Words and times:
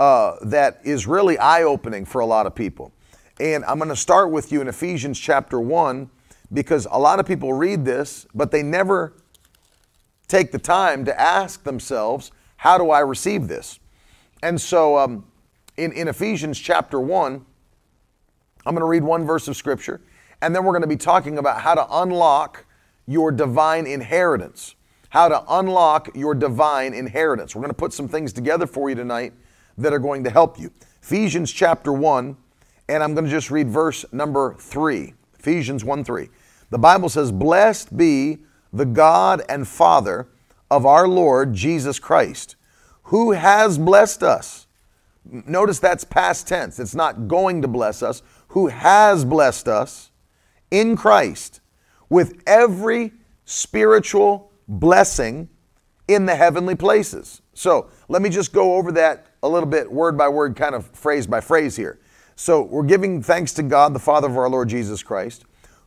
uh, 0.00 0.36
that 0.40 0.80
is 0.82 1.06
really 1.06 1.36
eye 1.36 1.62
opening 1.62 2.06
for 2.06 2.22
a 2.22 2.26
lot 2.26 2.46
of 2.46 2.54
people. 2.54 2.90
And 3.38 3.62
I'm 3.66 3.76
going 3.76 3.90
to 3.90 3.96
start 3.96 4.30
with 4.30 4.50
you 4.50 4.62
in 4.62 4.66
Ephesians 4.66 5.20
chapter 5.20 5.60
1 5.60 6.08
because 6.54 6.88
a 6.90 6.98
lot 6.98 7.20
of 7.20 7.26
people 7.26 7.52
read 7.52 7.84
this, 7.84 8.26
but 8.34 8.50
they 8.50 8.62
never 8.62 9.12
take 10.26 10.52
the 10.52 10.58
time 10.58 11.04
to 11.04 11.20
ask 11.20 11.64
themselves, 11.64 12.32
how 12.56 12.78
do 12.78 12.90
I 12.90 13.00
receive 13.00 13.46
this? 13.46 13.78
And 14.42 14.58
so 14.58 14.96
um, 14.96 15.26
in, 15.76 15.92
in 15.92 16.08
Ephesians 16.08 16.58
chapter 16.58 16.98
1, 16.98 17.44
I'm 18.64 18.74
going 18.74 18.80
to 18.80 18.86
read 18.86 19.04
one 19.04 19.26
verse 19.26 19.48
of 19.48 19.56
scripture, 19.56 20.00
and 20.40 20.56
then 20.56 20.64
we're 20.64 20.72
going 20.72 20.80
to 20.80 20.88
be 20.88 20.96
talking 20.96 21.36
about 21.36 21.60
how 21.60 21.74
to 21.74 21.86
unlock 21.90 22.64
your 23.06 23.30
divine 23.30 23.86
inheritance. 23.86 24.76
How 25.10 25.28
to 25.28 25.44
unlock 25.46 26.08
your 26.14 26.34
divine 26.34 26.94
inheritance. 26.94 27.54
We're 27.54 27.62
going 27.62 27.70
to 27.70 27.74
put 27.74 27.92
some 27.92 28.08
things 28.08 28.32
together 28.32 28.66
for 28.66 28.88
you 28.88 28.94
tonight 28.94 29.34
that 29.80 29.92
are 29.92 29.98
going 29.98 30.24
to 30.24 30.30
help 30.30 30.58
you. 30.58 30.70
Ephesians 31.02 31.52
chapter 31.52 31.92
1, 31.92 32.36
and 32.88 33.02
I'm 33.02 33.14
going 33.14 33.24
to 33.24 33.30
just 33.30 33.50
read 33.50 33.68
verse 33.68 34.04
number 34.12 34.54
3. 34.54 35.14
Ephesians 35.38 35.84
1 35.84 36.04
3. 36.04 36.28
The 36.70 36.78
Bible 36.78 37.08
says, 37.08 37.32
Blessed 37.32 37.96
be 37.96 38.38
the 38.72 38.84
God 38.84 39.42
and 39.48 39.66
Father 39.66 40.28
of 40.70 40.86
our 40.86 41.08
Lord 41.08 41.52
Jesus 41.52 41.98
Christ, 41.98 42.56
who 43.04 43.32
has 43.32 43.78
blessed 43.78 44.22
us. 44.22 44.66
Notice 45.24 45.78
that's 45.78 46.04
past 46.04 46.46
tense. 46.46 46.78
It's 46.78 46.94
not 46.94 47.28
going 47.28 47.62
to 47.62 47.68
bless 47.68 48.02
us, 48.02 48.22
who 48.48 48.68
has 48.68 49.24
blessed 49.24 49.68
us 49.68 50.10
in 50.70 50.96
Christ 50.96 51.60
with 52.08 52.42
every 52.46 53.12
spiritual 53.44 54.52
blessing 54.68 55.48
in 56.08 56.26
the 56.26 56.34
heavenly 56.34 56.74
places. 56.74 57.42
So 57.54 57.90
let 58.08 58.22
me 58.22 58.30
just 58.30 58.52
go 58.52 58.74
over 58.74 58.92
that 58.92 59.26
a 59.42 59.48
little 59.48 59.68
bit 59.68 59.90
word 59.90 60.16
by 60.16 60.28
word, 60.28 60.56
kind 60.56 60.74
of 60.74 60.86
phrase 60.86 61.26
by 61.26 61.40
phrase 61.40 61.76
here. 61.76 61.98
So 62.36 62.62
we're 62.62 62.84
giving 62.84 63.22
thanks 63.22 63.52
to 63.54 63.62
God, 63.62 63.94
the 63.94 63.98
Father 63.98 64.28
of 64.28 64.36
our 64.36 64.48
Lord 64.48 64.68
Jesus 64.68 65.02
Christ, 65.02 65.44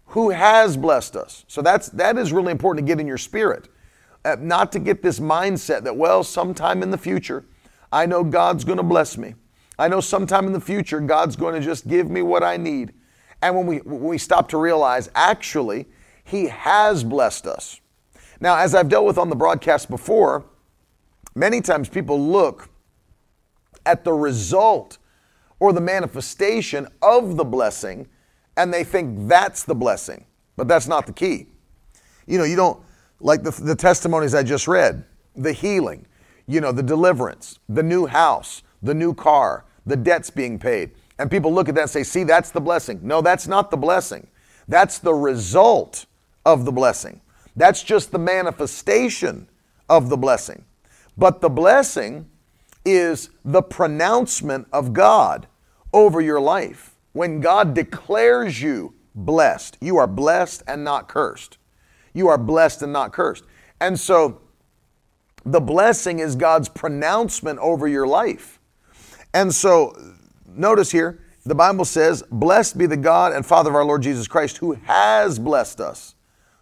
who 0.08 0.30
has 0.30 0.78
blessed 0.78 1.16
us. 1.16 1.46
So 1.48 1.62
that's 1.62 1.90
that 1.90 2.18
is 2.18 2.32
really 2.32 2.52
important 2.52 2.86
to 2.86 2.92
get 2.92 3.00
in 3.00 3.08
your 3.08 3.18
spirit, 3.18 3.70
uh, 4.24 4.36
not 4.40 4.72
to 4.74 4.80
get 4.80 5.02
this 5.02 5.20
mindset 5.20 5.84
that 5.84 5.96
well, 5.96 6.24
sometime 6.24 6.84
in 6.84 6.92
the 6.92 6.98
future, 6.98 7.46
I 7.92 8.06
know 8.06 8.24
God's 8.24 8.64
going 8.64 8.78
to 8.78 8.84
bless 8.84 9.18
me. 9.18 9.36
I 9.78 9.88
know 9.88 10.00
sometime 10.00 10.46
in 10.46 10.54
the 10.54 10.62
future 10.62 11.00
God's 11.00 11.36
going 11.36 11.56
to 11.56 11.62
just 11.62 11.88
give 11.88 12.10
me 12.10 12.22
what 12.22 12.44
I 12.44 12.58
need. 12.58 12.94
And 13.42 13.56
when 13.56 13.66
we 13.66 13.78
when 13.78 14.04
we 14.04 14.18
stop 14.18 14.48
to 14.50 14.58
realize, 14.58 15.10
actually, 15.16 15.88
He 16.24 16.48
has 16.48 17.04
blessed 17.04 17.48
us. 17.48 17.82
Now, 18.40 18.58
as 18.58 18.76
I've 18.76 18.90
dealt 18.90 19.06
with 19.06 19.18
on 19.18 19.30
the 19.30 19.36
broadcast 19.36 19.90
before, 19.90 20.46
many 21.34 21.62
times 21.62 21.90
people 21.90 22.20
look 22.20 22.70
at 23.86 24.04
the 24.04 24.14
result 24.14 24.98
or 25.60 25.74
the 25.74 25.82
manifestation 25.82 26.88
of 27.02 27.38
the 27.38 27.44
blessing 27.44 28.08
and 28.58 28.74
they 28.74 28.84
think 28.84 29.28
that's 29.28 29.64
the 29.64 29.76
blessing. 29.76 30.26
But 30.56 30.68
that's 30.68 30.88
not 30.88 31.08
the 31.08 31.14
key. 31.14 31.48
You 32.28 32.38
know, 32.38 32.44
you 32.44 32.56
don't, 32.56 32.82
like 33.20 33.44
the, 33.44 33.52
the 33.52 33.76
testimonies 33.76 34.36
I 34.36 34.44
just 34.44 34.68
read, 34.68 35.04
the 35.36 35.54
healing, 35.54 36.06
you 36.48 36.62
know, 36.62 36.72
the 36.72 36.84
deliverance, 36.84 37.60
the 37.70 37.84
new 37.84 38.06
house, 38.06 38.64
the 38.82 38.94
new 38.94 39.14
car, 39.14 39.66
the 39.86 39.96
debts 39.96 40.30
being 40.30 40.60
paid. 40.60 40.92
And 41.18 41.32
people 41.32 41.54
look 41.54 41.70
at 41.70 41.76
that 41.76 41.82
and 41.82 41.90
say, 41.90 42.04
see, 42.04 42.24
that's 42.24 42.52
the 42.52 42.62
blessing. 42.62 43.00
No, 43.02 43.22
that's 43.22 43.48
not 43.48 43.72
the 43.72 43.78
blessing. 43.78 44.28
That's 44.68 45.00
the 45.00 45.14
result 45.14 46.06
of 46.46 46.66
the 46.66 46.72
blessing. 46.72 47.22
That's 47.56 47.84
just 47.84 48.12
the 48.12 48.20
manifestation 48.20 49.48
of 49.90 50.10
the 50.10 50.18
blessing. 50.18 50.66
But 51.18 51.42
the 51.42 51.50
blessing 51.50 52.30
is 52.86 53.30
the 53.46 53.62
pronouncement 53.62 54.68
of 54.74 54.94
God 54.94 55.48
over 55.94 56.22
your 56.22 56.40
life. 56.42 56.96
When 57.14 57.40
God 57.40 57.74
declares 57.74 58.62
you 58.62 58.94
blessed, 59.16 59.78
you 59.80 59.98
are 59.98 60.08
blessed 60.08 60.64
and 60.68 60.84
not 60.84 61.08
cursed. 61.08 61.58
You 62.14 62.28
are 62.28 62.38
blessed 62.38 62.82
and 62.82 62.94
not 62.94 63.14
cursed. 63.14 63.44
And 63.80 64.00
so 64.00 64.42
the 65.46 65.62
blessing 65.62 66.20
is 66.20 66.36
God's 66.36 66.70
pronouncement 66.70 67.60
over 67.60 67.88
your 67.88 68.08
life. 68.08 68.60
And 69.34 69.54
so 69.54 69.96
notice 70.48 70.92
here, 70.92 71.20
the 71.46 71.56
Bible 71.56 71.86
says, 71.86 72.24
Blessed 72.32 72.78
be 72.78 72.86
the 72.86 72.98
God 72.98 73.34
and 73.34 73.46
Father 73.46 73.70
of 73.70 73.76
our 73.76 73.86
Lord 73.86 74.02
Jesus 74.02 74.28
Christ, 74.28 74.58
who 74.58 74.74
has 74.86 75.40
blessed 75.40 75.82
us, 75.82 76.16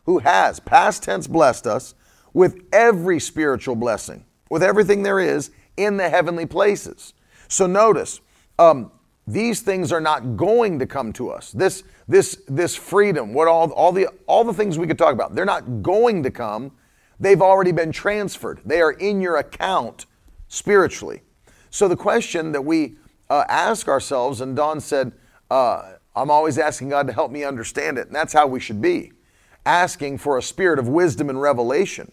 who 0.06 0.20
has, 0.20 0.60
past 0.60 1.04
tense, 1.04 1.28
blessed 1.28 1.68
us 1.68 1.94
with 2.34 2.64
every 2.72 3.20
spiritual 3.20 3.76
blessing, 3.76 4.26
with 4.50 4.64
everything 4.64 5.04
there 5.04 5.20
is 5.20 5.52
in 5.84 5.98
the 5.98 6.10
heavenly 6.10 6.46
places. 6.46 7.14
So 7.48 7.68
notice, 7.68 8.22
um, 8.60 8.92
these 9.28 9.62
things 9.62 9.92
are 9.92 10.02
not 10.02 10.36
going 10.36 10.80
to 10.80 10.86
come 10.86 11.14
to 11.14 11.30
us. 11.30 11.52
This, 11.52 11.84
this, 12.08 12.42
this 12.48 12.76
freedom, 12.76 13.34
what 13.34 13.48
all, 13.48 13.72
all 13.72 13.92
the 13.92 14.08
all 14.26 14.44
the 14.44 14.54
things 14.54 14.78
we 14.78 14.88
could 14.88 14.98
talk 14.98 15.14
about, 15.14 15.36
they're 15.36 15.46
not 15.46 15.82
going 15.82 16.24
to 16.24 16.32
come. 16.32 16.72
They've 17.20 17.42
already 17.42 17.72
been 17.72 17.92
transferred. 17.92 18.62
They 18.66 18.82
are 18.82 18.92
in 18.92 19.22
your 19.22 19.38
account 19.38 20.06
spiritually. 20.48 21.22
So 21.70 21.88
the 21.88 21.96
question 21.96 22.52
that 22.52 22.64
we 22.64 22.96
uh, 23.30 23.46
ask 23.48 23.88
ourselves, 23.88 24.42
and 24.42 24.56
Don 24.56 24.82
said, 24.82 25.14
uh, 25.50 25.94
I'm 26.16 26.30
always 26.30 26.58
asking 26.58 26.90
God 26.90 27.08
to 27.08 27.14
help 27.14 27.32
me 27.32 27.44
understand 27.44 27.98
it, 27.98 28.08
and 28.08 28.16
that's 28.16 28.34
how 28.34 28.48
we 28.48 28.60
should 28.60 28.82
be, 28.82 29.14
asking 29.66 30.18
for 30.18 30.38
a 30.38 30.42
spirit 30.42 30.80
of 30.80 30.90
wisdom 30.90 31.30
and 31.30 31.42
revelation 31.42 32.12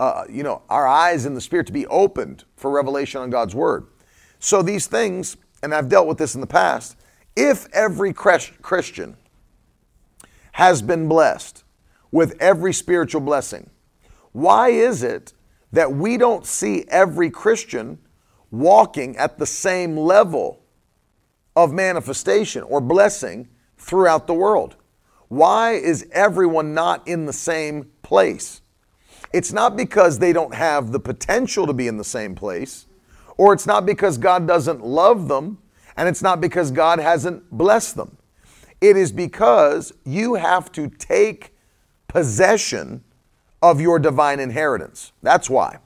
uh, 0.00 0.24
you 0.28 0.42
know, 0.42 0.62
our 0.68 0.86
eyes 0.86 1.26
in 1.26 1.34
the 1.34 1.40
spirit 1.40 1.66
to 1.66 1.72
be 1.72 1.86
opened 1.86 2.44
for 2.56 2.70
revelation 2.70 3.20
on 3.20 3.30
God's 3.30 3.54
word. 3.54 3.86
So 4.38 4.62
these 4.62 4.86
things, 4.86 5.36
and 5.62 5.74
I've 5.74 5.88
dealt 5.88 6.06
with 6.06 6.18
this 6.18 6.34
in 6.34 6.40
the 6.40 6.46
past, 6.46 6.96
if 7.36 7.66
every 7.72 8.12
Christian 8.12 9.16
has 10.52 10.82
been 10.82 11.08
blessed 11.08 11.64
with 12.10 12.36
every 12.40 12.72
spiritual 12.72 13.20
blessing, 13.20 13.70
why 14.32 14.68
is 14.68 15.02
it 15.02 15.32
that 15.72 15.92
we 15.92 16.16
don't 16.16 16.46
see 16.46 16.84
every 16.88 17.30
Christian 17.30 17.98
walking 18.50 19.16
at 19.16 19.38
the 19.38 19.46
same 19.46 19.96
level 19.96 20.60
of 21.56 21.72
manifestation 21.72 22.62
or 22.64 22.80
blessing 22.80 23.48
throughout 23.78 24.26
the 24.26 24.34
world? 24.34 24.76
Why 25.28 25.72
is 25.72 26.08
everyone 26.12 26.74
not 26.74 27.06
in 27.08 27.26
the 27.26 27.32
same 27.32 27.90
place? 28.02 28.60
It's 29.34 29.52
not 29.52 29.76
because 29.76 30.20
they 30.20 30.32
don't 30.32 30.54
have 30.54 30.92
the 30.92 31.00
potential 31.00 31.66
to 31.66 31.72
be 31.72 31.88
in 31.88 31.96
the 31.96 32.04
same 32.04 32.36
place, 32.36 32.86
or 33.36 33.52
it's 33.52 33.66
not 33.66 33.84
because 33.84 34.16
God 34.16 34.46
doesn't 34.46 34.86
love 34.86 35.26
them, 35.26 35.58
and 35.96 36.08
it's 36.08 36.22
not 36.22 36.40
because 36.40 36.70
God 36.70 37.00
hasn't 37.00 37.50
blessed 37.50 37.96
them. 37.96 38.16
It 38.80 38.96
is 38.96 39.10
because 39.10 39.92
you 40.04 40.34
have 40.34 40.70
to 40.72 40.88
take 40.88 41.52
possession 42.06 43.02
of 43.60 43.80
your 43.80 43.98
divine 43.98 44.38
inheritance. 44.38 45.10
That's 45.20 45.50
why. 45.50 45.78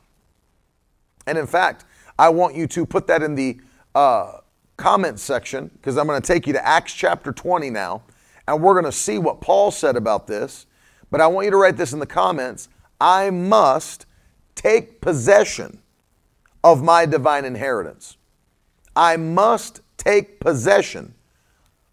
And 1.27 1.39
in 1.39 1.47
fact, 1.47 1.87
I 2.19 2.29
want 2.29 2.55
you 2.55 2.67
to 2.67 2.85
put 2.85 3.07
that 3.07 3.23
in 3.23 3.35
the 3.35 3.61
uh, 3.95 4.41
comment 4.77 5.21
section 5.21 5.69
because 5.69 5.97
I'm 5.97 6.07
going 6.07 6.21
to 6.21 6.27
take 6.27 6.47
you 6.47 6.53
to 6.53 6.67
Acts 6.67 6.93
chapter 6.93 7.33
20 7.33 7.71
now, 7.71 8.03
and 8.47 8.63
we're 8.63 8.75
going 8.75 8.85
to 8.85 8.93
see 8.93 9.17
what 9.17 9.41
Paul 9.41 9.71
said 9.71 9.97
about 9.97 10.27
this. 10.27 10.67
But 11.11 11.23
I 11.23 11.27
want 11.29 11.47
you 11.47 11.51
to 11.53 11.57
write 11.57 11.79
this 11.79 11.95
in 11.95 11.99
the 11.99 12.05
comments. 12.07 12.69
I 13.01 13.31
must 13.31 14.07
take 14.55 15.01
possession 15.01 15.81
of 16.65 16.83
my 16.83 17.07
divine 17.07 17.45
inheritance. 17.45 18.17
I 18.97 19.17
must 19.17 19.81
take 19.97 20.41
possession 20.41 21.15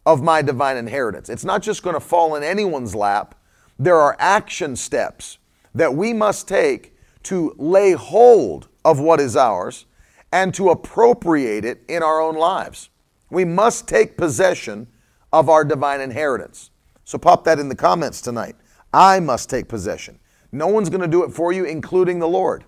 of 0.05 0.21
my 0.23 0.41
divine 0.41 0.77
inheritance. 0.77 1.29
It's 1.29 1.45
not 1.45 1.61
just 1.61 1.83
going 1.83 1.95
to 1.95 1.99
fall 1.99 2.35
in 2.35 2.43
anyone's 2.43 2.95
lap. 2.95 3.35
There 3.77 3.97
are 3.97 4.15
action 4.19 4.75
steps 4.75 5.37
that 5.73 5.93
we 5.93 6.13
must 6.13 6.47
take 6.47 6.95
to 7.23 7.53
lay 7.57 7.91
hold 7.91 8.67
of 8.83 8.99
what 8.99 9.19
is 9.19 9.35
ours 9.35 9.85
and 10.31 10.53
to 10.53 10.69
appropriate 10.69 11.65
it 11.65 11.83
in 11.87 12.03
our 12.03 12.21
own 12.21 12.35
lives. 12.35 12.89
We 13.29 13.45
must 13.45 13.87
take 13.87 14.17
possession 14.17 14.87
of 15.33 15.49
our 15.49 15.63
divine 15.63 16.01
inheritance. 16.01 16.71
So 17.03 17.17
pop 17.17 17.43
that 17.45 17.59
in 17.59 17.69
the 17.69 17.75
comments 17.75 18.21
tonight. 18.21 18.55
I 18.93 19.19
must 19.19 19.49
take 19.49 19.67
possession. 19.67 20.19
No 20.55 20.67
one's 20.67 20.89
going 20.89 21.01
to 21.01 21.07
do 21.07 21.25
it 21.25 21.33
for 21.33 21.51
you, 21.51 21.65
including 21.65 22.19
the 22.19 22.29
Lord. 22.29 22.63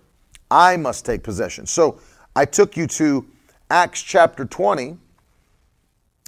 I 0.51 0.75
must 0.75 1.05
take 1.05 1.23
possession. 1.23 1.65
So 1.65 1.99
I 2.35 2.43
took 2.43 2.75
you 2.75 2.85
to 2.87 3.25
Acts 3.69 4.01
chapter 4.01 4.43
20, 4.43 4.97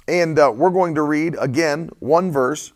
And 0.08 0.38
uh, 0.38 0.52
we're 0.56 0.70
going 0.70 0.94
to 0.94 1.02
read 1.02 1.36
again 1.38 1.90
one 1.98 2.32
verse. 2.32 2.72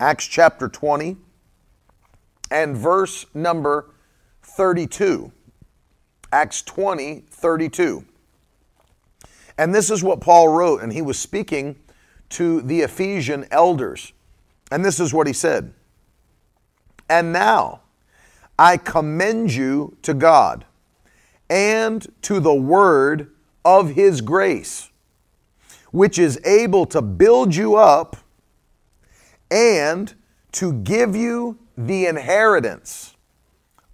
Acts 0.00 0.26
chapter 0.26 0.68
20 0.68 1.18
and 2.50 2.74
verse 2.74 3.26
number 3.34 3.90
32. 4.42 5.30
Acts 6.32 6.62
20, 6.62 7.24
32. 7.28 8.06
And 9.58 9.74
this 9.74 9.90
is 9.90 10.02
what 10.02 10.22
Paul 10.22 10.48
wrote, 10.48 10.80
and 10.82 10.94
he 10.94 11.02
was 11.02 11.18
speaking 11.18 11.76
to 12.30 12.62
the 12.62 12.80
Ephesian 12.80 13.46
elders. 13.50 14.12
And 14.70 14.84
this 14.84 15.00
is 15.00 15.14
what 15.14 15.26
he 15.26 15.32
said 15.32 15.72
And 17.08 17.32
now 17.32 17.82
I 18.58 18.76
commend 18.76 19.52
you 19.52 19.96
to 20.02 20.14
God 20.14 20.64
and 21.48 22.06
to 22.22 22.40
the 22.40 22.54
word 22.54 23.30
of 23.64 23.90
his 23.90 24.20
grace, 24.20 24.90
which 25.90 26.18
is 26.18 26.40
able 26.44 26.86
to 26.86 27.00
build 27.00 27.54
you 27.54 27.76
up 27.76 28.16
and 29.50 30.14
to 30.52 30.72
give 30.72 31.16
you 31.16 31.58
the 31.76 32.06
inheritance 32.06 33.16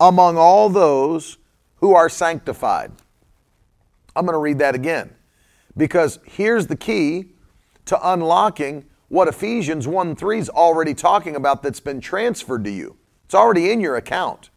among 0.00 0.36
all 0.36 0.68
those 0.68 1.38
who 1.76 1.94
are 1.94 2.08
sanctified. 2.08 2.90
I'm 4.16 4.24
going 4.24 4.34
to 4.34 4.38
read 4.38 4.58
that 4.58 4.74
again 4.74 5.14
because 5.76 6.18
here's 6.24 6.66
the 6.66 6.76
key 6.76 7.32
to 7.86 8.12
unlocking 8.12 8.84
what 9.14 9.28
Ephesians 9.28 9.86
1 9.86 10.16
3 10.16 10.40
is 10.40 10.50
already 10.50 10.92
talking 10.92 11.36
about 11.36 11.62
that's 11.62 11.78
been 11.78 12.00
transferred 12.00 12.64
to 12.64 12.70
you. 12.70 12.96
It's 13.26 13.34
already 13.34 13.70
in 13.70 13.80
your 13.80 13.94
account. 13.94 14.50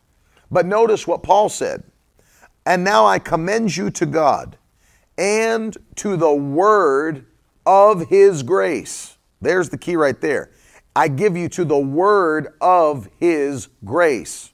But 0.50 0.66
notice 0.66 1.06
what 1.06 1.22
Paul 1.22 1.48
said. 1.48 1.84
And 2.66 2.84
now 2.84 3.06
I 3.06 3.20
commend 3.20 3.78
you 3.78 3.92
to 3.92 4.08
God 4.08 4.58
and 5.16 5.78
to 5.98 6.18
the 6.18 6.34
word 6.34 7.28
of 7.68 8.08
his 8.08 8.42
grace. 8.42 9.20
There's 9.42 9.70
the 9.70 9.78
key 9.78 9.96
right 9.96 10.20
there. 10.20 10.50
I 10.96 11.08
give 11.08 11.38
you 11.38 11.50
to 11.50 11.64
the 11.64 11.78
word 11.78 12.48
of 12.60 13.08
his 13.20 13.68
grace. 13.86 14.54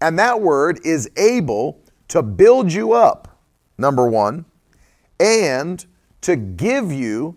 And 0.00 0.18
that 0.18 0.40
word 0.40 0.80
is 0.84 1.08
able 1.16 1.80
to 2.08 2.24
build 2.24 2.72
you 2.72 2.92
up, 2.92 3.38
number 3.78 4.08
one, 4.08 4.46
and 5.20 5.86
to 6.22 6.34
give 6.34 6.90
you 6.90 7.36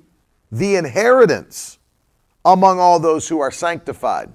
the 0.58 0.76
inheritance 0.76 1.80
among 2.44 2.80
all 2.80 3.00
those 3.00 3.28
who 3.28 3.40
are 3.40 3.52
sanctified. 3.52 4.32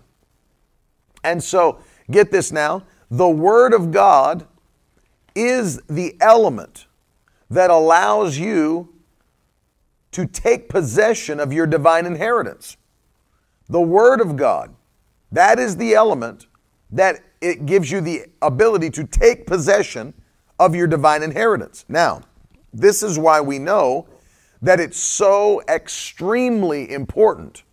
And 1.25 1.43
so, 1.43 1.81
get 2.11 2.31
this 2.31 2.53
now 2.53 2.85
the 3.11 3.29
Word 3.29 3.75
of 3.75 3.91
God 3.91 4.47
is 5.35 5.81
the 5.89 6.17
element 6.21 6.87
that 7.51 7.71
allows 7.71 8.39
you 8.39 8.95
to 10.13 10.27
take 10.27 10.69
possession 10.69 11.41
of 11.41 11.53
your 11.53 11.67
divine 11.67 12.07
inheritance. 12.07 12.77
The 13.69 13.81
Word 13.81 14.21
of 14.21 14.37
God, 14.37 14.75
that 15.31 15.59
is 15.59 15.77
the 15.77 15.95
element 15.95 16.47
that 16.91 17.21
it 17.41 17.67
gives 17.67 17.91
you 17.91 18.01
the 18.01 18.27
ability 18.43 18.91
to 18.91 19.05
take 19.05 19.47
possession 19.47 20.15
of 20.59 20.75
your 20.75 20.87
divine 20.87 21.23
inheritance. 21.23 21.85
Now, 21.89 22.23
this 22.73 23.03
is 23.03 23.19
why 23.19 23.41
we 23.41 23.59
know 23.59 24.07
that 24.62 24.79
it's 24.79 24.99
so 24.99 25.61
extremely 25.69 26.91
important 26.91 27.64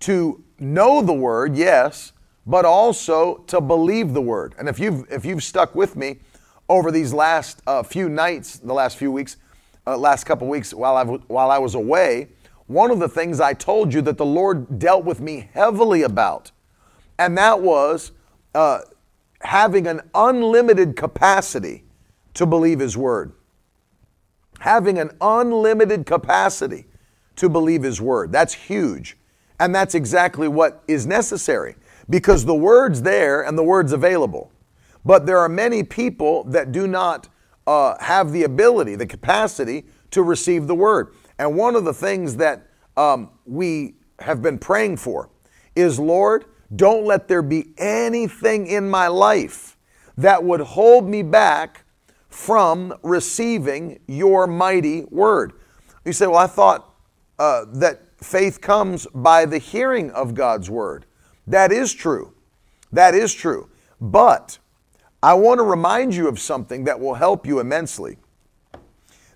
to 0.00 0.42
know 0.60 1.02
the 1.02 1.12
word, 1.12 1.56
yes, 1.56 2.12
but 2.46 2.64
also 2.64 3.38
to 3.48 3.60
believe 3.60 4.14
the 4.14 4.20
word. 4.20 4.54
And 4.58 4.68
if 4.68 4.78
you've 4.78 5.10
if 5.10 5.24
you've 5.24 5.42
stuck 5.42 5.74
with 5.74 5.96
me 5.96 6.20
over 6.68 6.90
these 6.90 7.12
last 7.12 7.60
uh, 7.66 7.82
few 7.82 8.08
nights, 8.08 8.58
the 8.58 8.72
last 8.72 8.96
few 8.96 9.10
weeks, 9.10 9.36
uh, 9.86 9.96
last 9.96 10.24
couple 10.24 10.46
weeks 10.46 10.72
while 10.72 10.96
I 10.96 11.04
while 11.04 11.50
I 11.50 11.58
was 11.58 11.74
away, 11.74 12.28
one 12.66 12.90
of 12.90 13.00
the 13.00 13.08
things 13.08 13.40
I 13.40 13.52
told 13.52 13.92
you 13.92 14.00
that 14.02 14.16
the 14.16 14.26
Lord 14.26 14.78
dealt 14.78 15.04
with 15.04 15.20
me 15.20 15.48
heavily 15.52 16.02
about, 16.02 16.52
and 17.18 17.36
that 17.38 17.60
was 17.60 18.12
uh, 18.54 18.80
having 19.40 19.86
an 19.86 20.02
unlimited 20.14 20.96
capacity 20.96 21.84
to 22.34 22.46
believe 22.46 22.78
His 22.78 22.96
word 22.96 23.32
having 24.64 24.98
an 24.98 25.10
unlimited 25.20 26.06
capacity 26.06 26.86
to 27.36 27.50
believe 27.50 27.82
His 27.82 28.00
Word. 28.00 28.32
That's 28.32 28.54
huge. 28.54 29.18
And 29.60 29.74
that's 29.74 29.94
exactly 29.94 30.48
what 30.48 30.82
is 30.88 31.06
necessary 31.06 31.76
because 32.08 32.46
the 32.46 32.54
Word's 32.54 33.02
there 33.02 33.42
and 33.42 33.58
the 33.58 33.62
Word's 33.62 33.92
available. 33.92 34.50
But 35.04 35.26
there 35.26 35.36
are 35.36 35.50
many 35.50 35.82
people 35.82 36.44
that 36.44 36.72
do 36.72 36.86
not 36.86 37.28
uh, 37.66 38.02
have 38.02 38.32
the 38.32 38.44
ability, 38.44 38.94
the 38.94 39.04
capacity 39.06 39.84
to 40.12 40.22
receive 40.22 40.66
the 40.66 40.74
Word. 40.74 41.12
And 41.38 41.58
one 41.58 41.76
of 41.76 41.84
the 41.84 41.92
things 41.92 42.34
that 42.36 42.66
um, 42.96 43.32
we 43.44 43.96
have 44.18 44.40
been 44.40 44.56
praying 44.56 44.96
for 44.96 45.28
is 45.76 46.00
Lord, 46.00 46.46
don't 46.74 47.04
let 47.04 47.28
there 47.28 47.42
be 47.42 47.74
anything 47.76 48.66
in 48.66 48.88
my 48.88 49.08
life 49.08 49.76
that 50.16 50.42
would 50.42 50.60
hold 50.60 51.06
me 51.06 51.22
back 51.22 51.83
from 52.34 52.92
receiving 53.04 54.00
your 54.08 54.48
mighty 54.48 55.04
word. 55.04 55.52
You 56.04 56.12
say, 56.12 56.26
Well, 56.26 56.36
I 56.36 56.48
thought 56.48 56.92
uh, 57.38 57.64
that 57.74 58.02
faith 58.20 58.60
comes 58.60 59.06
by 59.14 59.46
the 59.46 59.58
hearing 59.58 60.10
of 60.10 60.34
God's 60.34 60.68
word. 60.68 61.06
That 61.46 61.70
is 61.70 61.94
true. 61.94 62.34
That 62.92 63.14
is 63.14 63.32
true. 63.32 63.70
But 64.00 64.58
I 65.22 65.34
want 65.34 65.58
to 65.58 65.62
remind 65.62 66.16
you 66.16 66.26
of 66.26 66.40
something 66.40 66.82
that 66.84 66.98
will 66.98 67.14
help 67.14 67.46
you 67.46 67.60
immensely. 67.60 68.18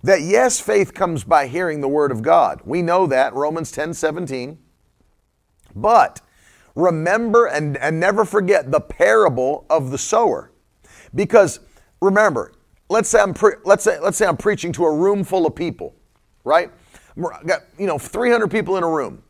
That 0.03 0.23
yes, 0.23 0.59
faith 0.59 0.93
comes 0.93 1.23
by 1.23 1.47
hearing 1.47 1.81
the 1.81 1.89
word 1.89 2.11
of 2.11 2.21
God. 2.21 2.63
We 2.65 2.83
know 2.83 3.07
that, 3.07 3.33
Romans 3.33 3.71
10 3.71 3.95
17. 3.95 4.59
But 5.77 6.21
remember 6.75 7.47
and, 7.47 7.77
and 7.77 8.01
never 8.01 8.25
forget 8.25 8.73
the 8.73 8.81
parable 8.81 9.67
of 9.71 9.93
the 9.93 9.99
sower. 9.99 10.51
Because 11.15 11.61
remember, 12.03 12.53
let's 12.89 13.09
say 13.09 13.21
I'm 13.21 13.35
pre- 13.35 13.57
let's 13.65 13.85
say 13.85 13.99
let's 14.01 14.17
say 14.17 14.27
I'm 14.27 14.37
preaching 14.37 14.73
to 14.73 14.85
a 14.85 14.95
room 14.95 15.25
full 15.25 15.47
of 15.47 15.55
people, 15.55 15.95
right? 16.45 16.71
I 17.17 17.43
got 17.45 17.63
you 17.79 17.87
know 17.87 17.99
300 17.99 18.51
people 18.51 18.77
in 18.77 18.85
a 18.85 18.89
room, 18.89 19.23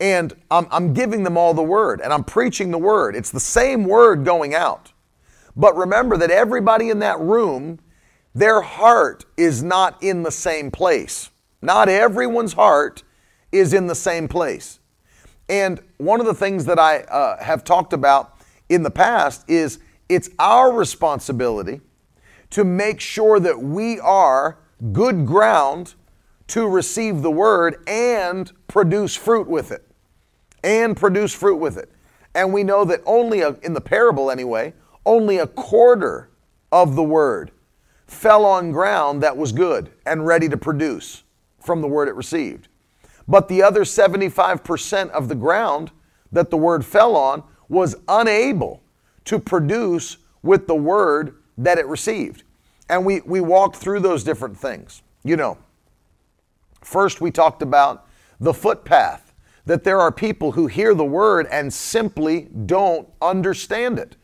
and 0.00 0.34
I'm, 0.50 0.66
I'm 0.70 0.92
giving 0.92 1.22
them 1.22 1.36
all 1.36 1.54
the 1.54 1.62
word, 1.62 2.00
and 2.00 2.12
I'm 2.12 2.24
preaching 2.24 2.70
the 2.70 2.78
word. 2.78 3.14
It's 3.14 3.30
the 3.30 3.40
same 3.40 3.84
word 3.84 4.24
going 4.24 4.54
out, 4.54 4.92
but 5.56 5.76
remember 5.76 6.16
that 6.16 6.30
everybody 6.30 6.90
in 6.90 6.98
that 7.00 7.18
room, 7.20 7.78
their 8.34 8.60
heart 8.60 9.24
is 9.36 9.62
not 9.62 10.02
in 10.02 10.22
the 10.22 10.32
same 10.32 10.70
place. 10.70 11.30
Not 11.62 11.88
everyone's 11.88 12.52
heart 12.52 13.02
is 13.50 13.72
in 13.72 13.86
the 13.86 13.94
same 13.94 14.28
place. 14.28 14.78
And 15.48 15.80
one 15.96 16.20
of 16.20 16.26
the 16.26 16.34
things 16.34 16.66
that 16.66 16.78
I 16.78 16.98
uh, 17.00 17.42
have 17.42 17.64
talked 17.64 17.92
about 17.92 18.36
in 18.68 18.82
the 18.82 18.90
past 18.90 19.48
is 19.48 19.78
it's 20.08 20.28
our 20.38 20.72
responsibility 20.72 21.80
to 22.50 22.64
make 22.64 23.00
sure 23.00 23.38
that 23.40 23.60
we 23.60 24.00
are 24.00 24.58
good 24.92 25.26
ground 25.26 25.94
to 26.48 26.66
receive 26.66 27.22
the 27.22 27.30
word 27.30 27.82
and 27.86 28.52
produce 28.68 29.14
fruit 29.14 29.46
with 29.46 29.70
it. 29.70 29.84
And 30.64 30.96
produce 30.96 31.32
fruit 31.34 31.56
with 31.56 31.76
it. 31.76 31.90
And 32.34 32.52
we 32.52 32.64
know 32.64 32.84
that 32.84 33.00
only 33.06 33.40
a, 33.40 33.50
in 33.62 33.74
the 33.74 33.80
parable, 33.80 34.30
anyway, 34.30 34.74
only 35.04 35.38
a 35.38 35.46
quarter 35.46 36.30
of 36.72 36.96
the 36.96 37.02
word 37.02 37.50
fell 38.06 38.44
on 38.44 38.72
ground 38.72 39.22
that 39.22 39.36
was 39.36 39.52
good 39.52 39.90
and 40.06 40.26
ready 40.26 40.48
to 40.48 40.56
produce 40.56 41.24
from 41.60 41.80
the 41.80 41.88
word 41.88 42.08
it 42.08 42.14
received. 42.14 42.68
But 43.26 43.48
the 43.48 43.62
other 43.62 43.84
75% 43.84 45.10
of 45.10 45.28
the 45.28 45.34
ground 45.34 45.90
that 46.32 46.50
the 46.50 46.56
word 46.56 46.84
fell 46.84 47.14
on 47.14 47.42
was 47.68 47.94
unable 48.08 48.82
to 49.24 49.38
produce 49.38 50.16
with 50.42 50.66
the 50.66 50.74
word 50.74 51.37
that 51.58 51.76
it 51.76 51.86
received. 51.86 52.44
And 52.88 53.04
we, 53.04 53.20
we 53.26 53.40
walked 53.40 53.76
through 53.76 54.00
those 54.00 54.24
different 54.24 54.56
things. 54.56 55.02
You 55.24 55.36
know, 55.36 55.58
first 56.80 57.20
we 57.20 57.30
talked 57.30 57.60
about 57.60 58.06
the 58.40 58.54
footpath, 58.54 59.34
that 59.66 59.84
there 59.84 60.00
are 60.00 60.10
people 60.10 60.52
who 60.52 60.66
hear 60.66 60.94
the 60.94 61.04
word 61.04 61.46
and 61.50 61.70
simply 61.70 62.48
don't 62.64 63.06
understand 63.20 63.98
it. 63.98 64.16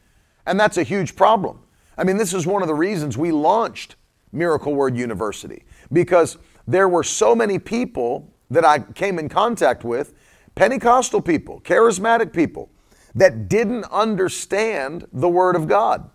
And 0.47 0.59
that's 0.59 0.79
a 0.79 0.83
huge 0.83 1.17
problem. 1.17 1.61
I 1.99 2.05
mean, 2.05 2.17
this 2.17 2.33
is 2.33 2.47
one 2.47 2.62
of 2.62 2.69
the 2.69 2.75
reasons 2.75 3.19
we 3.19 3.33
launched 3.33 3.97
Miracle 4.33 4.75
Word 4.75 4.97
University, 4.97 5.64
because 5.93 6.38
there 6.67 6.88
were 6.88 7.05
so 7.05 7.35
many 7.35 7.59
people 7.59 8.33
that 8.50 8.64
I 8.64 8.79
came 8.79 9.19
in 9.19 9.29
contact 9.29 9.85
with, 9.85 10.14
Pentecostal 10.55 11.21
people, 11.21 11.61
charismatic 11.61 12.33
people, 12.33 12.71
that 13.14 13.49
didn't 13.49 13.85
understand 13.87 15.07
the 15.12 15.29
Word 15.29 15.57
of 15.57 15.69
God 15.69 16.09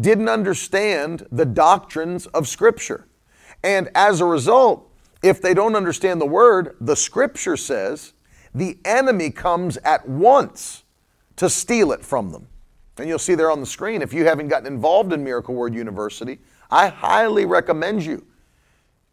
didn't 0.00 0.28
understand 0.28 1.26
the 1.30 1.44
doctrines 1.44 2.26
of 2.26 2.48
Scripture. 2.48 3.06
And 3.62 3.90
as 3.94 4.20
a 4.20 4.24
result, 4.24 4.90
if 5.22 5.40
they 5.40 5.54
don't 5.54 5.76
understand 5.76 6.20
the 6.20 6.26
Word, 6.26 6.76
the 6.80 6.96
Scripture 6.96 7.56
says 7.56 8.12
the 8.54 8.78
enemy 8.84 9.30
comes 9.30 9.76
at 9.78 10.08
once 10.08 10.84
to 11.36 11.48
steal 11.48 11.92
it 11.92 12.04
from 12.04 12.30
them. 12.30 12.46
And 12.98 13.08
you'll 13.08 13.18
see 13.18 13.34
there 13.34 13.50
on 13.50 13.60
the 13.60 13.66
screen, 13.66 14.02
if 14.02 14.12
you 14.12 14.24
haven't 14.24 14.48
gotten 14.48 14.66
involved 14.66 15.12
in 15.12 15.24
Miracle 15.24 15.54
Word 15.54 15.74
University, 15.74 16.38
I 16.70 16.88
highly 16.88 17.44
recommend 17.44 18.04
you 18.04 18.24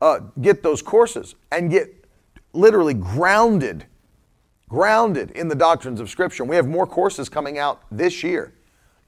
uh, 0.01 0.19
get 0.41 0.63
those 0.63 0.81
courses 0.81 1.35
and 1.51 1.71
get 1.71 2.05
literally 2.53 2.93
grounded, 2.93 3.85
grounded 4.67 5.31
in 5.31 5.47
the 5.47 5.55
doctrines 5.55 6.00
of 6.00 6.09
Scripture. 6.09 6.43
And 6.43 6.50
we 6.50 6.55
have 6.55 6.67
more 6.67 6.85
courses 6.85 7.29
coming 7.29 7.57
out 7.57 7.81
this 7.91 8.23
year 8.23 8.53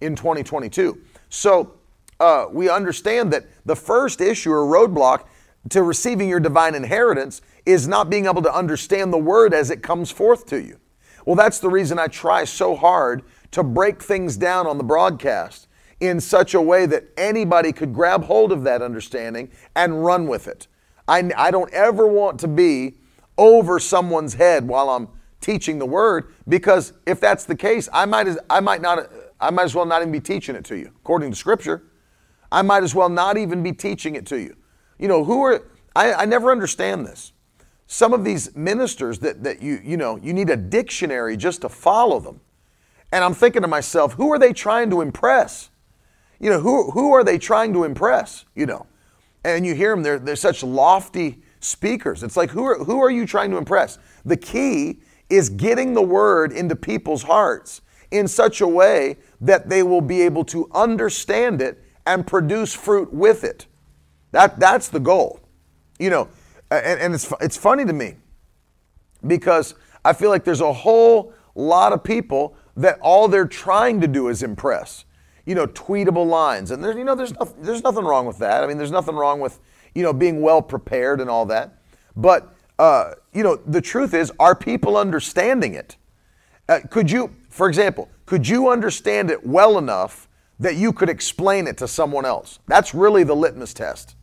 in 0.01 0.15
2022. 0.15 1.01
So 1.33 1.73
uh, 2.19 2.45
we 2.51 2.69
understand 2.69 3.33
that 3.33 3.47
the 3.65 3.75
first 3.75 4.21
issue 4.21 4.51
or 4.51 4.65
roadblock 4.65 5.25
to 5.69 5.81
receiving 5.81 6.29
your 6.29 6.39
divine 6.39 6.75
inheritance 6.75 7.41
is 7.65 7.87
not 7.87 8.07
being 8.07 8.27
able 8.27 8.43
to 8.43 8.53
understand 8.53 9.11
the 9.11 9.17
word 9.17 9.51
as 9.51 9.71
it 9.71 9.81
comes 9.81 10.11
forth 10.11 10.45
to 10.47 10.61
you. 10.61 10.79
Well, 11.25 11.35
that's 11.35 11.57
the 11.57 11.69
reason 11.69 11.97
I 11.97 12.05
try 12.05 12.43
so 12.43 12.75
hard 12.75 13.23
to 13.49 13.63
break 13.63 14.01
things 14.03 14.37
down 14.37 14.67
on 14.67 14.77
the 14.77 14.83
broadcast 14.83 15.67
in 15.99 16.21
such 16.21 16.53
a 16.53 16.61
way 16.61 16.85
that 16.85 17.05
anybody 17.17 17.71
could 17.71 17.95
grab 17.95 18.25
hold 18.25 18.51
of 18.51 18.63
that 18.65 18.83
understanding 18.83 19.49
and 19.75 20.05
run 20.05 20.27
with 20.27 20.47
it. 20.47 20.67
I, 21.07 21.31
I 21.35 21.49
don't 21.49 21.73
ever 21.73 22.05
want 22.05 22.39
to 22.41 22.47
be 22.47 22.97
over 23.39 23.79
someone's 23.79 24.35
head 24.35 24.67
while 24.67 24.91
I'm 24.91 25.07
teaching 25.41 25.79
the 25.79 25.85
word 25.87 26.31
because 26.47 26.93
if 27.07 27.19
that's 27.19 27.45
the 27.45 27.55
case, 27.55 27.89
I 27.91 28.05
might, 28.05 28.27
I 28.51 28.59
might 28.59 28.81
not, 28.81 29.09
I 29.43 29.49
might 29.49 29.63
as 29.63 29.75
well 29.75 29.85
not 29.85 30.01
even 30.01 30.11
be 30.11 30.19
teaching 30.19 30.55
it 30.55 30.63
to 30.65 30.77
you 30.77 30.91
according 31.01 31.31
to 31.31 31.35
scripture. 31.35 31.83
I 32.51 32.61
might 32.61 32.83
as 32.83 32.95
well 32.95 33.09
not 33.09 33.37
even 33.37 33.61
be 33.63 33.73
teaching 33.73 34.15
it 34.15 34.25
to 34.27 34.39
you. 34.39 34.55
You 34.99 35.07
know, 35.07 35.23
who 35.23 35.43
are, 35.43 35.65
I, 35.95 36.13
I 36.13 36.25
never 36.25 36.51
understand 36.51 37.05
this. 37.05 37.33
Some 37.87 38.13
of 38.13 38.23
these 38.23 38.55
ministers 38.55 39.19
that, 39.19 39.43
that 39.43 39.61
you, 39.61 39.79
you 39.83 39.97
know, 39.97 40.17
you 40.17 40.33
need 40.33 40.49
a 40.49 40.55
dictionary 40.55 41.35
just 41.35 41.61
to 41.61 41.69
follow 41.69 42.19
them. 42.19 42.39
And 43.11 43.23
I'm 43.23 43.33
thinking 43.33 43.63
to 43.63 43.67
myself, 43.67 44.13
who 44.13 44.31
are 44.31 44.39
they 44.39 44.53
trying 44.53 44.89
to 44.91 45.01
impress? 45.01 45.69
You 46.39 46.49
know, 46.49 46.59
who, 46.59 46.91
who 46.91 47.13
are 47.13 47.23
they 47.23 47.37
trying 47.37 47.73
to 47.73 47.83
impress? 47.83 48.45
You 48.55 48.65
know, 48.65 48.87
and 49.43 49.65
you 49.65 49.75
hear 49.75 49.93
them, 49.93 50.03
they're, 50.03 50.19
they're 50.19 50.35
such 50.35 50.63
lofty 50.63 51.41
speakers. 51.59 52.23
It's 52.23 52.37
like, 52.37 52.51
who 52.51 52.63
are, 52.65 52.83
who 52.83 53.01
are 53.01 53.11
you 53.11 53.25
trying 53.25 53.51
to 53.51 53.57
impress? 53.57 53.97
The 54.25 54.37
key 54.37 55.01
is 55.29 55.49
getting 55.49 55.93
the 55.93 56.01
word 56.01 56.51
into 56.51 56.75
people's 56.75 57.23
hearts 57.23 57.81
in 58.11 58.27
such 58.27 58.61
a 58.61 58.67
way 58.67 59.17
that 59.43 59.69
they 59.69 59.83
will 59.83 60.01
be 60.01 60.21
able 60.21 60.43
to 60.45 60.69
understand 60.73 61.61
it 61.61 61.83
and 62.05 62.25
produce 62.25 62.73
fruit 62.73 63.13
with 63.13 63.43
it. 63.43 63.67
That, 64.31 64.59
that's 64.59 64.87
the 64.87 64.99
goal. 64.99 65.39
You 65.99 66.09
know, 66.09 66.29
and, 66.71 66.99
and 66.99 67.13
it's, 67.13 67.31
it's 67.39 67.57
funny 67.57 67.85
to 67.85 67.93
me 67.93 68.15
because 69.27 69.75
I 70.03 70.13
feel 70.13 70.29
like 70.29 70.43
there's 70.43 70.61
a 70.61 70.73
whole 70.73 71.33
lot 71.55 71.93
of 71.93 72.03
people 72.03 72.55
that 72.77 72.99
all 73.01 73.27
they're 73.27 73.47
trying 73.47 74.01
to 74.01 74.07
do 74.07 74.29
is 74.29 74.43
impress. 74.43 75.05
You 75.45 75.55
know, 75.55 75.67
tweetable 75.67 76.25
lines. 76.25 76.71
And 76.71 76.81
there's, 76.81 76.95
you 76.95 77.03
know, 77.03 77.15
there's, 77.15 77.33
no, 77.33 77.53
there's 77.59 77.83
nothing 77.83 78.05
wrong 78.05 78.25
with 78.25 78.37
that. 78.39 78.63
I 78.63 78.67
mean, 78.67 78.77
there's 78.77 78.91
nothing 78.91 79.15
wrong 79.15 79.41
with, 79.41 79.59
you 79.93 80.01
know, 80.01 80.13
being 80.13 80.41
well 80.41 80.61
prepared 80.61 81.19
and 81.19 81.29
all 81.29 81.45
that. 81.47 81.79
But, 82.15 82.55
uh, 82.79 83.15
you 83.33 83.43
know, 83.43 83.57
the 83.57 83.81
truth 83.81 84.13
is, 84.13 84.31
are 84.39 84.55
people 84.55 84.95
understanding 84.95 85.73
it? 85.73 85.97
Uh, 86.69 86.79
could 86.89 87.11
you, 87.11 87.35
for 87.53 87.67
example, 87.67 88.09
could 88.25 88.47
you 88.47 88.69
understand 88.69 89.29
it 89.29 89.45
well 89.45 89.77
enough 89.77 90.27
that 90.59 90.75
you 90.75 90.91
could 90.91 91.07
explain 91.07 91.67
it 91.67 91.77
to 91.77 91.87
someone 91.87 92.25
else? 92.25 92.57
That's 92.67 92.95
really 92.95 93.23
the 93.23 93.35
litmus 93.35 93.75
test. 93.75 94.15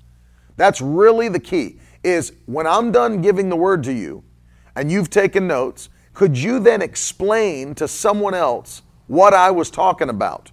That's 0.56 0.80
really 0.80 1.28
the 1.28 1.38
key 1.38 1.78
is 2.02 2.32
when 2.46 2.66
I'm 2.66 2.90
done 2.90 3.22
giving 3.22 3.48
the 3.48 3.54
word 3.54 3.84
to 3.84 3.92
you 3.92 4.24
and 4.74 4.90
you've 4.90 5.10
taken 5.10 5.46
notes, 5.46 5.90
could 6.12 6.36
you 6.36 6.58
then 6.58 6.82
explain 6.82 7.76
to 7.76 7.86
someone 7.86 8.34
else 8.34 8.82
what 9.06 9.32
I 9.32 9.52
was 9.52 9.70
talking 9.70 10.08
about 10.08 10.50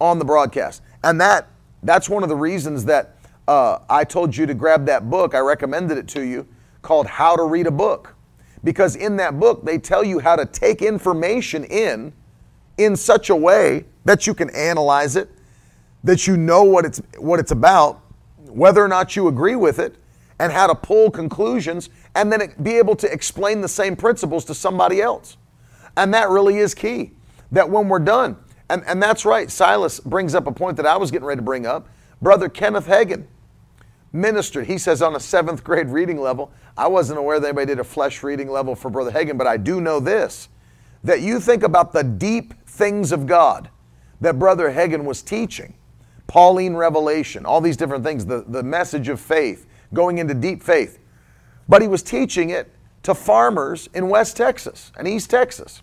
on 0.00 0.20
the 0.20 0.24
broadcast? 0.24 0.82
And 1.02 1.20
that 1.20 1.48
that's 1.82 2.08
one 2.08 2.22
of 2.22 2.28
the 2.28 2.36
reasons 2.36 2.84
that 2.84 3.16
uh, 3.48 3.80
I 3.90 4.04
told 4.04 4.36
you 4.36 4.46
to 4.46 4.54
grab 4.54 4.86
that 4.86 5.10
book. 5.10 5.34
I 5.34 5.40
recommended 5.40 5.98
it 5.98 6.06
to 6.08 6.22
you 6.22 6.46
called 6.80 7.08
How 7.08 7.34
to 7.34 7.42
Read 7.42 7.66
a 7.66 7.72
Book. 7.72 8.14
Because 8.64 8.96
in 8.96 9.16
that 9.16 9.38
book, 9.38 9.64
they 9.64 9.78
tell 9.78 10.04
you 10.04 10.18
how 10.18 10.36
to 10.36 10.44
take 10.44 10.82
information 10.82 11.64
in 11.64 12.12
in 12.76 12.96
such 12.96 13.28
a 13.28 13.36
way 13.36 13.84
that 14.04 14.26
you 14.26 14.34
can 14.34 14.48
analyze 14.50 15.16
it, 15.16 15.28
that 16.04 16.26
you 16.26 16.36
know 16.36 16.62
what 16.62 16.84
it's, 16.84 17.02
what 17.18 17.40
it's 17.40 17.50
about, 17.50 18.00
whether 18.46 18.82
or 18.82 18.88
not 18.88 19.16
you 19.16 19.28
agree 19.28 19.56
with 19.56 19.78
it, 19.78 19.96
and 20.38 20.52
how 20.52 20.66
to 20.66 20.74
pull 20.74 21.10
conclusions 21.10 21.90
and 22.14 22.32
then 22.32 22.54
be 22.62 22.78
able 22.78 22.94
to 22.94 23.12
explain 23.12 23.60
the 23.60 23.68
same 23.68 23.96
principles 23.96 24.44
to 24.44 24.54
somebody 24.54 25.02
else. 25.02 25.36
And 25.96 26.14
that 26.14 26.28
really 26.28 26.58
is 26.58 26.74
key. 26.74 27.12
That 27.50 27.68
when 27.68 27.88
we're 27.88 27.98
done, 27.98 28.36
and, 28.70 28.84
and 28.86 29.02
that's 29.02 29.24
right, 29.24 29.50
Silas 29.50 29.98
brings 29.98 30.34
up 30.34 30.46
a 30.46 30.52
point 30.52 30.76
that 30.76 30.86
I 30.86 30.96
was 30.96 31.10
getting 31.10 31.26
ready 31.26 31.38
to 31.38 31.44
bring 31.44 31.66
up. 31.66 31.88
Brother 32.22 32.48
Kenneth 32.48 32.86
Hagin 32.86 33.26
ministered, 34.12 34.66
he 34.66 34.78
says, 34.78 35.02
on 35.02 35.16
a 35.16 35.20
seventh 35.20 35.62
grade 35.64 35.88
reading 35.88 36.20
level. 36.20 36.50
I 36.76 36.86
wasn't 36.88 37.18
aware 37.18 37.40
that 37.40 37.48
anybody 37.48 37.66
did 37.66 37.80
a 37.80 37.84
Flesch 37.84 38.22
reading 38.22 38.50
level 38.50 38.74
for 38.74 38.90
Brother 38.90 39.10
Hagin, 39.10 39.36
but 39.36 39.46
I 39.46 39.56
do 39.56 39.80
know 39.80 40.00
this 40.00 40.48
that 41.04 41.20
you 41.20 41.38
think 41.38 41.62
about 41.62 41.92
the 41.92 42.02
deep 42.02 42.54
things 42.66 43.12
of 43.12 43.26
God 43.26 43.70
that 44.20 44.38
Brother 44.38 44.72
Hagin 44.72 45.04
was 45.04 45.22
teaching. 45.22 45.74
Pauline 46.26 46.74
revelation, 46.74 47.46
all 47.46 47.60
these 47.60 47.76
different 47.76 48.04
things, 48.04 48.26
the, 48.26 48.44
the 48.46 48.62
message 48.62 49.08
of 49.08 49.20
faith, 49.20 49.66
going 49.94 50.18
into 50.18 50.34
deep 50.34 50.62
faith. 50.62 50.98
But 51.68 51.82
he 51.82 51.88
was 51.88 52.02
teaching 52.02 52.50
it 52.50 52.70
to 53.04 53.14
farmers 53.14 53.88
in 53.94 54.08
West 54.08 54.36
Texas 54.36 54.92
and 54.96 55.06
East 55.08 55.30
Texas. 55.30 55.82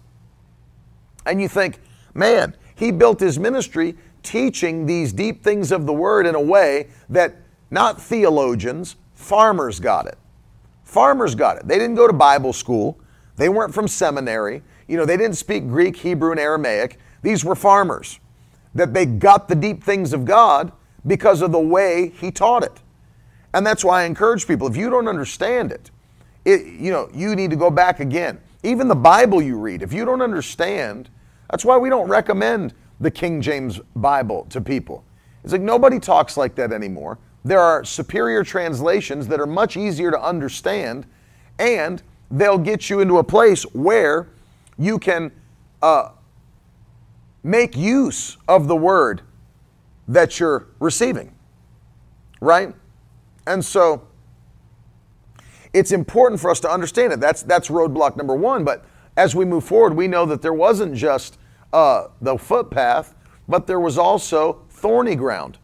And 1.26 1.42
you 1.42 1.48
think, 1.48 1.80
man, 2.14 2.56
he 2.76 2.92
built 2.92 3.20
his 3.20 3.40
ministry 3.40 3.96
teaching 4.22 4.86
these 4.86 5.14
deep 5.14 5.44
things 5.44 5.72
of 5.72 5.86
the 5.86 5.94
word 5.94 6.28
in 6.28 6.36
a 6.36 6.42
way 6.42 6.90
that 7.10 7.36
not 7.72 8.02
theologians, 8.02 8.96
farmers 9.14 9.80
got 9.80 10.08
it. 10.08 10.18
Farmers 10.84 11.36
got 11.36 11.58
it. 11.58 11.68
They 11.68 11.78
didn't 11.78 11.96
go 11.96 12.08
to 12.08 12.14
Bible 12.14 12.54
school. 12.54 13.00
They 13.38 13.50
weren't 13.50 13.74
from 13.74 13.88
seminary. 13.88 14.62
You 14.88 14.98
know, 14.98 15.06
they 15.06 15.18
didn't 15.18 15.36
speak 15.36 15.68
Greek, 15.68 15.98
Hebrew, 15.98 16.32
and 16.32 16.40
Aramaic. 16.40 17.00
These 17.22 17.44
were 17.44 17.56
farmers. 17.56 18.20
That 18.76 18.94
they 18.94 19.06
got 19.06 19.48
the 19.48 19.56
deep 19.56 19.84
things 19.84 20.14
of 20.14 20.26
God 20.26 20.72
because 21.08 21.42
of 21.42 21.52
the 21.52 21.60
way 21.60 22.14
he 22.20 22.32
taught 22.32 22.64
it. 22.64 22.82
And 23.54 23.66
that's 23.66 23.84
why 23.84 24.04
I 24.04 24.06
encourage 24.06 24.48
people 24.48 24.68
if 24.68 24.76
you 24.76 24.90
don't 24.90 25.08
understand 25.08 25.72
it, 25.72 25.92
it, 26.44 26.66
you 26.66 26.92
know, 26.92 27.10
you 27.14 27.36
need 27.36 27.50
to 27.50 27.56
go 27.56 27.72
back 27.72 28.00
again. 28.00 28.40
Even 28.64 28.88
the 28.88 28.96
Bible 28.96 29.42
you 29.42 29.58
read, 29.58 29.82
if 29.82 29.94
you 29.94 30.06
don't 30.06 30.22
understand, 30.22 31.10
that's 31.50 31.64
why 31.64 31.78
we 31.78 31.90
don't 31.90 32.08
recommend 32.08 32.74
the 33.00 33.12
King 33.12 33.42
James 33.42 33.80
Bible 33.96 34.46
to 34.50 34.62
people. 34.62 35.04
It's 35.44 35.52
like 35.52 35.62
nobody 35.62 36.00
talks 36.00 36.38
like 36.38 36.56
that 36.56 36.72
anymore. 36.72 37.20
There 37.46 37.60
are 37.60 37.86
superior 37.86 38.44
translations 38.44 39.28
that 39.28 39.40
are 39.40 39.46
much 39.46 39.78
easier 39.78 40.10
to 40.10 40.20
understand, 40.20 41.06
and 41.60 42.02
they'll 42.32 42.58
get 42.58 42.90
you 42.90 43.02
into 43.02 43.20
a 43.20 43.24
place 43.24 43.62
where 43.74 44.30
you 44.80 44.98
can 44.98 45.32
uh, 45.84 46.10
make 47.44 47.78
use 47.78 48.38
of 48.48 48.68
the 48.68 48.76
word 48.76 49.22
that 50.08 50.40
you're 50.40 50.66
receiving, 50.80 51.36
right? 52.42 52.74
And 53.46 53.64
so 53.64 54.08
it's 55.72 55.92
important 55.92 56.42
for 56.42 56.50
us 56.50 56.60
to 56.62 56.70
understand 56.70 57.14
it. 57.14 57.20
That's, 57.20 57.44
that's 57.44 57.68
roadblock 57.68 58.18
number 58.18 58.34
one. 58.34 58.64
But 58.64 58.86
as 59.18 59.36
we 59.36 59.46
move 59.46 59.64
forward, 59.64 59.94
we 59.94 60.08
know 60.08 60.26
that 60.26 60.42
there 60.42 60.54
wasn't 60.54 60.96
just 60.96 61.38
uh, 61.74 62.08
the 62.22 62.40
footpath, 62.40 63.14
but 63.48 63.68
there 63.68 63.80
was 63.80 64.00
also 64.00 64.64
thorny 64.72 65.16
ground 65.16 65.60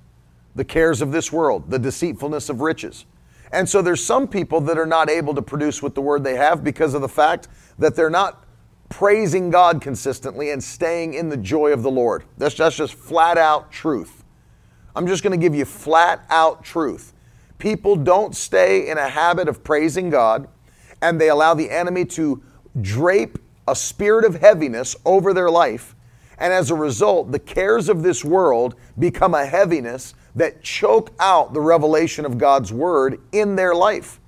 the 0.55 0.65
cares 0.65 1.01
of 1.01 1.11
this 1.11 1.31
world, 1.31 1.69
the 1.69 1.79
deceitfulness 1.79 2.49
of 2.49 2.61
riches. 2.61 3.05
And 3.51 3.67
so 3.67 3.81
there's 3.81 4.03
some 4.03 4.27
people 4.27 4.61
that 4.61 4.77
are 4.77 4.85
not 4.85 5.09
able 5.09 5.33
to 5.35 5.41
produce 5.41 5.83
with 5.83 5.95
the 5.95 6.01
word 6.01 6.23
they 6.23 6.35
have 6.35 6.63
because 6.63 6.93
of 6.93 7.01
the 7.01 7.09
fact 7.09 7.47
that 7.79 7.95
they're 7.95 8.09
not 8.09 8.45
praising 8.89 9.49
God 9.49 9.81
consistently 9.81 10.51
and 10.51 10.63
staying 10.63 11.13
in 11.13 11.29
the 11.29 11.37
joy 11.37 11.71
of 11.73 11.83
the 11.83 11.91
Lord. 11.91 12.23
That's, 12.37 12.55
that's 12.55 12.75
just 12.75 12.93
flat 12.93 13.37
out 13.37 13.71
truth. 13.71 14.23
I'm 14.95 15.07
just 15.07 15.23
going 15.23 15.37
to 15.37 15.43
give 15.43 15.55
you 15.55 15.65
flat 15.65 16.25
out 16.29 16.63
truth 16.63 17.13
people 17.61 17.95
don't 17.95 18.35
stay 18.35 18.89
in 18.89 18.97
a 18.97 19.07
habit 19.07 19.47
of 19.47 19.63
praising 19.63 20.09
God 20.09 20.47
and 20.99 21.21
they 21.21 21.29
allow 21.29 21.53
the 21.53 21.69
enemy 21.69 22.03
to 22.03 22.41
drape 22.81 23.37
a 23.67 23.75
spirit 23.75 24.25
of 24.25 24.41
heaviness 24.41 24.95
over 25.05 25.31
their 25.31 25.51
life. 25.51 25.95
And 26.39 26.51
as 26.51 26.71
a 26.71 26.75
result, 26.75 27.31
the 27.31 27.37
cares 27.37 27.87
of 27.87 28.01
this 28.01 28.25
world 28.25 28.75
become 28.97 29.35
a 29.35 29.45
heaviness 29.45 30.15
that 30.35 30.61
choke 30.61 31.11
out 31.19 31.53
the 31.53 31.61
revelation 31.61 32.25
of 32.25 32.37
God's 32.37 32.71
word 32.71 33.19
in 33.31 33.55
their 33.55 33.75
life. 33.75 34.19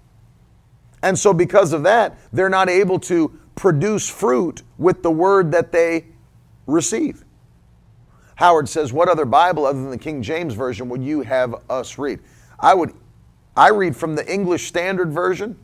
And 1.02 1.18
so, 1.18 1.34
because 1.34 1.74
of 1.74 1.84
that, 1.84 2.18
they're 2.32 2.50
not 2.50 2.70
able 2.70 3.00
to 3.02 3.40
produce 3.56 4.10
fruit 4.10 4.64
with 4.78 5.04
the 5.04 5.12
word 5.12 5.52
that 5.52 5.72
they 5.72 6.06
receive. 6.66 7.24
Howard 8.36 8.68
says, 8.70 8.92
What 8.94 9.10
other 9.10 9.26
Bible 9.26 9.66
other 9.66 9.82
than 9.82 9.92
the 9.92 9.98
King 9.98 10.22
James 10.22 10.54
Version 10.54 10.90
would 10.90 11.04
you 11.04 11.22
have 11.22 11.56
us 11.70 11.98
read? 11.98 12.20
I 12.60 12.74
would 12.74 12.94
I 13.56 13.70
read 13.70 13.96
from 13.96 14.16
the 14.16 14.32
English 14.32 14.68
Standard 14.68 15.14
Version. 15.14 15.58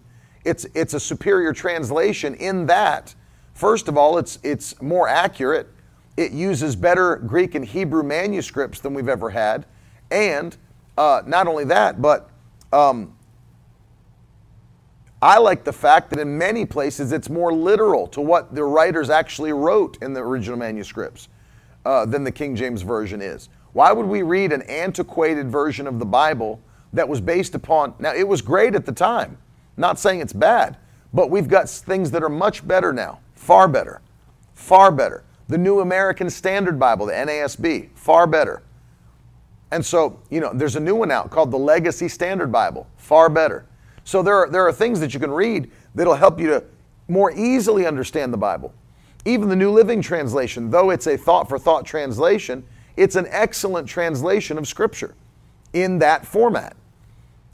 It's, 0.45 0.65
it's 0.75 0.93
a 0.93 0.99
superior 0.99 1.53
translation 1.53 2.35
in 2.35 2.67
that, 2.67 3.15
first 3.53 3.87
of 3.87 3.97
all, 3.97 4.17
it's, 4.17 4.39
it's 4.43 4.79
more 4.81 5.07
accurate. 5.07 5.67
It 6.15 6.31
uses 6.31 6.75
better 6.75 7.15
Greek 7.17 7.55
and 7.55 7.65
Hebrew 7.65 8.03
manuscripts 8.03 8.79
than 8.79 8.93
we've 8.93 9.09
ever 9.09 9.31
had. 9.31 9.65
And 10.11 10.55
uh, 10.97 11.21
not 11.25 11.47
only 11.47 11.63
that, 11.65 12.01
but 12.01 12.29
um, 12.73 13.13
I 15.21 15.37
like 15.37 15.63
the 15.63 15.73
fact 15.73 16.09
that 16.11 16.19
in 16.19 16.37
many 16.37 16.65
places 16.65 17.11
it's 17.11 17.29
more 17.29 17.53
literal 17.53 18.07
to 18.07 18.21
what 18.21 18.55
the 18.55 18.63
writers 18.63 19.09
actually 19.09 19.51
wrote 19.51 19.97
in 20.01 20.13
the 20.13 20.21
original 20.21 20.57
manuscripts 20.57 21.27
uh, 21.85 22.05
than 22.05 22.23
the 22.23 22.31
King 22.31 22.55
James 22.55 22.81
Version 22.81 23.21
is. 23.21 23.49
Why 23.73 23.91
would 23.91 24.05
we 24.05 24.23
read 24.23 24.51
an 24.53 24.61
antiquated 24.63 25.49
version 25.49 25.87
of 25.87 25.99
the 25.99 26.05
Bible 26.05 26.61
that 26.93 27.07
was 27.07 27.21
based 27.21 27.53
upon, 27.53 27.93
now 27.99 28.13
it 28.13 28.27
was 28.27 28.41
great 28.41 28.75
at 28.75 28.85
the 28.85 28.91
time, 28.91 29.37
not 29.77 29.99
saying 29.99 30.21
it's 30.21 30.33
bad, 30.33 30.77
but 31.13 31.29
we've 31.29 31.47
got 31.47 31.69
things 31.69 32.11
that 32.11 32.23
are 32.23 32.29
much 32.29 32.67
better 32.67 32.93
now, 32.93 33.19
far 33.35 33.67
better, 33.67 34.01
far 34.53 34.91
better. 34.91 35.23
The 35.47 35.57
New 35.57 35.81
American 35.81 36.29
Standard 36.29 36.79
Bible, 36.79 37.07
the 37.07 37.13
NASB, 37.13 37.89
far 37.95 38.27
better. 38.27 38.61
And 39.71 39.85
so, 39.85 40.19
you 40.29 40.39
know, 40.39 40.51
there's 40.53 40.75
a 40.75 40.79
new 40.79 40.95
one 40.95 41.11
out 41.11 41.29
called 41.29 41.51
the 41.51 41.57
Legacy 41.57 42.07
Standard 42.07 42.51
Bible, 42.51 42.87
far 42.97 43.29
better. 43.29 43.65
So 44.03 44.23
there 44.23 44.35
are, 44.35 44.49
there 44.49 44.67
are 44.67 44.73
things 44.73 44.99
that 44.99 45.13
you 45.13 45.19
can 45.19 45.31
read 45.31 45.69
that'll 45.93 46.15
help 46.15 46.39
you 46.39 46.47
to 46.47 46.63
more 47.07 47.31
easily 47.31 47.85
understand 47.85 48.33
the 48.33 48.37
Bible. 48.37 48.73
Even 49.25 49.49
the 49.49 49.55
New 49.55 49.71
Living 49.71 50.01
Translation, 50.01 50.71
though 50.71 50.89
it's 50.89 51.05
a 51.05 51.17
thought 51.17 51.47
for 51.47 51.59
thought 51.59 51.85
translation, 51.85 52.63
it's 52.97 53.15
an 53.15 53.27
excellent 53.29 53.87
translation 53.87 54.57
of 54.57 54.67
Scripture 54.67 55.13
in 55.73 55.99
that 55.99 56.25
format. 56.25 56.75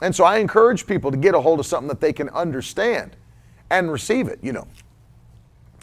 And 0.02 0.16
so 0.16 0.24
I 0.24 0.38
encourage 0.38 0.86
people 0.88 1.12
to 1.12 1.18
get 1.18 1.36
a 1.36 1.42
hold 1.42 1.60
of 1.60 1.66
something 1.66 1.88
that 1.88 2.02
they 2.02 2.14
can 2.14 2.30
understand 2.30 3.16
and 3.70 3.92
receive 3.92 4.28
it, 4.28 4.40
you 4.42 4.54
know. 4.54 4.68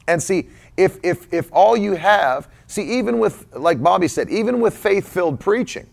And 0.09 0.23
see, 0.23 0.49
if 0.77 0.99
if 1.03 1.33
if 1.33 1.51
all 1.53 1.77
you 1.77 1.95
have, 1.95 2.49
see, 2.67 2.99
even 2.99 3.19
with 3.19 3.47
like 3.55 3.83
Bobby 3.83 4.09
said, 4.09 4.29
even 4.31 4.61
with 4.61 4.77
faith-filled 4.77 5.41
preaching, 5.41 5.87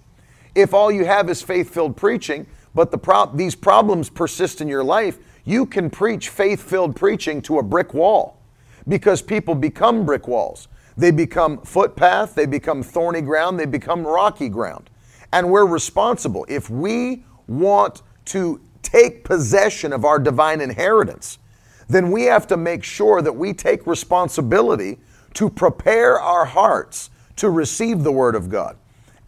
if 0.62 0.74
all 0.74 0.92
you 0.92 1.06
have 1.06 1.30
is 1.30 1.42
faith-filled 1.42 1.96
preaching, 1.96 2.46
but 2.74 2.92
the 2.92 2.98
pro- 2.98 3.32
these 3.34 3.56
problems 3.56 4.10
persist 4.10 4.62
in 4.62 4.68
your 4.68 4.84
life, 4.84 5.18
you 5.46 5.66
can 5.66 5.90
preach 5.90 6.30
faith 6.30 6.62
filled 6.62 6.96
preaching 6.96 7.42
to 7.44 7.60
a 7.60 7.64
brick 7.64 7.94
wall 7.94 8.40
because 8.88 9.22
people 9.22 9.56
become 9.56 10.06
brick 10.06 10.28
walls. 10.28 10.68
They 10.98 11.12
become 11.12 11.62
footpath, 11.62 12.36
they 12.36 12.46
become 12.46 12.84
thorny 12.84 13.22
ground, 13.22 13.60
they 13.60 13.66
become 13.66 14.06
rocky 14.06 14.50
ground. 14.50 14.90
And 15.32 15.50
we're 15.50 15.66
responsible. 15.66 16.46
If 16.50 16.70
we 16.70 17.24
want 17.48 18.02
to 18.26 18.62
take 18.82 19.24
possession 19.24 19.94
of 19.94 20.06
our 20.06 20.20
divine 20.20 20.62
inheritance, 20.62 21.38
then 21.88 22.12
we 22.12 22.24
have 22.24 22.48
to 22.48 22.58
make 22.58 22.84
sure 22.84 23.22
that 23.22 23.34
we 23.34 23.54
take 23.54 23.88
responsibility 23.88 25.00
to 25.36 25.50
prepare 25.50 26.20
our 26.20 26.46
hearts 26.46 27.10
to 27.38 27.50
receive 27.50 28.04
the 28.04 28.12
Word 28.12 28.36
of 28.36 28.50
God. 28.50 28.78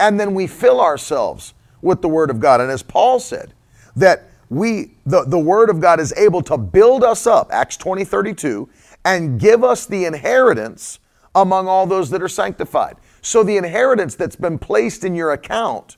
And 0.02 0.20
then 0.20 0.34
we 0.34 0.48
fill 0.48 0.82
ourselves 0.82 1.54
with 1.82 2.02
the 2.02 2.10
Word 2.10 2.32
of 2.32 2.40
God. 2.40 2.60
And 2.60 2.72
as 2.72 2.82
Paul 2.82 3.20
said, 3.20 3.54
that 3.96 4.24
we, 4.50 4.96
the, 5.06 5.24
the 5.24 5.40
Word 5.40 5.70
of 5.70 5.80
God 5.80 6.00
is 6.00 6.12
able 6.18 6.42
to 6.42 6.58
build 6.58 7.04
us 7.04 7.28
up, 7.28 7.50
Acts 7.54 7.78
20 7.78 8.04
32, 8.04 8.68
and 9.06 9.40
give 9.40 9.64
us 9.64 9.86
the 9.86 10.06
inheritance 10.06 11.00
among 11.36 11.68
all 11.68 11.86
those 11.86 12.10
that 12.10 12.22
are 12.22 12.28
sanctified. 12.28 12.98
So 13.22 13.44
the 13.44 13.58
inheritance 13.58 14.16
that's 14.16 14.36
been 14.36 14.58
placed 14.58 15.06
in 15.06 15.16
your 15.16 15.32
account, 15.32 15.98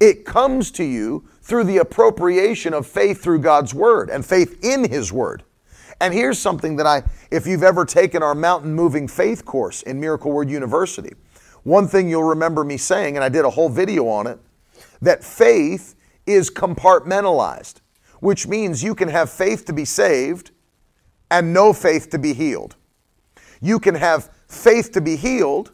it 0.00 0.24
comes 0.24 0.70
to 0.72 0.84
you 0.84 1.28
through 1.42 1.64
the 1.64 1.76
appropriation 1.76 2.72
of 2.72 2.86
faith 2.86 3.22
through 3.22 3.40
God's 3.40 3.74
Word 3.74 4.08
and 4.08 4.24
faith 4.24 4.64
in 4.64 4.90
His 4.90 5.12
Word. 5.12 5.44
And 6.00 6.12
here's 6.12 6.38
something 6.38 6.76
that 6.76 6.86
I, 6.86 7.02
if 7.30 7.46
you've 7.46 7.62
ever 7.62 7.84
taken 7.84 8.22
our 8.22 8.34
mountain 8.34 8.74
moving 8.74 9.06
faith 9.06 9.44
course 9.44 9.82
in 9.82 10.00
Miracle 10.00 10.32
Word 10.32 10.50
University, 10.50 11.12
one 11.64 11.86
thing 11.88 12.08
you'll 12.08 12.22
remember 12.24 12.64
me 12.64 12.76
saying, 12.76 13.16
and 13.16 13.24
I 13.24 13.28
did 13.28 13.44
a 13.44 13.50
whole 13.50 13.68
video 13.68 14.08
on 14.08 14.26
it, 14.26 14.38
that 15.00 15.22
faith 15.22 15.94
is 16.26 16.50
compartmentalized, 16.50 17.80
which 18.20 18.46
means 18.46 18.82
you 18.82 18.94
can 18.94 19.08
have 19.08 19.30
faith 19.30 19.64
to 19.66 19.72
be 19.72 19.84
saved 19.84 20.50
and 21.30 21.52
no 21.52 21.72
faith 21.72 22.10
to 22.10 22.18
be 22.18 22.32
healed. 22.32 22.76
You 23.60 23.78
can 23.78 23.94
have 23.94 24.30
faith 24.48 24.92
to 24.92 25.00
be 25.00 25.16
healed 25.16 25.72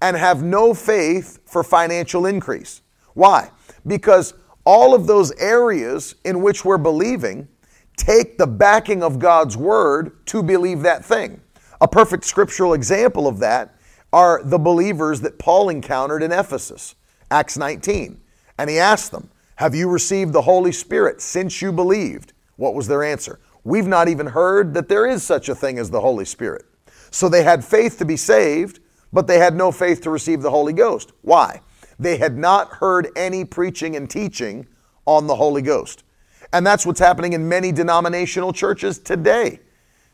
and 0.00 0.16
have 0.16 0.42
no 0.42 0.74
faith 0.74 1.40
for 1.44 1.64
financial 1.64 2.26
increase. 2.26 2.82
Why? 3.14 3.50
Because 3.86 4.34
all 4.64 4.94
of 4.94 5.06
those 5.06 5.32
areas 5.38 6.14
in 6.24 6.42
which 6.42 6.64
we're 6.64 6.78
believing 6.78 7.48
take 7.96 8.38
the 8.38 8.46
backing 8.46 9.02
of 9.02 9.18
God's 9.18 9.56
word 9.56 10.24
to 10.26 10.42
believe 10.42 10.82
that 10.82 11.04
thing. 11.04 11.40
A 11.80 11.88
perfect 11.88 12.24
scriptural 12.24 12.74
example 12.74 13.26
of 13.26 13.38
that 13.38 13.77
are 14.12 14.42
the 14.42 14.58
believers 14.58 15.20
that 15.20 15.38
Paul 15.38 15.68
encountered 15.68 16.22
in 16.22 16.32
Ephesus, 16.32 16.94
Acts 17.30 17.58
19. 17.58 18.20
And 18.58 18.70
he 18.70 18.78
asked 18.78 19.12
them, 19.12 19.30
Have 19.56 19.74
you 19.74 19.88
received 19.88 20.32
the 20.32 20.42
Holy 20.42 20.72
Spirit 20.72 21.20
since 21.20 21.60
you 21.60 21.72
believed? 21.72 22.32
What 22.56 22.74
was 22.74 22.88
their 22.88 23.04
answer? 23.04 23.38
We've 23.64 23.86
not 23.86 24.08
even 24.08 24.28
heard 24.28 24.74
that 24.74 24.88
there 24.88 25.06
is 25.06 25.22
such 25.22 25.48
a 25.48 25.54
thing 25.54 25.78
as 25.78 25.90
the 25.90 26.00
Holy 26.00 26.24
Spirit. 26.24 26.64
So 27.10 27.28
they 27.28 27.42
had 27.42 27.64
faith 27.64 27.98
to 27.98 28.04
be 28.04 28.16
saved, 28.16 28.80
but 29.12 29.26
they 29.26 29.38
had 29.38 29.54
no 29.54 29.72
faith 29.72 30.00
to 30.02 30.10
receive 30.10 30.42
the 30.42 30.50
Holy 30.50 30.72
Ghost. 30.72 31.12
Why? 31.22 31.60
They 31.98 32.16
had 32.16 32.38
not 32.38 32.68
heard 32.68 33.08
any 33.16 33.44
preaching 33.44 33.96
and 33.96 34.08
teaching 34.08 34.66
on 35.06 35.26
the 35.26 35.36
Holy 35.36 35.62
Ghost. 35.62 36.04
And 36.52 36.66
that's 36.66 36.86
what's 36.86 37.00
happening 37.00 37.32
in 37.32 37.48
many 37.48 37.72
denominational 37.72 38.52
churches 38.52 38.98
today. 38.98 39.60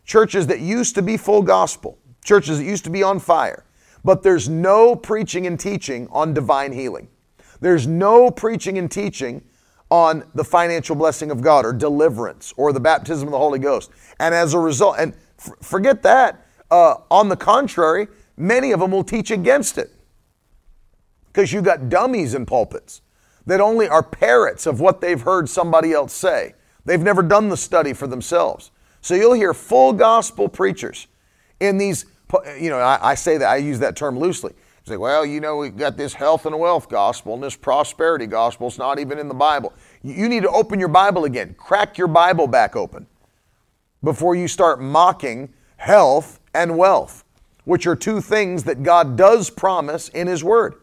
Churches 0.05 0.47
that 0.49 0.61
used 0.61 0.95
to 0.97 1.03
be 1.03 1.17
full 1.17 1.43
gospel, 1.43 1.99
churches 2.25 2.59
that 2.59 2.65
used 2.65 2.85
to 2.85 2.91
be 2.91 3.03
on 3.03 3.19
fire, 3.19 3.65
but 4.05 4.23
there's 4.23 4.49
no 4.49 4.95
preaching 4.95 5.47
and 5.47 5.59
teaching 5.59 6.07
on 6.11 6.35
divine 6.35 6.73
healing. 6.73 7.09
There's 7.61 7.87
no 7.87 8.31
preaching 8.31 8.79
and 8.79 8.91
teaching 8.91 9.43
on 9.91 10.25
the 10.35 10.45
financial 10.45 10.97
blessing 10.97 11.31
of 11.31 11.41
God 11.41 11.65
or 11.65 11.73
deliverance 11.73 12.53
or 12.57 12.73
the 12.73 12.81
baptism 12.81 13.29
of 13.29 13.33
the 13.33 13.39
Holy 13.39 13.59
Ghost. 13.59 13.91
And 14.21 14.35
as 14.35 14.55
a 14.55 14.59
result, 14.59 14.97
and 14.99 15.15
f- 15.39 15.53
forget 15.61 16.03
that, 16.03 16.47
uh, 16.71 16.97
on 17.11 17.29
the 17.29 17.37
contrary, 17.37 18.09
many 18.37 18.73
of 18.73 18.81
them 18.81 18.91
will 18.91 19.05
teach 19.05 19.31
against 19.31 19.79
it. 19.79 19.91
Because 21.27 21.53
you 21.53 21.63
got 21.63 21.89
dummies 21.89 22.35
in 22.35 22.47
pulpits 22.47 23.03
that 23.47 23.61
only 23.61 23.89
are 23.89 24.03
parrots 24.03 24.67
of 24.67 24.81
what 24.81 25.01
they've 25.01 25.21
heard 25.21 25.49
somebody 25.49 25.93
else 25.93 26.13
say. 26.13 26.55
They've 26.85 27.01
never 27.01 27.23
done 27.23 27.49
the 27.49 27.57
study 27.57 27.93
for 27.93 28.07
themselves. 28.07 28.71
So 29.01 29.15
you'll 29.15 29.35
hear 29.35 29.53
full 29.53 29.93
gospel 29.93 30.49
preachers 30.49 31.07
in 31.61 31.79
these, 31.79 32.07
you 32.59 32.71
know, 32.71 32.79
I, 32.79 33.11
I 33.11 33.15
say 33.15 33.39
that, 33.39 33.49
I 33.49 33.57
use 33.57 33.79
that 33.81 33.97
term 33.97 34.19
loosely 34.19 34.55
Say, 34.87 34.99
well, 34.99 35.25
you 35.25 35.41
know, 35.41 35.57
we've 35.57 35.77
got 35.77 35.97
this 35.97 36.13
health 36.13 36.45
and 36.45 36.59
wealth 36.59 36.91
gospel 36.91 37.33
and 37.33 37.43
this 37.43 37.57
prosperity 37.57 38.27
gospel. 38.27 38.67
It's 38.67 38.77
not 38.77 38.99
even 38.99 39.19
in 39.19 39.29
the 39.29 39.35
Bible. 39.35 39.73
You 40.03 40.29
need 40.29 40.43
to 40.43 40.51
open 40.51 40.79
your 40.79 40.91
Bible 40.91 41.25
again. 41.25 41.55
Crack 41.57 41.97
your 41.97 42.07
Bible 42.07 42.47
back 42.47 42.77
open 42.77 43.07
before 44.03 44.37
you 44.37 44.47
start 44.47 44.83
mocking 44.83 45.55
health 45.79 46.39
and 46.53 46.77
wealth, 46.77 47.25
which 47.65 47.87
are 47.87 47.97
two 47.97 48.21
things 48.21 48.65
that 48.65 48.83
God 48.83 49.17
does 49.17 49.49
promise 49.49 50.11
in 50.11 50.27
His 50.27 50.45
Word. 50.45 50.75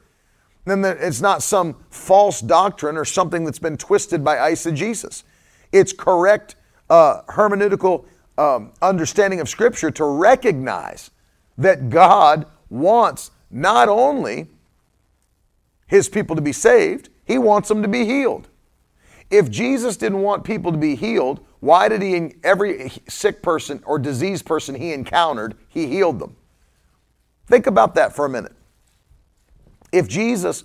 Then 0.66 0.84
it's 0.84 1.22
not 1.22 1.44
some 1.44 1.76
false 1.92 2.42
doctrine 2.42 2.98
or 2.98 3.06
something 3.06 3.46
that's 3.46 3.60
been 3.60 3.78
twisted 3.78 4.24
by 4.24 4.38
eisegesis. 4.38 5.22
It's 5.72 5.94
correct 5.94 6.56
uh, 6.90 7.22
hermeneutical 7.30 8.06
um, 8.40 8.74
understanding 8.82 9.40
of 9.42 9.48
Scripture 9.48 9.92
to 9.92 10.06
recognize 10.06 11.12
that 11.58 11.90
God 11.90 12.46
wants 12.70 13.32
not 13.50 13.90
only 13.90 14.48
his 15.88 16.08
people 16.08 16.36
to 16.36 16.42
be 16.42 16.54
saved, 16.54 17.10
he 17.26 17.38
wants 17.38 17.68
them 17.68 17.82
to 17.82 17.88
be 17.88 18.06
healed. 18.06 18.48
If 19.30 19.50
Jesus 19.50 19.98
didn't 19.98 20.22
want 20.22 20.44
people 20.44 20.72
to 20.72 20.78
be 20.78 20.96
healed, 20.96 21.46
why 21.60 21.88
did 21.88 22.02
he, 22.02 22.34
every 22.44 22.92
sick 23.08 23.42
person 23.42 23.82
or 23.86 24.00
diseased 24.00 24.46
person 24.46 24.76
he 24.76 24.94
encountered, 24.94 25.56
he 25.70 25.88
healed 25.88 26.20
them? 26.20 26.36
Think 27.48 27.68
about 27.68 27.96
that 27.96 28.16
for 28.16 28.26
a 28.26 28.30
minute. 28.30 28.54
If 29.92 30.08
Jesus, 30.08 30.64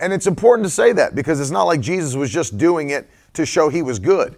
and 0.00 0.12
it's 0.12 0.26
important 0.26 0.66
to 0.66 0.70
say 0.70 0.92
that 0.92 1.14
because 1.14 1.40
it's 1.40 1.50
not 1.50 1.64
like 1.64 1.80
Jesus 1.80 2.14
was 2.14 2.30
just 2.30 2.56
doing 2.56 2.90
it 2.90 3.08
to 3.34 3.44
show 3.44 3.68
he 3.68 3.82
was 3.82 3.98
good. 3.98 4.36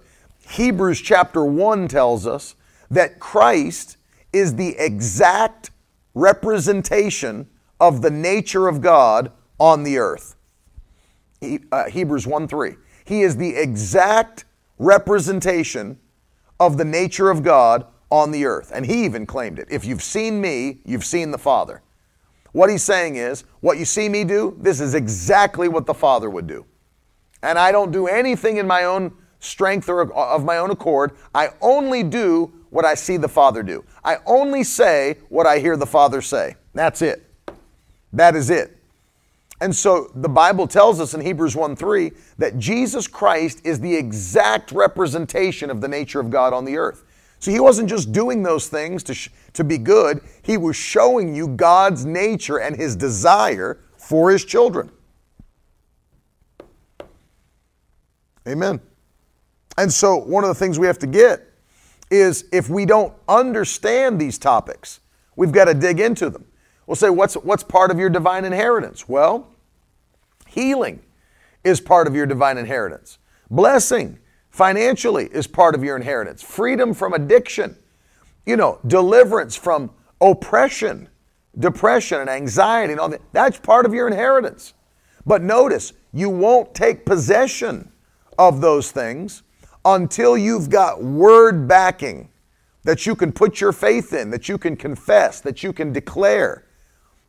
Hebrews 0.49 1.01
chapter 1.01 1.45
1 1.45 1.89
tells 1.89 2.27
us 2.27 2.55
that 2.91 3.19
Christ 3.19 3.96
is 4.37 4.55
the 4.55 4.77
exact 4.79 5.71
representation 6.15 7.49
of 7.81 8.03
the 8.03 8.11
nature 8.11 8.69
of 8.69 8.81
God 8.81 9.33
on 9.59 9.83
the 9.83 9.99
earth. 9.99 10.37
He, 11.41 11.61
uh, 11.71 11.85
Hebrews 11.85 12.27
1 12.27 12.49
3. 12.49 12.77
He 13.05 13.23
is 13.23 13.37
the 13.37 13.55
exact 13.55 14.45
representation 14.79 15.99
of 16.59 16.77
the 16.77 16.85
nature 16.85 17.31
of 17.31 17.43
God 17.43 17.87
on 18.11 18.31
the 18.31 18.47
earth. 18.47 18.73
And 18.75 18.87
he 18.87 19.05
even 19.05 19.27
claimed 19.27 19.59
it. 19.59 19.69
If 19.71 19.85
you've 19.85 20.03
seen 20.03 20.41
me, 20.41 20.81
you've 20.85 21.05
seen 21.05 21.31
the 21.31 21.39
Father. 21.39 21.83
What 22.53 22.71
he's 22.71 22.83
saying 22.83 23.17
is, 23.17 23.45
what 23.61 23.79
you 23.79 23.85
see 23.85 24.09
me 24.09 24.25
do, 24.25 24.57
this 24.61 24.81
is 24.81 24.95
exactly 24.95 25.69
what 25.69 25.85
the 25.85 25.95
Father 25.95 26.31
would 26.31 26.47
do. 26.47 26.65
And 27.43 27.59
I 27.59 27.71
don't 27.71 27.93
do 27.93 28.07
anything 28.07 28.57
in 28.57 28.67
my 28.67 28.85
own 28.85 29.15
strength 29.41 29.89
or 29.89 30.13
of 30.13 30.45
my 30.45 30.59
own 30.59 30.71
accord. 30.71 31.13
I 31.35 31.51
only 31.61 32.03
do 32.03 32.53
what 32.71 32.85
I 32.85 32.95
see 32.95 33.17
the 33.17 33.29
Father 33.29 33.63
do. 33.63 33.85
I 34.05 34.19
only 34.27 34.65
say 34.65 35.19
what 35.29 35.47
I 35.47 35.59
hear 35.59 35.77
the 35.77 35.87
Father 35.87 36.21
say. 36.21 36.57
That's 36.75 37.03
it. 37.03 37.23
That 38.13 38.37
is 38.37 38.51
it. 38.51 38.77
And 39.61 39.75
so 39.75 40.11
the 40.15 40.29
Bible 40.29 40.67
tells 40.67 41.01
us 41.01 41.15
in 41.15 41.21
Hebrews 41.21 41.57
1 41.57 41.77
3 41.77 42.13
that 42.39 42.59
Jesus 42.59 43.07
Christ 43.07 43.63
is 43.65 43.81
the 43.81 43.95
exact 43.95 44.73
representation 44.73 45.71
of 45.71 45.81
the 45.81 45.89
nature 45.89 46.21
of 46.21 46.31
God 46.31 46.53
on 46.53 46.65
the 46.65 46.77
earth. 46.77 47.05
So 47.39 47.51
he 47.51 47.61
wasn't 47.61 47.89
just 47.89 48.13
doing 48.13 48.43
those 48.43 48.69
things 48.69 49.03
to, 49.05 49.15
sh- 49.15 49.31
to 49.55 49.65
be 49.65 49.79
good, 49.79 50.21
he 50.43 50.57
was 50.57 50.77
showing 50.77 51.35
you 51.35 51.49
God's 51.49 52.05
nature 52.05 52.59
and 52.59 52.77
his 52.77 52.97
desire 52.97 53.79
for 53.97 54.31
his 54.31 54.45
children. 54.45 54.91
Amen. 58.49 58.81
And 59.79 59.93
so, 59.93 60.17
one 60.17 60.45
of 60.45 60.49
the 60.49 60.55
things 60.55 60.79
we 60.79 60.87
have 60.87 60.99
to 61.01 61.07
get 61.07 61.53
is 62.11 62.45
if 62.53 62.69
we 62.69 62.87
don't 62.87 63.13
understand 63.29 64.21
these 64.21 64.39
topics, 64.39 65.01
we've 65.35 65.53
got 65.53 65.67
to 65.67 65.75
dig 65.75 66.01
into 66.01 66.31
them. 66.31 66.45
We'll 66.87 66.97
say, 66.97 67.11
what's, 67.11 67.35
what's 67.35 67.65
part 67.65 67.91
of 67.91 67.99
your 67.99 68.11
divine 68.11 68.45
inheritance? 68.45 69.09
Well, 69.09 69.49
healing 70.47 71.03
is 71.65 71.81
part 71.81 72.07
of 72.07 72.15
your 72.15 72.27
divine 72.27 72.59
inheritance. 72.59 73.19
Blessing 73.51 74.19
financially 74.51 75.27
is 75.27 75.47
part 75.47 75.75
of 75.75 75.83
your 75.83 75.97
inheritance. 75.97 76.43
Freedom 76.43 76.95
from 76.95 77.13
addiction, 77.13 77.77
you 78.47 78.57
know, 78.57 78.79
deliverance 78.87 79.57
from 79.57 79.91
oppression, 80.21 81.09
depression, 81.59 82.21
and 82.21 82.31
anxiety, 82.31 82.93
and 82.93 83.01
all 83.01 83.09
that. 83.09 83.21
That's 83.33 83.59
part 83.59 83.85
of 83.85 83.93
your 83.93 84.07
inheritance. 84.07 84.75
But 85.27 85.43
notice, 85.43 85.93
you 86.13 86.31
won't 86.31 86.73
take 86.75 87.05
possession 87.05 87.91
of 88.39 88.61
those 88.61 88.93
things 88.93 89.43
until 89.87 90.37
you've 90.37 90.69
got 90.69 91.03
word 91.03 91.69
backing 91.69 92.29
that 92.83 93.07
you 93.07 93.15
can 93.15 93.33
put 93.33 93.61
your 93.61 93.73
faith 93.73 94.13
in, 94.13 94.31
that 94.31 94.49
you 94.49 94.59
can 94.59 94.77
confess, 94.77 95.41
that 95.41 95.63
you 95.63 95.73
can 95.73 95.93
declare, 95.93 96.67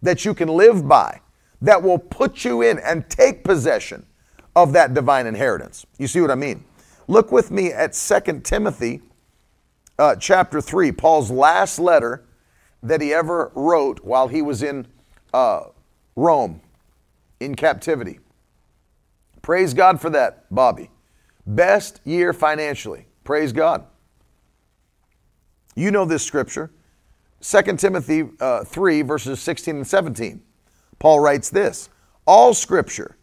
that 0.02 0.26
you 0.26 0.34
can 0.34 0.50
live 0.50 0.88
by, 0.88 1.22
that 1.62 1.82
will 1.82 2.00
put 2.00 2.44
you 2.44 2.64
in 2.64 2.80
and 2.80 3.08
take 3.10 3.44
possession 3.44 4.06
of 4.56 4.74
that 4.74 4.96
divine 4.96 5.28
inheritance. 5.28 5.86
You 6.00 6.08
see 6.08 6.20
what 6.20 6.32
I 6.32 6.36
mean? 6.36 6.66
Look 7.08 7.32
with 7.32 7.52
me 7.52 7.72
at 7.72 7.94
2 7.94 8.42
Timothy 8.42 9.02
uh, 10.00 10.16
chapter 10.16 10.60
3, 10.60 10.92
Paul's 10.92 11.32
last 11.32 11.80
letter 11.80 12.26
that 12.84 13.02
he 13.02 13.14
ever 13.14 13.52
wrote 13.56 14.04
while 14.04 14.28
he 14.28 14.42
was 14.42 14.62
in 14.64 14.88
uh, 15.34 15.62
Rome 16.16 16.62
in 17.40 17.56
captivity. 17.56 18.20
Praise 19.42 19.74
God 19.74 20.02
for 20.02 20.10
that, 20.10 20.54
Bobby. 20.54 20.90
Best 21.48 22.02
year 22.04 22.34
financially. 22.34 23.08
Praise 23.24 23.54
God. 23.54 23.86
You 25.76 25.92
know 25.92 26.04
this 26.06 26.24
scripture. 26.24 26.72
2 27.42 27.78
Timothy 27.78 28.30
uh, 28.40 28.64
3, 28.66 29.02
verses 29.04 29.40
16 29.40 29.78
and 29.78 29.88
17. 29.88 30.42
Paul 31.00 31.22
writes 31.22 31.50
this 31.50 31.90
All 32.26 32.54
scripture 32.54 33.16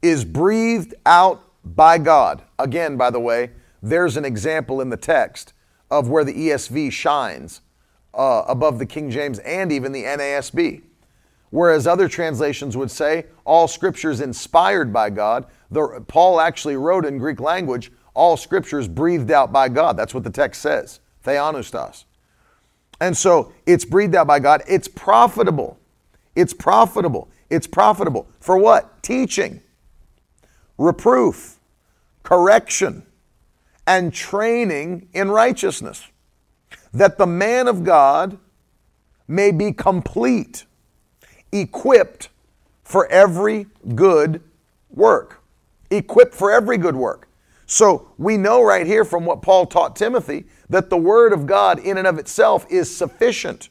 is 0.00 0.24
breathed 0.24 0.94
out 1.06 1.42
by 1.64 1.98
God. 1.98 2.42
Again, 2.58 2.96
by 2.96 3.10
the 3.10 3.20
way, 3.20 3.50
there's 3.82 4.16
an 4.16 4.24
example 4.24 4.80
in 4.80 4.90
the 4.90 4.96
text 4.96 5.52
of 5.90 6.08
where 6.08 6.24
the 6.24 6.34
ESV 6.34 6.92
shines 6.92 7.62
uh, 8.14 8.44
above 8.46 8.78
the 8.78 8.86
King 8.86 9.10
James 9.10 9.38
and 9.40 9.72
even 9.72 9.90
the 9.90 10.04
NASB. 10.04 10.82
Whereas 11.52 11.86
other 11.86 12.08
translations 12.08 12.78
would 12.78 12.90
say 12.90 13.26
all 13.44 13.68
scriptures 13.68 14.22
inspired 14.22 14.90
by 14.90 15.10
God, 15.10 15.44
the, 15.70 16.02
Paul 16.08 16.40
actually 16.40 16.76
wrote 16.76 17.04
in 17.04 17.18
Greek 17.18 17.40
language, 17.40 17.92
all 18.14 18.38
scriptures 18.38 18.88
breathed 18.88 19.30
out 19.30 19.52
by 19.52 19.68
God. 19.68 19.94
That's 19.94 20.14
what 20.14 20.24
the 20.24 20.30
text 20.30 20.62
says, 20.62 21.00
theopneustos. 21.22 22.04
And 23.02 23.14
so 23.14 23.52
it's 23.66 23.84
breathed 23.84 24.14
out 24.14 24.26
by 24.26 24.38
God. 24.38 24.62
It's 24.66 24.88
profitable. 24.88 25.78
It's 26.34 26.54
profitable. 26.54 27.28
It's 27.50 27.66
profitable. 27.66 28.28
For 28.40 28.56
what? 28.56 29.02
Teaching, 29.02 29.60
reproof, 30.78 31.58
correction, 32.22 33.04
and 33.86 34.14
training 34.14 35.10
in 35.12 35.30
righteousness, 35.30 36.08
that 36.94 37.18
the 37.18 37.26
man 37.26 37.68
of 37.68 37.84
God 37.84 38.38
may 39.28 39.50
be 39.50 39.70
complete 39.72 40.64
equipped 41.52 42.30
for 42.82 43.06
every 43.08 43.66
good 43.94 44.42
work. 44.90 45.42
Equipped 45.90 46.34
for 46.34 46.50
every 46.50 46.78
good 46.78 46.96
work. 46.96 47.28
So 47.66 48.08
we 48.18 48.36
know 48.36 48.62
right 48.62 48.86
here 48.86 49.04
from 49.04 49.24
what 49.24 49.42
Paul 49.42 49.66
taught 49.66 49.96
Timothy 49.96 50.44
that 50.68 50.90
the 50.90 50.96
Word 50.96 51.32
of 51.32 51.46
God 51.46 51.78
in 51.78 51.98
and 51.98 52.06
of 52.06 52.18
itself 52.18 52.66
is 52.70 52.94
sufficient 52.94 53.68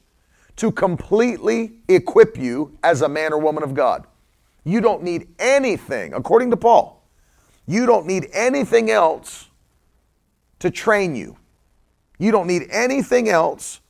to 0.56 0.72
completely 0.72 1.74
equip 1.88 2.38
you 2.38 2.78
as 2.84 3.02
a 3.02 3.10
man 3.10 3.34
or 3.34 3.40
woman 3.40 3.64
of 3.64 3.74
God. 3.74 4.06
You 4.64 4.82
don't 4.82 5.04
need 5.04 5.28
anything, 5.40 6.14
according 6.14 6.52
to 6.52 6.58
Paul, 6.58 7.04
you 7.68 7.86
don't 7.86 8.06
need 8.06 8.28
anything 8.34 8.92
else 8.92 9.50
to 10.60 10.70
train 10.70 11.16
you. 11.16 11.38
You 12.20 12.32
don't 12.32 12.48
need 12.48 12.68
anything 12.70 13.30
else 13.30 13.82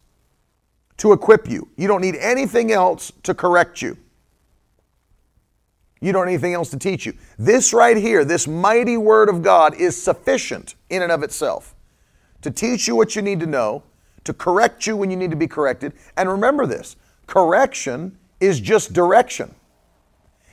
to 1.01 1.13
equip 1.13 1.49
you. 1.49 1.67
You 1.77 1.87
don't 1.87 2.01
need 2.01 2.15
anything 2.17 2.71
else 2.71 3.11
to 3.23 3.33
correct 3.33 3.81
you. 3.81 3.97
You 5.99 6.11
don't 6.11 6.27
need 6.27 6.33
anything 6.33 6.53
else 6.53 6.69
to 6.69 6.77
teach 6.77 7.07
you. 7.07 7.15
This 7.39 7.73
right 7.73 7.97
here, 7.97 8.23
this 8.23 8.47
mighty 8.47 8.97
word 8.97 9.27
of 9.27 9.41
God, 9.41 9.73
is 9.73 9.99
sufficient 9.99 10.75
in 10.91 11.01
and 11.01 11.11
of 11.11 11.23
itself 11.23 11.73
to 12.43 12.51
teach 12.51 12.87
you 12.87 12.95
what 12.95 13.15
you 13.15 13.23
need 13.23 13.39
to 13.39 13.47
know, 13.47 13.81
to 14.25 14.31
correct 14.31 14.85
you 14.85 14.95
when 14.95 15.09
you 15.09 15.17
need 15.17 15.31
to 15.31 15.35
be 15.35 15.47
corrected. 15.47 15.93
And 16.17 16.29
remember 16.29 16.67
this 16.67 16.95
correction 17.25 18.15
is 18.39 18.59
just 18.59 18.93
direction. 18.93 19.55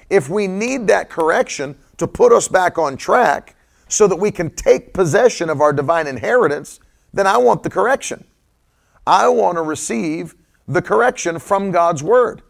If 0.08 0.30
we 0.30 0.46
need 0.46 0.86
that 0.86 1.10
correction 1.10 1.76
to 1.98 2.06
put 2.06 2.32
us 2.32 2.48
back 2.48 2.78
on 2.78 2.96
track 2.96 3.54
so 3.88 4.06
that 4.06 4.16
we 4.16 4.30
can 4.30 4.48
take 4.48 4.94
possession 4.94 5.50
of 5.50 5.60
our 5.60 5.74
divine 5.74 6.06
inheritance, 6.06 6.80
then 7.12 7.26
I 7.26 7.36
want 7.36 7.62
the 7.62 7.70
correction. 7.70 8.24
I 9.06 9.28
want 9.28 9.56
to 9.56 9.62
receive 9.62 10.34
the 10.68 10.82
correction 10.82 11.38
from 11.38 11.72
God's 11.72 12.02
Word 12.02 12.42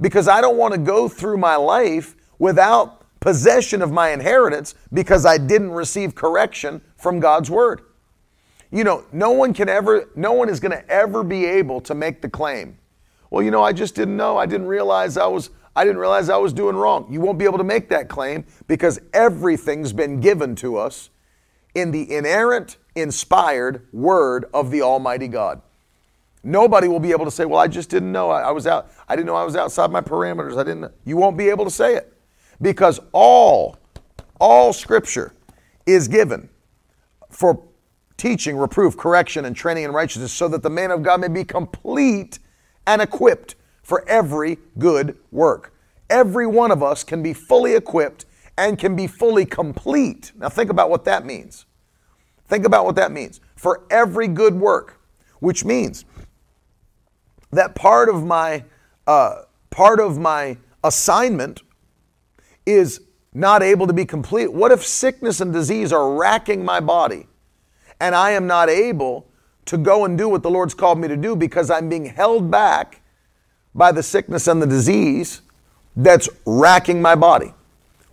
because 0.00 0.28
I 0.28 0.40
don't 0.40 0.58
want 0.58 0.74
to 0.74 0.78
go 0.78 1.08
through 1.08 1.38
my 1.38 1.56
life 1.56 2.16
without 2.38 3.06
possession 3.20 3.80
of 3.80 3.92
my 3.92 4.10
inheritance 4.10 4.74
because 4.92 5.24
I 5.24 5.38
didn't 5.38 5.70
receive 5.70 6.14
correction 6.14 6.82
from 6.96 7.20
God's 7.20 7.50
Word. 7.50 7.82
You 8.70 8.84
know, 8.84 9.04
no 9.12 9.30
one 9.30 9.54
can 9.54 9.68
ever, 9.68 10.10
no 10.16 10.32
one 10.32 10.48
is 10.48 10.58
going 10.58 10.72
to 10.72 10.88
ever 10.90 11.22
be 11.22 11.44
able 11.44 11.80
to 11.82 11.94
make 11.94 12.20
the 12.20 12.28
claim, 12.28 12.78
well, 13.32 13.42
you 13.42 13.50
know, 13.50 13.62
I 13.62 13.72
just 13.72 13.94
didn't 13.94 14.18
know. 14.18 14.36
I 14.36 14.44
didn't 14.44 14.66
realize 14.66 15.16
I 15.16 15.26
was, 15.26 15.48
I 15.74 15.84
didn't 15.84 16.00
realize 16.00 16.28
I 16.28 16.36
was 16.36 16.52
doing 16.52 16.76
wrong. 16.76 17.06
You 17.10 17.22
won't 17.22 17.38
be 17.38 17.46
able 17.46 17.56
to 17.56 17.64
make 17.64 17.88
that 17.88 18.10
claim 18.10 18.44
because 18.66 19.00
everything's 19.14 19.94
been 19.94 20.20
given 20.20 20.54
to 20.56 20.76
us 20.76 21.08
in 21.74 21.92
the 21.92 22.12
inerrant, 22.14 22.76
inspired 22.94 23.86
Word 23.90 24.44
of 24.52 24.70
the 24.70 24.82
Almighty 24.82 25.28
God. 25.28 25.62
Nobody 26.44 26.88
will 26.88 27.00
be 27.00 27.12
able 27.12 27.24
to 27.24 27.30
say, 27.30 27.44
Well, 27.44 27.60
I 27.60 27.68
just 27.68 27.88
didn't 27.88 28.10
know. 28.10 28.30
I, 28.30 28.42
I, 28.42 28.50
was 28.50 28.66
out. 28.66 28.90
I 29.08 29.14
didn't 29.14 29.26
know 29.26 29.36
I 29.36 29.44
was 29.44 29.56
outside 29.56 29.90
my 29.90 30.00
parameters. 30.00 30.56
I 30.58 30.64
didn't. 30.64 30.80
Know. 30.80 30.90
You 31.04 31.16
won't 31.16 31.36
be 31.36 31.48
able 31.48 31.64
to 31.64 31.70
say 31.70 31.94
it 31.94 32.12
because 32.60 33.00
all, 33.12 33.76
all 34.40 34.72
scripture 34.72 35.32
is 35.86 36.08
given 36.08 36.48
for 37.30 37.64
teaching, 38.16 38.56
reproof, 38.56 38.96
correction, 38.96 39.44
and 39.44 39.54
training 39.54 39.84
in 39.84 39.92
righteousness 39.92 40.32
so 40.32 40.48
that 40.48 40.62
the 40.62 40.70
man 40.70 40.90
of 40.90 41.02
God 41.02 41.20
may 41.20 41.28
be 41.28 41.44
complete 41.44 42.38
and 42.86 43.00
equipped 43.00 43.54
for 43.82 44.06
every 44.08 44.58
good 44.78 45.18
work. 45.30 45.74
Every 46.10 46.46
one 46.46 46.70
of 46.70 46.82
us 46.82 47.04
can 47.04 47.22
be 47.22 47.32
fully 47.32 47.74
equipped 47.74 48.26
and 48.58 48.78
can 48.78 48.94
be 48.94 49.06
fully 49.06 49.44
complete. 49.44 50.32
Now, 50.36 50.48
think 50.48 50.70
about 50.70 50.90
what 50.90 51.04
that 51.04 51.24
means. 51.24 51.66
Think 52.46 52.66
about 52.66 52.84
what 52.84 52.96
that 52.96 53.10
means. 53.10 53.40
For 53.56 53.84
every 53.90 54.28
good 54.28 54.54
work, 54.54 55.00
which 55.40 55.64
means 55.64 56.04
that 57.52 57.74
part 57.74 58.08
of 58.08 58.24
my 58.24 58.64
uh, 59.06 59.42
part 59.70 60.00
of 60.00 60.18
my 60.18 60.56
assignment 60.84 61.62
is 62.66 63.00
not 63.34 63.62
able 63.62 63.86
to 63.86 63.92
be 63.92 64.04
complete. 64.04 64.52
What 64.52 64.72
if 64.72 64.84
sickness 64.84 65.40
and 65.40 65.52
disease 65.52 65.92
are 65.92 66.14
racking 66.14 66.64
my 66.64 66.80
body 66.80 67.26
and 68.00 68.14
I 68.14 68.32
am 68.32 68.46
not 68.46 68.68
able 68.68 69.26
to 69.66 69.78
go 69.78 70.04
and 70.04 70.18
do 70.18 70.28
what 70.28 70.42
the 70.42 70.50
Lord's 70.50 70.74
called 70.74 70.98
me 70.98 71.08
to 71.08 71.16
do 71.16 71.34
because 71.34 71.70
I'm 71.70 71.88
being 71.88 72.06
held 72.06 72.50
back 72.50 73.00
by 73.74 73.92
the 73.92 74.02
sickness 74.02 74.48
and 74.48 74.60
the 74.60 74.66
disease 74.66 75.42
that's 75.96 76.28
racking 76.44 77.00
my 77.00 77.14
body? 77.14 77.54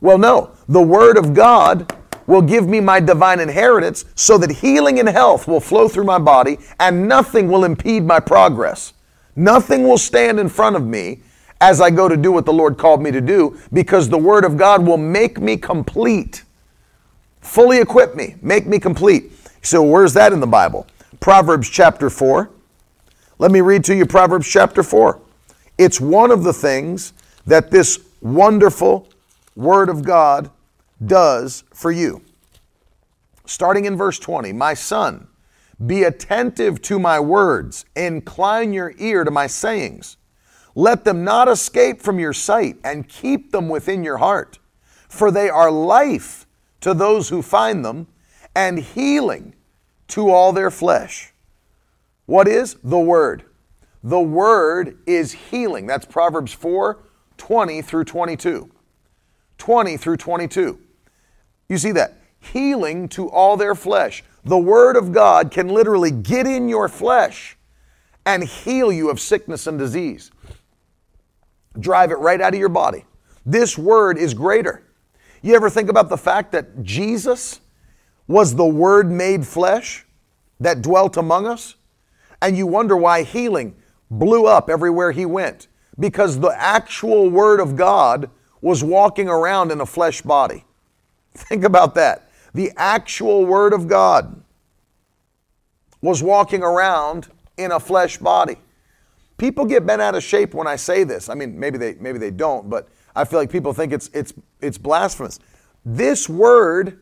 Well, 0.01 0.17
no. 0.17 0.51
The 0.67 0.81
Word 0.81 1.17
of 1.17 1.33
God 1.33 1.95
will 2.27 2.41
give 2.41 2.67
me 2.67 2.79
my 2.79 2.99
divine 2.99 3.39
inheritance 3.39 4.05
so 4.15 4.37
that 4.37 4.51
healing 4.51 4.99
and 4.99 5.09
health 5.09 5.47
will 5.47 5.59
flow 5.59 5.87
through 5.87 6.03
my 6.03 6.19
body 6.19 6.59
and 6.79 7.07
nothing 7.07 7.49
will 7.49 7.65
impede 7.65 8.05
my 8.05 8.19
progress. 8.19 8.93
Nothing 9.39 9.87
will 9.87 9.97
stand 9.97 10.37
in 10.37 10.49
front 10.49 10.75
of 10.75 10.85
me 10.85 11.21
as 11.61 11.79
I 11.79 11.91
go 11.91 12.09
to 12.09 12.17
do 12.17 12.29
what 12.29 12.45
the 12.45 12.51
Lord 12.51 12.77
called 12.77 13.01
me 13.01 13.09
to 13.11 13.21
do 13.21 13.57
because 13.71 14.09
the 14.09 14.17
Word 14.17 14.43
of 14.43 14.57
God 14.57 14.85
will 14.85 14.97
make 14.97 15.39
me 15.39 15.55
complete, 15.55 16.43
fully 17.39 17.79
equip 17.79 18.15
me, 18.15 18.35
make 18.41 18.67
me 18.67 18.79
complete. 18.79 19.31
So, 19.61 19.81
where's 19.81 20.13
that 20.15 20.33
in 20.33 20.41
the 20.41 20.47
Bible? 20.47 20.87
Proverbs 21.21 21.69
chapter 21.69 22.09
4. 22.09 22.49
Let 23.37 23.51
me 23.51 23.61
read 23.61 23.85
to 23.85 23.95
you 23.95 24.05
Proverbs 24.05 24.45
chapter 24.45 24.83
4. 24.83 25.21
It's 25.77 26.01
one 26.01 26.31
of 26.31 26.43
the 26.43 26.51
things 26.51 27.13
that 27.47 27.71
this 27.71 27.97
wonderful 28.19 29.07
Word 29.55 29.87
of 29.87 30.03
God 30.03 30.49
does 31.05 31.63
for 31.73 31.93
you. 31.93 32.21
Starting 33.45 33.85
in 33.85 33.95
verse 33.95 34.19
20 34.19 34.51
My 34.51 34.73
son, 34.73 35.28
Be 35.85 36.03
attentive 36.03 36.81
to 36.83 36.99
my 36.99 37.19
words, 37.19 37.85
incline 37.95 38.73
your 38.73 38.93
ear 38.97 39.23
to 39.23 39.31
my 39.31 39.47
sayings. 39.47 40.17
Let 40.75 41.05
them 41.05 41.23
not 41.23 41.47
escape 41.47 42.01
from 42.01 42.19
your 42.19 42.33
sight, 42.33 42.77
and 42.83 43.07
keep 43.07 43.51
them 43.51 43.69
within 43.69 44.03
your 44.03 44.17
heart, 44.17 44.59
for 45.07 45.31
they 45.31 45.49
are 45.49 45.71
life 45.71 46.45
to 46.81 46.93
those 46.93 47.29
who 47.29 47.41
find 47.41 47.83
them, 47.83 48.07
and 48.55 48.79
healing 48.79 49.55
to 50.09 50.29
all 50.29 50.51
their 50.51 50.71
flesh. 50.71 51.33
What 52.25 52.47
is 52.47 52.75
the 52.83 52.99
Word? 52.99 53.45
The 54.03 54.19
Word 54.19 54.97
is 55.05 55.31
healing. 55.31 55.87
That's 55.87 56.05
Proverbs 56.05 56.53
4 56.53 56.99
20 57.37 57.81
through 57.81 58.03
22. 58.03 58.69
20 59.57 59.97
through 59.97 60.17
22. 60.17 60.79
You 61.69 61.77
see 61.77 61.91
that? 61.93 62.17
Healing 62.39 63.07
to 63.09 63.29
all 63.29 63.55
their 63.57 63.75
flesh. 63.75 64.23
The 64.49 64.57
Word 64.57 64.97
of 64.97 65.11
God 65.11 65.51
can 65.51 65.67
literally 65.67 66.09
get 66.09 66.47
in 66.47 66.69
your 66.69 66.87
flesh 66.87 67.55
and 68.25 68.43
heal 68.43 68.91
you 68.91 69.11
of 69.11 69.19
sickness 69.19 69.67
and 69.67 69.77
disease. 69.77 70.31
Drive 71.79 72.09
it 72.09 72.15
right 72.15 72.41
out 72.41 72.55
of 72.55 72.59
your 72.59 72.67
body. 72.67 73.05
This 73.45 73.77
Word 73.77 74.17
is 74.17 74.33
greater. 74.33 74.81
You 75.43 75.53
ever 75.53 75.69
think 75.69 75.87
about 75.87 76.09
the 76.09 76.17
fact 76.17 76.51
that 76.53 76.81
Jesus 76.81 77.61
was 78.27 78.55
the 78.55 78.65
Word 78.65 79.11
made 79.11 79.45
flesh 79.45 80.07
that 80.59 80.81
dwelt 80.81 81.15
among 81.15 81.45
us? 81.45 81.75
And 82.41 82.57
you 82.57 82.65
wonder 82.65 82.97
why 82.97 83.21
healing 83.21 83.75
blew 84.09 84.47
up 84.47 84.67
everywhere 84.67 85.11
he 85.11 85.27
went. 85.27 85.67
Because 85.99 86.39
the 86.39 86.55
actual 86.59 87.29
Word 87.29 87.59
of 87.59 87.75
God 87.75 88.31
was 88.61 88.83
walking 88.83 89.29
around 89.29 89.71
in 89.71 89.79
a 89.79 89.85
flesh 89.85 90.23
body. 90.23 90.65
Think 91.35 91.63
about 91.63 91.93
that. 91.93 92.31
The 92.55 92.71
actual 92.77 93.45
Word 93.45 93.73
of 93.73 93.87
God 93.87 94.38
was 96.01 96.23
walking 96.23 96.63
around 96.63 97.27
in 97.57 97.71
a 97.71 97.79
flesh 97.79 98.17
body. 98.17 98.57
People 99.37 99.65
get 99.65 99.85
bent 99.85 100.01
out 100.01 100.15
of 100.15 100.23
shape 100.23 100.53
when 100.53 100.67
I 100.67 100.75
say 100.75 101.03
this. 101.03 101.29
I 101.29 101.33
mean, 101.33 101.59
maybe 101.59 101.77
they 101.77 101.95
maybe 101.95 102.17
they 102.17 102.31
don't, 102.31 102.69
but 102.69 102.89
I 103.15 103.25
feel 103.25 103.39
like 103.39 103.51
people 103.51 103.73
think 103.73 103.93
it's 103.93 104.09
it's 104.13 104.33
it's 104.61 104.77
blasphemous. 104.77 105.39
This 105.85 106.27
word 106.27 106.99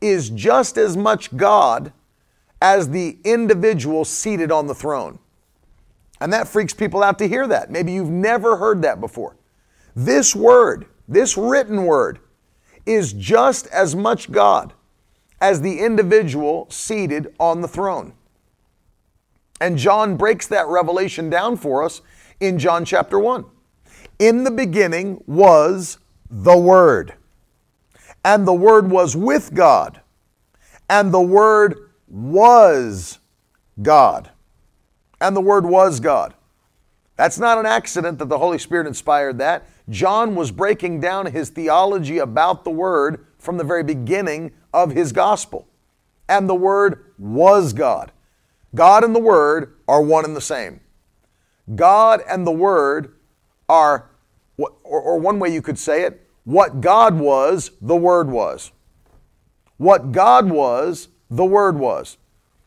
is 0.00 0.30
just 0.30 0.76
as 0.76 0.96
much 0.96 1.36
God 1.36 1.92
as 2.60 2.90
the 2.90 3.18
individual 3.24 4.04
seated 4.04 4.50
on 4.50 4.66
the 4.66 4.74
throne. 4.74 5.18
And 6.20 6.32
that 6.32 6.48
freaks 6.48 6.72
people 6.72 7.02
out 7.02 7.18
to 7.18 7.28
hear 7.28 7.46
that. 7.46 7.70
Maybe 7.70 7.92
you've 7.92 8.10
never 8.10 8.56
heard 8.56 8.82
that 8.82 9.00
before. 9.00 9.36
This 9.94 10.34
word, 10.34 10.86
this 11.08 11.36
written 11.36 11.84
word, 11.84 12.20
is 12.86 13.12
just 13.12 13.66
as 13.68 13.94
much 13.94 14.30
God 14.30 14.72
as 15.40 15.60
the 15.60 15.80
individual 15.80 16.66
seated 16.70 17.34
on 17.38 17.60
the 17.60 17.68
throne. 17.68 18.14
And 19.60 19.78
John 19.78 20.16
breaks 20.16 20.46
that 20.48 20.66
revelation 20.66 21.30
down 21.30 21.56
for 21.56 21.82
us 21.82 22.02
in 22.40 22.58
John 22.58 22.84
chapter 22.84 23.18
1. 23.18 23.44
In 24.18 24.44
the 24.44 24.50
beginning 24.50 25.22
was 25.26 25.98
the 26.30 26.56
Word, 26.56 27.14
and 28.24 28.46
the 28.46 28.54
Word 28.54 28.90
was 28.90 29.14
with 29.16 29.54
God, 29.54 30.00
and 30.88 31.12
the 31.12 31.20
Word 31.20 31.90
was 32.08 33.18
God. 33.80 34.30
And 35.20 35.34
the 35.34 35.40
Word 35.40 35.64
was 35.64 36.00
God. 36.00 36.34
That's 37.16 37.38
not 37.38 37.58
an 37.58 37.66
accident 37.66 38.18
that 38.18 38.28
the 38.28 38.38
Holy 38.38 38.58
Spirit 38.58 38.86
inspired 38.86 39.38
that. 39.38 39.66
John 39.88 40.34
was 40.34 40.50
breaking 40.50 41.00
down 41.00 41.26
his 41.26 41.48
theology 41.48 42.18
about 42.18 42.64
the 42.64 42.70
Word 42.70 43.26
from 43.38 43.56
the 43.56 43.64
very 43.64 43.82
beginning 43.82 44.52
of 44.74 44.90
his 44.90 45.12
gospel. 45.12 45.66
And 46.28 46.48
the 46.48 46.54
Word 46.54 47.12
was 47.18 47.72
God. 47.72 48.12
God 48.76 49.02
and 49.02 49.14
the 49.14 49.20
Word 49.20 49.74
are 49.88 50.02
one 50.02 50.24
and 50.24 50.36
the 50.36 50.40
same. 50.40 50.80
God 51.74 52.22
and 52.28 52.46
the 52.46 52.52
Word 52.52 53.14
are, 53.68 54.10
or, 54.56 55.18
one 55.18 55.40
way 55.40 55.52
you 55.52 55.62
could 55.62 55.78
say 55.78 56.02
it, 56.02 56.28
what 56.44 56.80
God 56.80 57.18
was, 57.18 57.72
the 57.80 57.96
Word 57.96 58.30
was. 58.30 58.70
What 59.78 60.12
God 60.12 60.48
was, 60.48 61.08
the 61.30 61.44
Word 61.44 61.78
was. 61.78 62.18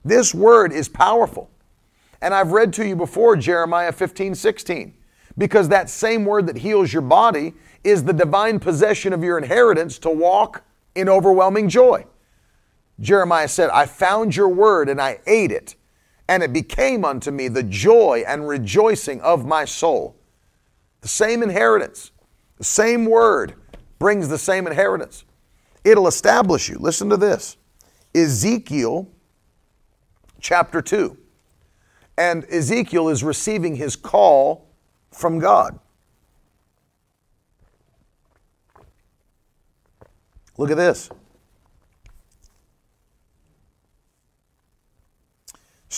This 0.03 0.33
Word 0.33 0.73
is 0.73 0.89
powerful. 0.89 1.49
And 2.21 2.33
I've 2.33 2.51
read 2.51 2.73
to 2.73 2.85
you 2.85 2.95
before 2.95 3.37
Jeremiah 3.37 3.91
15, 3.91 4.35
16, 4.35 4.93
because 5.37 5.69
that 5.69 5.89
same 5.89 6.25
Word 6.25 6.47
that 6.47 6.57
heals 6.57 6.91
your 6.91 7.03
body 7.03 7.53
is 7.83 8.03
the 8.03 8.13
divine 8.13 8.59
possession 8.59 9.13
of 9.13 9.23
your 9.23 9.37
inheritance 9.37 9.99
to 9.99 10.09
walk 10.09 10.63
in 10.95 11.07
overwhelming 11.07 11.69
joy. 11.69 12.05
Jeremiah 12.99 13.47
said, 13.47 13.69
I 13.69 13.85
found 13.85 14.35
your 14.35 14.49
Word 14.49 14.89
and 14.89 14.99
I 14.99 15.19
ate 15.25 15.51
it 15.51 15.75
and 16.29 16.43
it 16.43 16.53
became 16.53 17.03
unto 17.03 17.31
me 17.31 17.47
the 17.47 17.63
joy 17.63 18.23
and 18.27 18.47
rejoicing 18.47 19.19
of 19.21 19.47
my 19.47 19.65
soul. 19.65 20.15
The 21.01 21.07
same 21.07 21.41
inheritance, 21.41 22.11
the 22.59 22.63
same 22.63 23.05
word 23.05 23.55
brings 23.97 24.29
the 24.29 24.37
same 24.37 24.67
inheritance. 24.67 25.25
It'll 25.83 26.07
establish 26.07 26.69
you. 26.69 26.77
Listen 26.77 27.09
to 27.09 27.17
this 27.17 27.57
Ezekiel 28.13 29.09
chapter 30.39 30.83
2. 30.83 31.17
And 32.15 32.45
Ezekiel 32.45 33.09
is 33.09 33.23
receiving 33.23 33.75
his 33.75 33.95
call 33.95 34.67
from 35.11 35.39
God. 35.39 35.79
Look 40.57 40.69
at 40.69 40.77
this. 40.77 41.09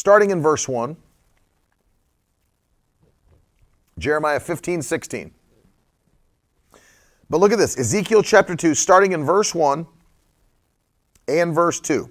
Starting 0.02 0.32
in 0.32 0.42
verse 0.42 0.68
1. 0.68 0.98
Jeremiah 4.00 4.40
15, 4.40 4.82
16. 4.82 5.32
But 7.30 7.40
look 7.40 7.52
at 7.52 7.60
this 7.60 7.78
Ezekiel 7.78 8.24
chapter 8.24 8.56
2, 8.56 8.74
starting 8.74 9.12
in 9.12 9.24
verse 9.24 9.54
1 9.54 9.86
and 11.28 11.54
verse 11.54 11.80
2. 11.80 12.10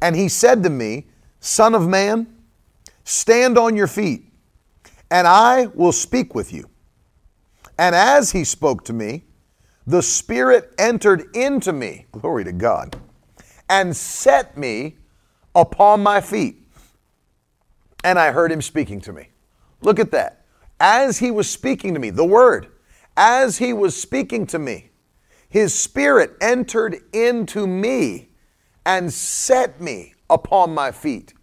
And 0.00 0.16
he 0.16 0.28
said 0.28 0.64
to 0.64 0.70
me, 0.70 1.06
Son 1.38 1.76
of 1.76 1.86
man, 1.86 2.26
stand 3.04 3.56
on 3.56 3.76
your 3.76 3.86
feet, 3.86 4.24
and 5.12 5.28
I 5.28 5.66
will 5.66 5.92
speak 5.92 6.34
with 6.34 6.52
you. 6.52 6.68
And 7.78 7.94
as 7.94 8.32
he 8.32 8.42
spoke 8.42 8.84
to 8.86 8.92
me, 8.92 9.26
the 9.86 10.02
Spirit 10.02 10.74
entered 10.76 11.36
into 11.36 11.72
me, 11.72 12.06
glory 12.10 12.42
to 12.42 12.52
God, 12.52 12.96
and 13.70 13.96
set 13.96 14.58
me 14.58 14.96
upon 15.54 16.02
my 16.02 16.20
feet. 16.20 16.58
And 18.04 18.18
I 18.18 18.32
heard 18.32 18.50
him 18.50 18.62
speaking 18.62 19.00
to 19.02 19.12
me. 19.12 19.28
Look 19.80 19.98
at 19.98 20.10
that. 20.12 20.44
As 20.80 21.18
he 21.18 21.30
was 21.30 21.48
speaking 21.48 21.94
to 21.94 22.00
me, 22.00 22.10
the 22.10 22.24
word, 22.24 22.68
as 23.16 23.58
he 23.58 23.72
was 23.72 24.00
speaking 24.00 24.46
to 24.46 24.58
me, 24.58 24.90
his 25.48 25.74
spirit 25.74 26.36
entered 26.40 26.96
into 27.12 27.66
me 27.66 28.30
and 28.84 29.12
set 29.12 29.80
me 29.80 30.14
upon 30.28 30.74
my 30.74 30.90
feet. 30.90 31.34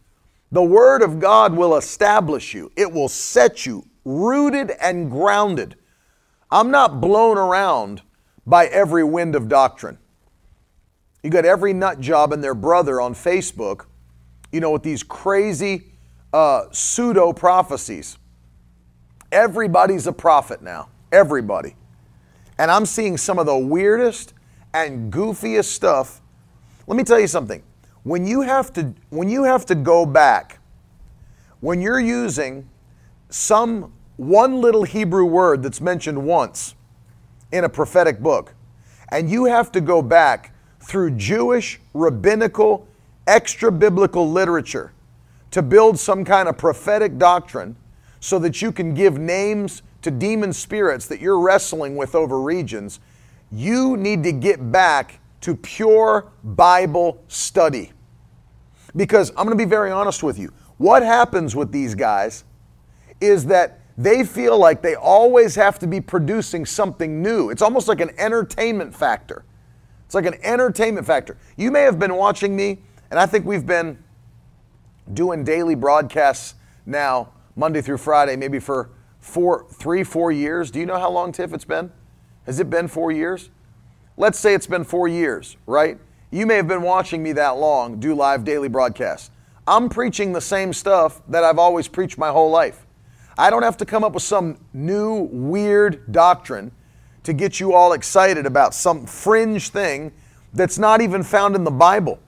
The 0.51 0.63
word 0.63 1.01
of 1.01 1.19
God 1.19 1.55
will 1.55 1.77
establish 1.77 2.53
you, 2.53 2.71
it 2.75 2.91
will 2.91 3.07
set 3.07 3.65
you 3.65 3.85
rooted 4.03 4.71
and 4.81 5.11
grounded. 5.11 5.75
I'm 6.51 6.71
not 6.71 6.99
blown 6.99 7.37
around 7.37 8.01
by 8.47 8.65
every 8.65 9.03
wind 9.03 9.35
of 9.35 9.47
doctrine. 9.47 9.99
You 11.21 11.29
got 11.29 11.45
every 11.45 11.73
nut 11.73 11.99
job 11.99 12.33
and 12.33 12.43
their 12.43 12.55
brother 12.55 12.99
on 12.99 13.13
Facebook 13.13 13.85
you 14.51 14.59
know, 14.59 14.71
with 14.71 14.83
these 14.83 15.03
crazy 15.03 15.85
uh, 16.33 16.65
pseudo 16.71 17.33
prophecies. 17.33 18.17
Everybody's 19.31 20.07
a 20.07 20.13
prophet 20.13 20.61
now. 20.61 20.89
Everybody. 21.11 21.75
And 22.57 22.69
I'm 22.69 22.85
seeing 22.85 23.17
some 23.17 23.39
of 23.39 23.45
the 23.45 23.57
weirdest 23.57 24.33
and 24.73 25.11
goofiest 25.11 25.65
stuff. 25.65 26.21
Let 26.87 26.97
me 26.97 27.03
tell 27.03 27.19
you 27.19 27.27
something. 27.27 27.63
When 28.03 28.25
you 28.25 28.41
have 28.41 28.73
to 28.73 28.93
when 29.09 29.29
you 29.29 29.43
have 29.43 29.65
to 29.67 29.75
go 29.75 30.05
back, 30.05 30.59
when 31.59 31.81
you're 31.81 31.99
using 31.99 32.67
some 33.29 33.93
one 34.17 34.61
little 34.61 34.83
Hebrew 34.83 35.25
word 35.25 35.63
that's 35.63 35.81
mentioned 35.81 36.25
once 36.25 36.75
in 37.51 37.63
a 37.63 37.69
prophetic 37.69 38.19
book, 38.19 38.53
and 39.09 39.29
you 39.29 39.45
have 39.45 39.71
to 39.73 39.81
go 39.81 40.01
back 40.01 40.53
through 40.81 41.11
Jewish 41.11 41.79
rabbinical 41.93 42.87
extra 43.29 43.71
biblical 43.71 44.29
literature 44.29 44.91
to 45.51 45.61
build 45.61 45.99
some 45.99 46.25
kind 46.25 46.49
of 46.49 46.57
prophetic 46.57 47.17
doctrine 47.17 47.75
so 48.19 48.39
that 48.39 48.61
you 48.61 48.71
can 48.71 48.93
give 48.93 49.17
names 49.17 49.83
to 50.01 50.11
demon 50.11 50.51
spirits 50.51 51.05
that 51.07 51.21
you're 51.21 51.39
wrestling 51.39 51.95
with 51.95 52.15
over 52.15 52.41
regions, 52.41 52.99
you 53.51 53.97
need 53.97 54.23
to 54.23 54.31
get 54.31 54.71
back 54.71 55.19
to 55.41 55.55
pure 55.55 56.31
Bible 56.43 57.23
study. 57.27 57.91
Because 58.95 59.29
I'm 59.31 59.45
going 59.45 59.57
to 59.57 59.63
be 59.63 59.69
very 59.69 59.91
honest 59.91 60.23
with 60.23 60.37
you. 60.37 60.51
What 60.77 61.03
happens 61.03 61.55
with 61.55 61.71
these 61.71 61.95
guys 61.95 62.43
is 63.21 63.45
that 63.45 63.79
they 63.97 64.23
feel 64.23 64.57
like 64.57 64.81
they 64.81 64.95
always 64.95 65.55
have 65.55 65.77
to 65.79 65.87
be 65.87 65.99
producing 65.99 66.65
something 66.65 67.21
new. 67.21 67.49
It's 67.49 67.61
almost 67.61 67.87
like 67.87 67.99
an 67.99 68.11
entertainment 68.17 68.95
factor. 68.95 69.43
It's 70.05 70.15
like 70.15 70.25
an 70.25 70.35
entertainment 70.41 71.05
factor. 71.05 71.37
You 71.57 71.69
may 71.69 71.81
have 71.81 71.99
been 71.99 72.15
watching 72.15 72.55
me 72.55 72.79
and 73.11 73.19
I 73.19 73.25
think 73.25 73.45
we've 73.45 73.65
been 73.65 74.03
doing 75.13 75.43
daily 75.43 75.75
broadcasts 75.75 76.55
now, 76.85 77.29
Monday 77.55 77.81
through 77.81 77.97
Friday, 77.97 78.35
maybe 78.35 78.59
for 78.59 78.91
four, 79.19 79.65
three, 79.71 80.03
four 80.03 80.31
years. 80.31 80.71
Do 80.71 80.79
you 80.79 80.85
know 80.85 80.99
how 80.99 81.09
long, 81.09 81.31
Tiff, 81.31 81.53
it's 81.53 81.65
been? 81.65 81.91
Has 82.45 82.59
it 82.59 82.69
been 82.69 82.87
four 82.87 83.11
years? 83.11 83.49
Let's 84.17 84.39
say 84.39 84.53
it's 84.53 84.67
been 84.67 84.83
four 84.83 85.07
years, 85.07 85.57
right? 85.65 85.97
You 86.31 86.45
may 86.45 86.55
have 86.55 86.67
been 86.67 86.81
watching 86.81 87.23
me 87.23 87.31
that 87.33 87.57
long 87.57 87.99
do 87.99 88.13
live 88.13 88.43
daily 88.43 88.69
broadcasts. 88.69 89.31
I'm 89.67 89.89
preaching 89.89 90.33
the 90.33 90.41
same 90.41 90.73
stuff 90.73 91.21
that 91.27 91.43
I've 91.43 91.59
always 91.59 91.87
preached 91.87 92.17
my 92.17 92.29
whole 92.29 92.49
life. 92.49 92.85
I 93.37 93.49
don't 93.49 93.63
have 93.63 93.77
to 93.77 93.85
come 93.85 94.03
up 94.03 94.13
with 94.13 94.23
some 94.23 94.57
new 94.73 95.29
weird 95.31 96.11
doctrine 96.11 96.71
to 97.23 97.33
get 97.33 97.59
you 97.59 97.73
all 97.73 97.93
excited 97.93 98.45
about 98.45 98.73
some 98.73 99.05
fringe 99.05 99.69
thing 99.69 100.11
that's 100.53 100.77
not 100.77 101.01
even 101.01 101.23
found 101.23 101.55
in 101.55 101.63
the 101.63 101.71
Bible. 101.71 102.19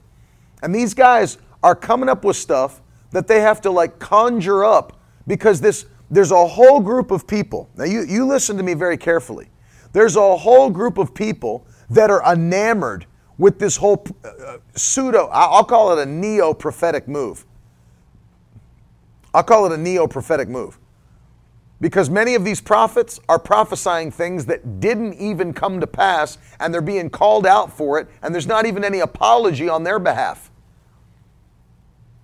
And 0.62 0.74
these 0.74 0.94
guys 0.94 1.38
are 1.62 1.74
coming 1.74 2.08
up 2.08 2.24
with 2.24 2.36
stuff 2.36 2.80
that 3.10 3.26
they 3.26 3.40
have 3.40 3.60
to 3.62 3.70
like 3.70 3.98
conjure 3.98 4.64
up 4.64 4.98
because 5.26 5.60
this 5.60 5.86
there's 6.10 6.30
a 6.30 6.46
whole 6.46 6.80
group 6.80 7.10
of 7.10 7.26
people. 7.26 7.70
Now 7.76 7.84
you, 7.84 8.02
you 8.02 8.26
listen 8.26 8.56
to 8.58 8.62
me 8.62 8.74
very 8.74 8.98
carefully. 8.98 9.48
There's 9.92 10.16
a 10.16 10.36
whole 10.36 10.70
group 10.70 10.98
of 10.98 11.14
people 11.14 11.66
that 11.90 12.10
are 12.10 12.22
enamored 12.30 13.06
with 13.38 13.58
this 13.58 13.76
whole 13.76 14.06
uh, 14.24 14.58
pseudo, 14.76 15.28
I'll 15.32 15.64
call 15.64 15.98
it 15.98 16.06
a 16.06 16.06
neo 16.06 16.54
prophetic 16.54 17.08
move. 17.08 17.44
I'll 19.34 19.42
call 19.42 19.66
it 19.66 19.72
a 19.72 19.76
neo 19.76 20.06
prophetic 20.06 20.48
move. 20.48 20.78
Because 21.80 22.08
many 22.08 22.36
of 22.36 22.44
these 22.44 22.60
prophets 22.60 23.18
are 23.28 23.40
prophesying 23.40 24.12
things 24.12 24.46
that 24.46 24.78
didn't 24.78 25.14
even 25.14 25.52
come 25.52 25.80
to 25.80 25.86
pass, 25.86 26.38
and 26.60 26.72
they're 26.72 26.80
being 26.80 27.10
called 27.10 27.44
out 27.44 27.72
for 27.72 27.98
it, 27.98 28.06
and 28.22 28.32
there's 28.32 28.46
not 28.46 28.66
even 28.66 28.84
any 28.84 29.00
apology 29.00 29.68
on 29.68 29.82
their 29.82 29.98
behalf. 29.98 30.51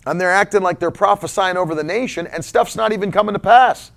And 0.09 0.19
they're 0.19 0.31
acting 0.31 0.61
like 0.61 0.79
they're 0.79 0.91
prophesying 0.91 1.55
over 1.55 1.75
the 1.75 1.83
nation, 1.83 2.25
and 2.27 2.43
stuff's 2.43 2.75
not 2.75 2.91
even 2.91 3.11
coming 3.11 3.33
to 3.33 3.39
pass. 3.39 3.91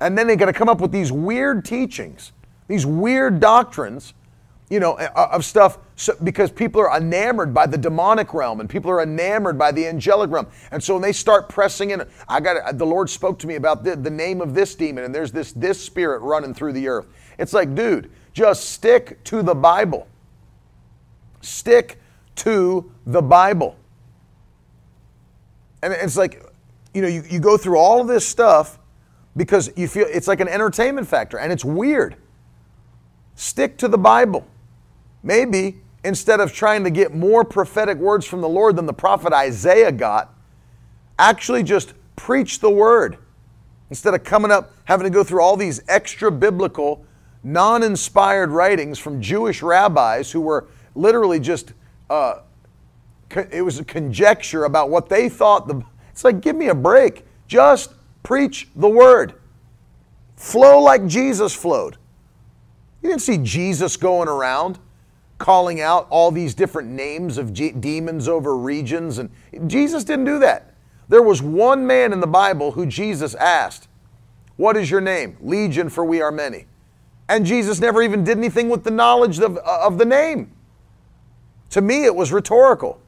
And 0.00 0.18
then 0.18 0.26
they 0.26 0.34
got 0.34 0.46
to 0.46 0.52
come 0.52 0.68
up 0.68 0.80
with 0.80 0.90
these 0.90 1.12
weird 1.12 1.64
teachings, 1.64 2.32
these 2.66 2.84
weird 2.84 3.38
doctrines 3.38 4.14
you 4.70 4.80
know, 4.80 4.98
of 4.98 5.44
stuff 5.44 5.78
so, 5.94 6.16
because 6.24 6.50
people 6.50 6.80
are 6.80 6.96
enamored 6.96 7.54
by 7.54 7.66
the 7.66 7.78
demonic 7.78 8.34
realm 8.34 8.58
and 8.58 8.68
people 8.68 8.90
are 8.90 9.02
enamored 9.02 9.56
by 9.56 9.70
the 9.70 9.86
angelic 9.86 10.30
realm. 10.30 10.48
And 10.72 10.82
so 10.82 10.94
when 10.94 11.02
they 11.02 11.12
start 11.12 11.48
pressing 11.48 11.90
in, 11.90 12.02
I 12.28 12.40
got 12.40 12.76
the 12.76 12.86
Lord 12.86 13.08
spoke 13.10 13.38
to 13.40 13.46
me 13.46 13.54
about 13.54 13.84
the, 13.84 13.94
the 13.94 14.10
name 14.10 14.40
of 14.40 14.54
this 14.54 14.74
demon 14.74 15.04
and 15.04 15.14
there's 15.14 15.30
this 15.30 15.52
this 15.52 15.80
spirit 15.80 16.22
running 16.22 16.54
through 16.54 16.72
the 16.72 16.88
earth. 16.88 17.06
It's 17.38 17.52
like, 17.52 17.74
dude, 17.74 18.10
just 18.32 18.70
stick 18.70 19.22
to 19.24 19.42
the 19.42 19.54
Bible. 19.54 20.08
Stick 21.42 22.00
to 22.36 22.90
the 23.06 23.22
Bible. 23.22 23.76
And 25.84 25.92
it's 25.92 26.16
like, 26.16 26.42
you 26.94 27.02
know, 27.02 27.08
you, 27.08 27.22
you 27.28 27.38
go 27.40 27.58
through 27.58 27.76
all 27.76 28.00
of 28.00 28.06
this 28.06 28.26
stuff 28.26 28.78
because 29.36 29.70
you 29.76 29.86
feel 29.86 30.06
it's 30.08 30.26
like 30.26 30.40
an 30.40 30.48
entertainment 30.48 31.06
factor 31.06 31.38
and 31.38 31.52
it's 31.52 31.64
weird. 31.64 32.16
Stick 33.34 33.76
to 33.78 33.88
the 33.88 33.98
Bible. 33.98 34.46
Maybe 35.22 35.76
instead 36.04 36.40
of 36.40 36.54
trying 36.54 36.84
to 36.84 36.90
get 36.90 37.14
more 37.14 37.44
prophetic 37.44 37.98
words 37.98 38.24
from 38.24 38.40
the 38.40 38.48
Lord 38.48 38.76
than 38.76 38.86
the 38.86 38.94
prophet 38.94 39.34
Isaiah 39.34 39.92
got, 39.92 40.32
actually 41.18 41.62
just 41.62 41.92
preach 42.16 42.60
the 42.60 42.70
word. 42.70 43.18
Instead 43.90 44.14
of 44.14 44.24
coming 44.24 44.50
up, 44.50 44.72
having 44.84 45.04
to 45.04 45.10
go 45.10 45.22
through 45.22 45.42
all 45.42 45.54
these 45.54 45.82
extra 45.86 46.30
biblical, 46.30 47.04
non 47.42 47.82
inspired 47.82 48.48
writings 48.50 48.98
from 48.98 49.20
Jewish 49.20 49.62
rabbis 49.62 50.32
who 50.32 50.40
were 50.40 50.66
literally 50.94 51.40
just, 51.40 51.74
uh, 52.08 52.36
it 53.30 53.62
was 53.62 53.78
a 53.78 53.84
conjecture 53.84 54.64
about 54.64 54.90
what 54.90 55.08
they 55.08 55.28
thought. 55.28 55.66
The, 55.66 55.82
it's 56.10 56.24
like, 56.24 56.40
give 56.40 56.56
me 56.56 56.68
a 56.68 56.74
break. 56.74 57.24
Just 57.48 57.94
preach 58.22 58.68
the 58.76 58.88
word. 58.88 59.34
Flow 60.36 60.80
like 60.80 61.06
Jesus 61.06 61.54
flowed. 61.54 61.96
You 63.02 63.10
didn't 63.10 63.22
see 63.22 63.38
Jesus 63.38 63.96
going 63.96 64.28
around 64.28 64.78
calling 65.38 65.80
out 65.80 66.06
all 66.10 66.30
these 66.30 66.54
different 66.54 66.88
names 66.88 67.38
of 67.38 67.52
G- 67.52 67.72
demons 67.72 68.28
over 68.28 68.56
regions. 68.56 69.18
And 69.18 69.30
Jesus 69.66 70.04
didn't 70.04 70.24
do 70.24 70.38
that. 70.38 70.74
There 71.08 71.22
was 71.22 71.42
one 71.42 71.86
man 71.86 72.12
in 72.12 72.20
the 72.20 72.26
Bible 72.26 72.72
who 72.72 72.86
Jesus 72.86 73.34
asked, 73.34 73.88
What 74.56 74.76
is 74.76 74.90
your 74.90 75.00
name? 75.00 75.36
Legion, 75.40 75.90
for 75.90 76.04
we 76.04 76.22
are 76.22 76.32
many. 76.32 76.66
And 77.28 77.44
Jesus 77.44 77.80
never 77.80 78.02
even 78.02 78.24
did 78.24 78.38
anything 78.38 78.68
with 78.68 78.84
the 78.84 78.90
knowledge 78.90 79.38
of, 79.38 79.58
of 79.58 79.98
the 79.98 80.04
name. 80.04 80.52
To 81.70 81.80
me, 81.80 82.04
it 82.04 82.14
was 82.14 82.32
rhetorical 82.32 83.00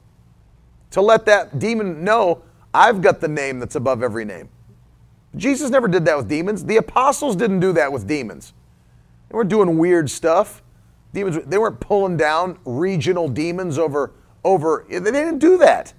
to 0.91 1.01
let 1.01 1.27
that 1.27 1.59
demon 1.59 2.05
know, 2.05 2.43
I've 2.73 3.01
got 3.01 3.21
the 3.21 3.29
name 3.29 3.59
that's 3.59 3.75
above 3.75 4.03
every 4.03 4.25
name. 4.25 4.49
Jesus 5.35 5.71
never 5.71 5.89
did 5.89 6.05
that 6.07 6.17
with 6.17 6.29
demons. 6.29 6.65
The 6.65 6.77
apostles 6.77 7.37
didn't 7.37 7.61
do 7.61 7.73
that 7.75 7.93
with 7.93 8.07
demons. 8.07 8.53
They 9.29 9.37
weren't 9.37 9.51
doing 9.51 9.77
weird 9.79 10.11
stuff. 10.11 10.63
Demons, 11.13 11.45
they 11.47 11.59
weren't 11.59 11.81
pulling 11.81 12.17
down 12.17 12.59
regional 12.65 13.29
demons 13.29 13.79
over, 13.79 14.13
over, 14.45 14.85
they 14.89 14.99
didn't 15.01 15.39
do 15.39 15.59
that. 15.59 15.93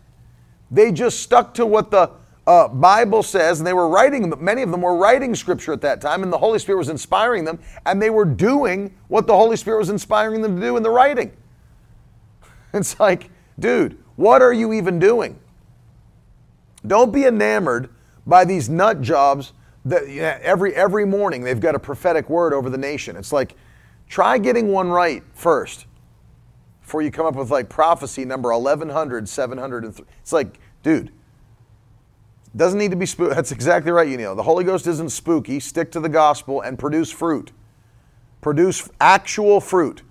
They 0.69 0.91
just 0.91 1.21
stuck 1.21 1.54
to 1.56 1.65
what 1.65 1.91
the 1.91 2.12
uh, 2.45 2.69
Bible 2.69 3.23
says, 3.23 3.60
and 3.60 3.67
they 3.67 3.73
were 3.73 3.89
writing, 3.89 4.32
many 4.39 4.62
of 4.62 4.71
them 4.71 4.82
were 4.82 4.95
writing 4.95 5.36
scripture 5.36 5.73
at 5.73 5.82
that 5.82 6.00
time, 6.00 6.23
and 6.23 6.32
the 6.32 6.38
Holy 6.38 6.60
Spirit 6.60 6.78
was 6.78 6.89
inspiring 6.89 7.43
them, 7.43 7.60
and 7.86 8.02
they 8.02 8.10
were 8.10 8.26
doing 8.26 8.95
what 9.10 9.28
the 9.28 9.36
Holy 9.36 9.58
Spirit 9.58 9.80
was 9.80 9.89
inspiring 9.89 10.41
them 10.41 10.56
to 10.56 10.62
do 10.62 10.78
in 10.78 10.84
the 10.84 10.89
writing. 10.89 11.32
It's 12.73 13.00
like, 13.00 13.32
dude, 13.58 13.97
what 14.17 14.41
are 14.41 14.53
you 14.53 14.73
even 14.73 14.99
doing? 14.99 15.39
Don't 16.86 17.13
be 17.13 17.25
enamored 17.25 17.89
by 18.25 18.43
these 18.43 18.67
nut 18.67 19.01
jobs 19.01 19.53
that 19.86 20.03
every 20.43 20.75
every 20.75 21.06
morning 21.06 21.43
they've 21.43 21.60
got 21.60 21.73
a 21.73 21.80
prophetic 21.80 22.30
word 22.30 22.51
over 22.53 22.69
the 22.69 22.77
nation. 22.77 23.15
It's 23.15 23.32
like 23.32 23.56
Try 24.10 24.38
getting 24.38 24.69
one 24.69 24.89
right 24.89 25.23
first 25.34 25.86
before 26.82 27.01
you 27.01 27.12
come 27.12 27.25
up 27.25 27.36
with 27.36 27.51
like 27.51 27.69
prophecy 27.69 28.23
number 28.23 28.51
1100, 28.51 29.27
703. 29.27 30.06
It's 30.21 30.34
like, 30.34 30.60
dude, 30.82 31.12
doesn't 32.56 32.80
need 32.80 32.91
to 32.91 32.97
be 32.97 33.06
spooky. 33.06 33.34
That's 33.36 33.51
exactly 33.51 33.91
right, 33.91 34.08
you 34.08 34.17
know. 34.17 34.34
The 34.34 34.43
Holy 34.43 34.63
Ghost 34.63 34.88
isn't 34.88 35.12
spooky. 35.12 35.60
Stick 35.60 35.91
to 35.91 35.99
the 35.99 36.10
gospel 36.10 36.62
and 36.62 36.80
produce 36.80 37.12
fruit. 37.12 37.51
Produce 38.39 38.89
actual 39.01 39.60
fruit. 39.60 40.03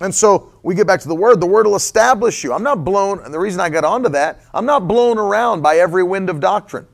And 0.00 0.14
so 0.14 0.52
we 0.62 0.74
get 0.74 0.86
back 0.86 1.00
to 1.00 1.08
the 1.08 1.14
word. 1.14 1.40
The 1.40 1.46
word 1.46 1.66
will 1.66 1.76
establish 1.76 2.42
you. 2.42 2.52
I'm 2.52 2.64
not 2.64 2.84
blown, 2.84 3.20
and 3.20 3.32
the 3.32 3.38
reason 3.38 3.60
I 3.60 3.68
got 3.68 3.84
onto 3.84 4.08
that, 4.10 4.40
I'm 4.52 4.66
not 4.66 4.88
blown 4.88 5.18
around 5.18 5.62
by 5.62 5.76
every 5.76 6.02
wind 6.02 6.28
of 6.30 6.40
doctrine. 6.40 6.86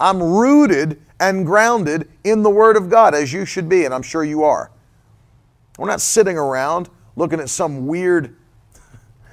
I'm 0.00 0.22
rooted 0.22 1.00
and 1.20 1.44
grounded 1.44 2.08
in 2.24 2.42
the 2.42 2.50
word 2.50 2.76
of 2.76 2.90
God, 2.90 3.14
as 3.14 3.32
you 3.32 3.44
should 3.44 3.68
be, 3.68 3.84
and 3.84 3.94
I'm 3.94 4.02
sure 4.02 4.24
you 4.24 4.44
are. 4.44 4.70
We're 5.78 5.88
not 5.88 6.00
sitting 6.00 6.38
around 6.38 6.88
looking 7.16 7.40
at 7.40 7.48
some 7.48 7.86
weird. 7.86 8.36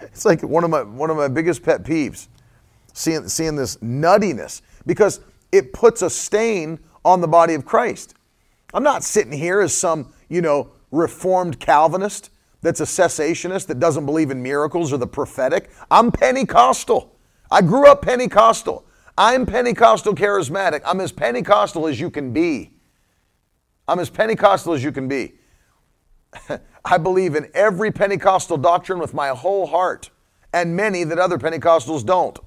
It's 0.01 0.25
like 0.25 0.43
one 0.43 0.65
of 0.65 0.69
my 0.69 0.83
one 0.83 1.09
of 1.09 1.15
my 1.15 1.29
biggest 1.29 1.63
pet 1.63 1.83
peeves, 1.83 2.27
seeing 2.91 3.29
seeing 3.29 3.55
this 3.55 3.77
nuttiness 3.77 4.61
because 4.85 5.21
it 5.53 5.71
puts 5.71 6.01
a 6.01 6.09
stain 6.09 6.77
on 7.05 7.21
the 7.21 7.27
body 7.27 7.53
of 7.53 7.63
Christ. 7.63 8.13
I'm 8.73 8.83
not 8.83 9.03
sitting 9.03 9.31
here 9.31 9.61
as 9.61 9.75
some 9.75 10.13
you 10.27 10.41
know 10.41 10.71
reformed 10.91 11.61
Calvinist 11.61 12.31
that's 12.63 12.79
a 12.79 12.85
cessationist 12.85 13.67
that 13.67 13.79
doesn't 13.79 14.05
believe 14.05 14.31
in 14.31 14.41
miracles 14.41 14.91
or 14.91 14.97
the 14.97 15.05
prophetic. 15.05 15.69
I'm 15.91 16.11
Pentecostal. 16.11 17.15
I 17.51 17.61
grew 17.61 17.85
up 17.85 18.01
Pentecostal. 18.01 18.85
I'm 19.17 19.45
Pentecostal 19.45 20.15
charismatic. 20.15 20.81
I'm 20.85 21.01
as 21.01 21.11
Pentecostal 21.11 21.85
as 21.87 21.99
you 21.99 22.09
can 22.09 22.33
be. 22.33 22.71
I'm 23.87 23.99
as 23.99 24.09
Pentecostal 24.09 24.73
as 24.73 24.83
you 24.83 24.93
can 24.93 25.07
be. 25.09 25.33
I 26.85 26.97
believe 26.97 27.35
in 27.35 27.49
every 27.53 27.91
Pentecostal 27.91 28.57
doctrine 28.57 28.97
with 28.97 29.13
my 29.13 29.29
whole 29.29 29.67
heart, 29.67 30.09
and 30.53 30.75
many 30.75 31.03
that 31.03 31.19
other 31.19 31.37
Pentecostals 31.37 32.05
don't. 32.05 32.39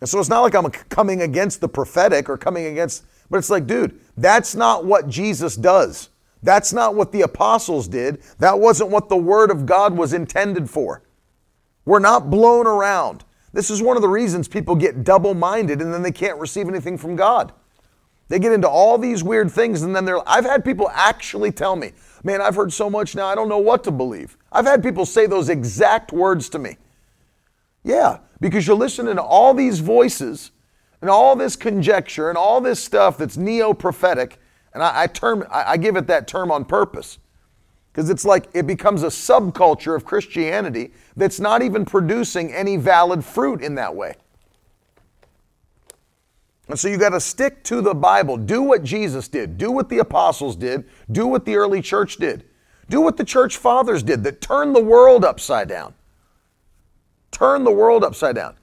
And 0.00 0.08
so 0.08 0.18
it's 0.20 0.28
not 0.28 0.40
like 0.40 0.54
I'm 0.54 0.70
coming 0.70 1.22
against 1.22 1.60
the 1.60 1.68
prophetic 1.68 2.28
or 2.28 2.38
coming 2.38 2.66
against, 2.66 3.04
but 3.28 3.36
it's 3.36 3.50
like, 3.50 3.66
dude, 3.66 4.00
that's 4.16 4.54
not 4.54 4.84
what 4.84 5.08
Jesus 5.08 5.54
does. 5.54 6.08
That's 6.42 6.72
not 6.72 6.94
what 6.94 7.12
the 7.12 7.22
apostles 7.22 7.88
did. 7.88 8.22
That 8.38 8.58
wasn't 8.60 8.90
what 8.90 9.08
the 9.08 9.16
Word 9.16 9.50
of 9.50 9.66
God 9.66 9.96
was 9.96 10.12
intended 10.12 10.70
for. 10.70 11.02
We're 11.84 11.98
not 11.98 12.30
blown 12.30 12.66
around. 12.66 13.24
This 13.52 13.70
is 13.70 13.82
one 13.82 13.96
of 13.96 14.02
the 14.02 14.08
reasons 14.08 14.46
people 14.46 14.76
get 14.76 15.04
double 15.04 15.34
minded 15.34 15.80
and 15.80 15.92
then 15.92 16.02
they 16.02 16.12
can't 16.12 16.38
receive 16.38 16.68
anything 16.68 16.98
from 16.98 17.16
God. 17.16 17.52
They 18.28 18.38
get 18.38 18.52
into 18.52 18.68
all 18.68 18.98
these 18.98 19.24
weird 19.24 19.50
things 19.50 19.82
and 19.82 19.96
then 19.96 20.04
they're, 20.04 20.28
I've 20.28 20.44
had 20.44 20.64
people 20.64 20.90
actually 20.92 21.50
tell 21.50 21.76
me, 21.76 21.92
Man, 22.24 22.40
I've 22.40 22.56
heard 22.56 22.72
so 22.72 22.90
much 22.90 23.14
now, 23.14 23.26
I 23.26 23.34
don't 23.34 23.48
know 23.48 23.58
what 23.58 23.84
to 23.84 23.90
believe. 23.90 24.36
I've 24.50 24.66
had 24.66 24.82
people 24.82 25.06
say 25.06 25.26
those 25.26 25.48
exact 25.48 26.12
words 26.12 26.48
to 26.50 26.58
me. 26.58 26.76
Yeah, 27.84 28.18
because 28.40 28.66
you're 28.66 28.76
listening 28.76 29.16
to 29.16 29.22
all 29.22 29.54
these 29.54 29.80
voices 29.80 30.50
and 31.00 31.08
all 31.08 31.36
this 31.36 31.54
conjecture 31.54 32.28
and 32.28 32.36
all 32.36 32.60
this 32.60 32.82
stuff 32.82 33.18
that's 33.18 33.36
neo 33.36 33.72
prophetic. 33.72 34.40
And 34.74 34.82
I, 34.82 35.02
I 35.02 35.06
term, 35.06 35.44
I, 35.50 35.72
I 35.72 35.76
give 35.76 35.96
it 35.96 36.06
that 36.08 36.28
term 36.28 36.50
on 36.50 36.64
purpose 36.64 37.18
Because 37.92 38.10
it's 38.10 38.24
like 38.24 38.48
it 38.54 38.66
becomes 38.66 39.02
a 39.02 39.08
subculture 39.08 39.96
of 39.96 40.04
Christianity 40.04 40.92
that's 41.16 41.40
not 41.40 41.62
even 41.62 41.84
producing 41.84 42.52
any 42.52 42.76
valid 42.76 43.24
fruit 43.24 43.62
in 43.62 43.74
that 43.76 43.94
way. 43.94 44.14
And 46.68 46.78
so 46.78 46.88
you 46.88 46.98
got 46.98 47.10
to 47.10 47.20
stick 47.20 47.64
to 47.64 47.80
the 47.80 47.94
Bible. 47.94 48.36
Do 48.36 48.62
what 48.62 48.84
Jesus 48.84 49.26
did. 49.26 49.58
Do 49.58 49.72
what 49.72 49.88
the 49.88 49.98
apostles 49.98 50.54
did. 50.54 50.84
Do 51.10 51.26
what 51.26 51.44
the 51.44 51.56
early 51.56 51.82
church 51.82 52.18
did. 52.18 52.44
Do 52.88 53.00
what 53.00 53.16
the 53.16 53.24
church 53.24 53.56
fathers 53.56 54.02
did 54.02 54.22
that 54.24 54.40
turned 54.40 54.76
the 54.76 54.82
world 54.82 55.24
upside 55.24 55.68
down. 55.68 55.94
Turn 57.30 57.64
the 57.64 57.72
world 57.72 58.04
upside 58.04 58.34
down. 58.34 58.56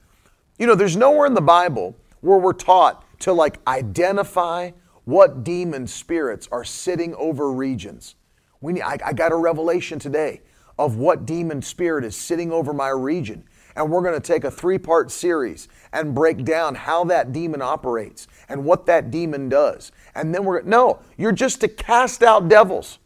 You 0.58 0.66
know, 0.66 0.74
there's 0.74 0.96
nowhere 0.96 1.26
in 1.26 1.34
the 1.34 1.40
Bible 1.40 1.96
where 2.20 2.38
we're 2.38 2.52
taught 2.52 3.04
to 3.20 3.32
like 3.32 3.60
identify 3.66 4.70
what 5.06 5.44
demon 5.44 5.86
spirits 5.86 6.48
are 6.52 6.64
sitting 6.64 7.14
over 7.14 7.50
regions. 7.50 8.16
We 8.60 8.74
need, 8.74 8.82
I, 8.82 8.98
I 9.04 9.12
got 9.12 9.32
a 9.32 9.36
revelation 9.36 9.98
today 9.98 10.42
of 10.78 10.96
what 10.96 11.24
demon 11.24 11.62
spirit 11.62 12.04
is 12.04 12.16
sitting 12.16 12.52
over 12.52 12.72
my 12.72 12.88
region. 12.88 13.44
And 13.76 13.90
we're 13.90 14.02
going 14.02 14.20
to 14.20 14.26
take 14.26 14.44
a 14.44 14.50
three 14.50 14.78
part 14.78 15.10
series 15.10 15.68
and 15.92 16.14
break 16.14 16.44
down 16.44 16.74
how 16.74 17.04
that 17.04 17.32
demon 17.32 17.62
operates 17.62 18.26
and 18.48 18.64
what 18.64 18.86
that 18.86 19.10
demon 19.10 19.48
does. 19.48 19.92
And 20.14 20.34
then 20.34 20.44
we're, 20.44 20.62
no, 20.62 21.00
you're 21.16 21.32
just 21.32 21.60
to 21.60 21.68
cast 21.68 22.22
out 22.22 22.48
devils. 22.48 22.98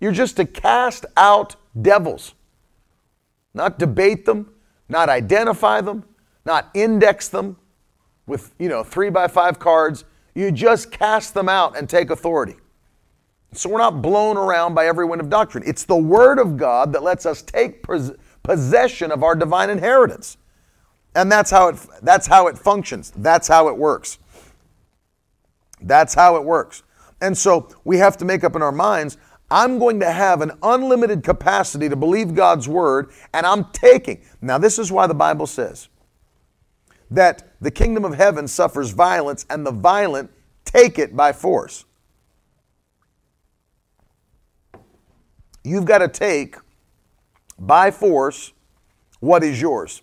You're 0.00 0.12
just 0.12 0.36
to 0.36 0.44
cast 0.44 1.06
out 1.16 1.56
devils, 1.80 2.34
not 3.54 3.78
debate 3.78 4.26
them, 4.26 4.52
not 4.88 5.08
identify 5.08 5.80
them, 5.80 6.04
not 6.44 6.70
index 6.74 7.28
them 7.28 7.56
with, 8.26 8.54
you 8.58 8.68
know, 8.68 8.84
three 8.84 9.10
by 9.10 9.26
five 9.26 9.58
cards. 9.58 10.04
You 10.38 10.52
just 10.52 10.92
cast 10.92 11.34
them 11.34 11.48
out 11.48 11.76
and 11.76 11.90
take 11.90 12.10
authority. 12.10 12.54
So 13.54 13.68
we're 13.68 13.78
not 13.78 14.00
blown 14.00 14.36
around 14.36 14.72
by 14.72 14.86
every 14.86 15.04
wind 15.04 15.20
of 15.20 15.28
doctrine. 15.28 15.64
It's 15.66 15.82
the 15.82 15.96
Word 15.96 16.38
of 16.38 16.56
God 16.56 16.92
that 16.92 17.02
lets 17.02 17.26
us 17.26 17.42
take 17.42 17.84
possession 18.44 19.10
of 19.10 19.24
our 19.24 19.34
divine 19.34 19.68
inheritance. 19.68 20.36
And 21.16 21.32
that's 21.32 21.50
how 21.50 21.70
it 21.70 21.84
that's 22.02 22.28
how 22.28 22.46
it 22.46 22.56
functions. 22.56 23.12
That's 23.16 23.48
how 23.48 23.66
it 23.66 23.76
works. 23.76 24.20
That's 25.80 26.14
how 26.14 26.36
it 26.36 26.44
works. 26.44 26.84
And 27.20 27.36
so 27.36 27.68
we 27.82 27.98
have 27.98 28.16
to 28.18 28.24
make 28.24 28.44
up 28.44 28.54
in 28.54 28.62
our 28.62 28.70
minds 28.70 29.16
I'm 29.50 29.80
going 29.80 29.98
to 29.98 30.12
have 30.12 30.40
an 30.40 30.52
unlimited 30.62 31.24
capacity 31.24 31.88
to 31.88 31.96
believe 31.96 32.36
God's 32.36 32.68
word, 32.68 33.10
and 33.34 33.44
I'm 33.44 33.64
taking. 33.72 34.22
Now, 34.40 34.58
this 34.58 34.78
is 34.78 34.92
why 34.92 35.08
the 35.08 35.14
Bible 35.14 35.48
says 35.48 35.88
that 37.10 37.52
the 37.60 37.70
kingdom 37.70 38.04
of 38.04 38.14
heaven 38.14 38.46
suffers 38.46 38.90
violence, 38.90 39.46
and 39.48 39.66
the 39.66 39.72
violent 39.72 40.30
take 40.64 40.98
it 40.98 41.16
by 41.16 41.32
force. 41.32 41.84
You've 45.64 45.84
got 45.84 45.98
to 45.98 46.08
take 46.08 46.56
by 47.58 47.90
force 47.90 48.52
what 49.20 49.42
is 49.42 49.60
yours. 49.60 50.02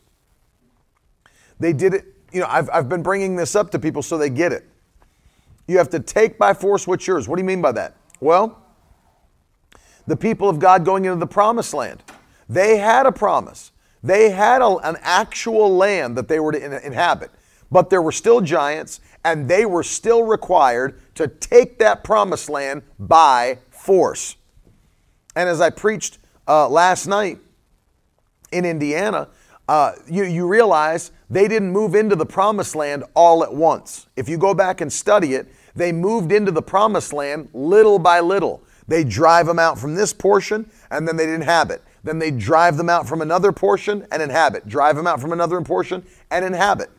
They 1.59 1.73
did 1.73 1.93
it, 1.93 2.05
you 2.31 2.41
know, 2.41 2.47
I've, 2.49 2.69
I've 2.71 2.89
been 2.89 3.01
bringing 3.01 3.35
this 3.35 3.55
up 3.55 3.71
to 3.71 3.79
people 3.79 4.01
so 4.01 4.17
they 4.17 4.29
get 4.29 4.51
it. 4.51 4.67
You 5.67 5.77
have 5.77 5.89
to 5.91 5.99
take 5.99 6.37
by 6.37 6.53
force 6.53 6.85
what's 6.85 7.07
yours. 7.07 7.27
What 7.27 7.37
do 7.37 7.41
you 7.41 7.47
mean 7.47 7.61
by 7.61 7.71
that? 7.71 7.95
Well, 8.19 8.61
the 10.05 10.15
people 10.15 10.49
of 10.49 10.59
God 10.59 10.85
going 10.85 11.05
into 11.05 11.17
the 11.17 11.27
promised 11.27 11.73
land, 11.73 12.03
they 12.47 12.77
had 12.77 13.05
a 13.05 13.11
promise. 13.11 13.71
They 14.05 14.29
had 14.29 14.61
a, 14.61 14.77
an 14.87 14.97
actual 15.01 15.75
land 15.75 16.15
that 16.15 16.27
they 16.27 16.39
were 16.39 16.51
to 16.51 16.85
inhabit, 16.85 17.31
but 17.71 17.89
there 17.89 18.03
were 18.03 18.11
still 18.11 18.39
giants, 18.39 18.99
and 19.23 19.49
they 19.49 19.65
were 19.65 19.81
still 19.81 20.21
required 20.21 21.01
to 21.15 21.27
take 21.27 21.79
that 21.79 22.03
promised 22.03 22.47
land 22.47 22.83
by 22.99 23.57
force. 23.71 24.35
And 25.35 25.49
as 25.49 25.59
I 25.59 25.71
preached 25.71 26.19
uh, 26.47 26.69
last 26.69 27.07
night 27.07 27.39
in 28.51 28.63
Indiana, 28.63 29.29
uh, 29.67 29.93
you, 30.07 30.23
you 30.23 30.47
realize 30.47 31.11
they 31.31 31.47
didn't 31.47 31.71
move 31.71 31.95
into 31.95 32.15
the 32.15 32.27
promised 32.27 32.75
land 32.75 33.05
all 33.15 33.43
at 33.43 33.51
once. 33.51 34.05
If 34.15 34.29
you 34.29 34.37
go 34.37 34.53
back 34.53 34.81
and 34.81 34.93
study 34.93 35.33
it, 35.33 35.47
they 35.75 35.91
moved 35.91 36.31
into 36.31 36.51
the 36.51 36.61
promised 36.61 37.11
land 37.11 37.49
little 37.53 37.97
by 37.97 38.19
little. 38.19 38.61
They 38.87 39.03
drive 39.03 39.47
them 39.47 39.57
out 39.57 39.79
from 39.79 39.95
this 39.95 40.13
portion 40.13 40.69
and 40.91 41.07
then 41.07 41.17
they 41.17 41.33
inhabit. 41.33 41.81
Then 42.05 42.19
they 42.19 42.29
drive 42.29 42.77
them 42.77 42.87
out 42.87 43.07
from 43.07 43.21
another 43.21 43.51
portion 43.51 44.05
and 44.11 44.21
inhabit. 44.21 44.67
Drive 44.67 44.95
them 44.95 45.07
out 45.07 45.19
from 45.19 45.33
another 45.33 45.59
portion 45.61 46.05
and 46.29 46.45
inhabit. 46.45 46.91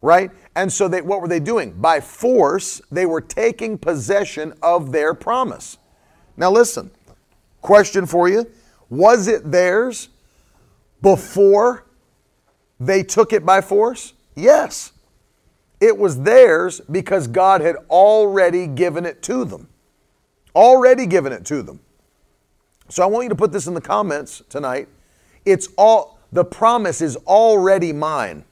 Right? 0.00 0.30
And 0.54 0.72
so 0.72 0.86
they, 0.86 1.02
what 1.02 1.20
were 1.20 1.26
they 1.26 1.40
doing? 1.40 1.72
By 1.72 2.00
force, 2.00 2.80
they 2.90 3.04
were 3.04 3.20
taking 3.20 3.78
possession 3.78 4.54
of 4.62 4.92
their 4.92 5.12
promise. 5.12 5.76
Now 6.36 6.52
listen, 6.52 6.92
question 7.62 8.06
for 8.06 8.28
you. 8.28 8.48
Was 8.88 9.26
it 9.26 9.50
theirs 9.50 10.08
before 11.02 11.84
they 12.78 13.02
took 13.02 13.32
it 13.32 13.44
by 13.44 13.60
force? 13.60 14.12
Yes. 14.36 14.92
It 15.80 15.98
was 15.98 16.20
theirs 16.20 16.80
because 16.92 17.26
God 17.26 17.60
had 17.60 17.74
already 17.90 18.68
given 18.68 19.04
it 19.04 19.20
to 19.22 19.44
them. 19.44 19.68
Already 20.54 21.06
given 21.06 21.32
it 21.32 21.44
to 21.46 21.62
them. 21.62 21.80
So 22.92 23.02
I 23.02 23.06
want 23.06 23.24
you 23.24 23.30
to 23.30 23.34
put 23.34 23.52
this 23.52 23.66
in 23.66 23.72
the 23.72 23.80
comments 23.80 24.42
tonight. 24.50 24.86
It's 25.46 25.70
all 25.78 26.18
the 26.30 26.44
promise 26.44 27.00
is 27.00 27.16
already 27.26 27.90
mine. 27.90 28.44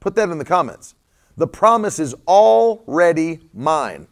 Put 0.00 0.14
that 0.14 0.30
in 0.30 0.38
the 0.38 0.46
comments. 0.46 0.94
The 1.36 1.46
promise 1.46 1.98
is 1.98 2.14
already 2.26 3.40
mine. 3.52 4.08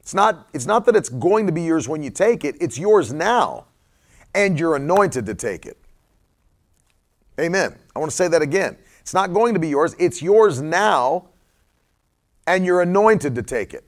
It's 0.00 0.14
not, 0.14 0.48
it's 0.54 0.64
not 0.64 0.86
that 0.86 0.96
it's 0.96 1.10
going 1.10 1.44
to 1.44 1.52
be 1.52 1.60
yours 1.60 1.86
when 1.86 2.02
you 2.02 2.08
take 2.08 2.46
it, 2.46 2.56
it's 2.62 2.78
yours 2.78 3.12
now. 3.12 3.66
And 4.34 4.58
you're 4.58 4.76
anointed 4.76 5.26
to 5.26 5.34
take 5.34 5.66
it. 5.66 5.76
Amen. 7.38 7.76
I 7.94 7.98
want 7.98 8.10
to 8.10 8.16
say 8.16 8.28
that 8.28 8.40
again. 8.40 8.78
It's 9.02 9.12
not 9.12 9.34
going 9.34 9.52
to 9.52 9.60
be 9.60 9.68
yours, 9.68 9.94
it's 9.98 10.22
yours 10.22 10.62
now, 10.62 11.28
and 12.46 12.64
you're 12.64 12.80
anointed 12.80 13.34
to 13.34 13.42
take 13.42 13.74
it. 13.74 13.84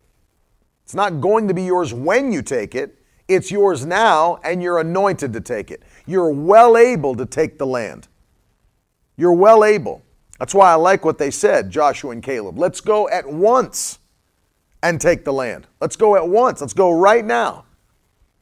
It's 0.82 0.94
not 0.94 1.22
going 1.22 1.48
to 1.48 1.54
be 1.54 1.62
yours 1.62 1.94
when 1.94 2.32
you 2.32 2.42
take 2.42 2.74
it, 2.74 2.98
it's 3.28 3.50
yours 3.50 3.86
now, 3.86 4.38
and 4.44 4.62
you're 4.62 4.78
anointed 4.78 5.32
to 5.32 5.40
take 5.40 5.70
it. 5.70 5.82
You're 6.06 6.30
well 6.30 6.76
able 6.76 7.14
to 7.14 7.24
take 7.24 7.58
the 7.58 7.66
land. 7.66 8.08
You're 9.16 9.32
well 9.32 9.64
able. 9.64 10.02
That's 10.38 10.54
why 10.54 10.72
I 10.72 10.74
like 10.74 11.04
what 11.04 11.18
they 11.18 11.30
said, 11.30 11.70
Joshua 11.70 12.10
and 12.10 12.22
Caleb. 12.22 12.58
Let's 12.58 12.80
go 12.80 13.08
at 13.08 13.26
once 13.26 13.98
and 14.82 15.00
take 15.00 15.24
the 15.24 15.32
land. 15.32 15.66
Let's 15.80 15.96
go 15.96 16.16
at 16.16 16.28
once. 16.28 16.60
Let's 16.60 16.74
go 16.74 16.90
right 16.90 17.24
now 17.24 17.64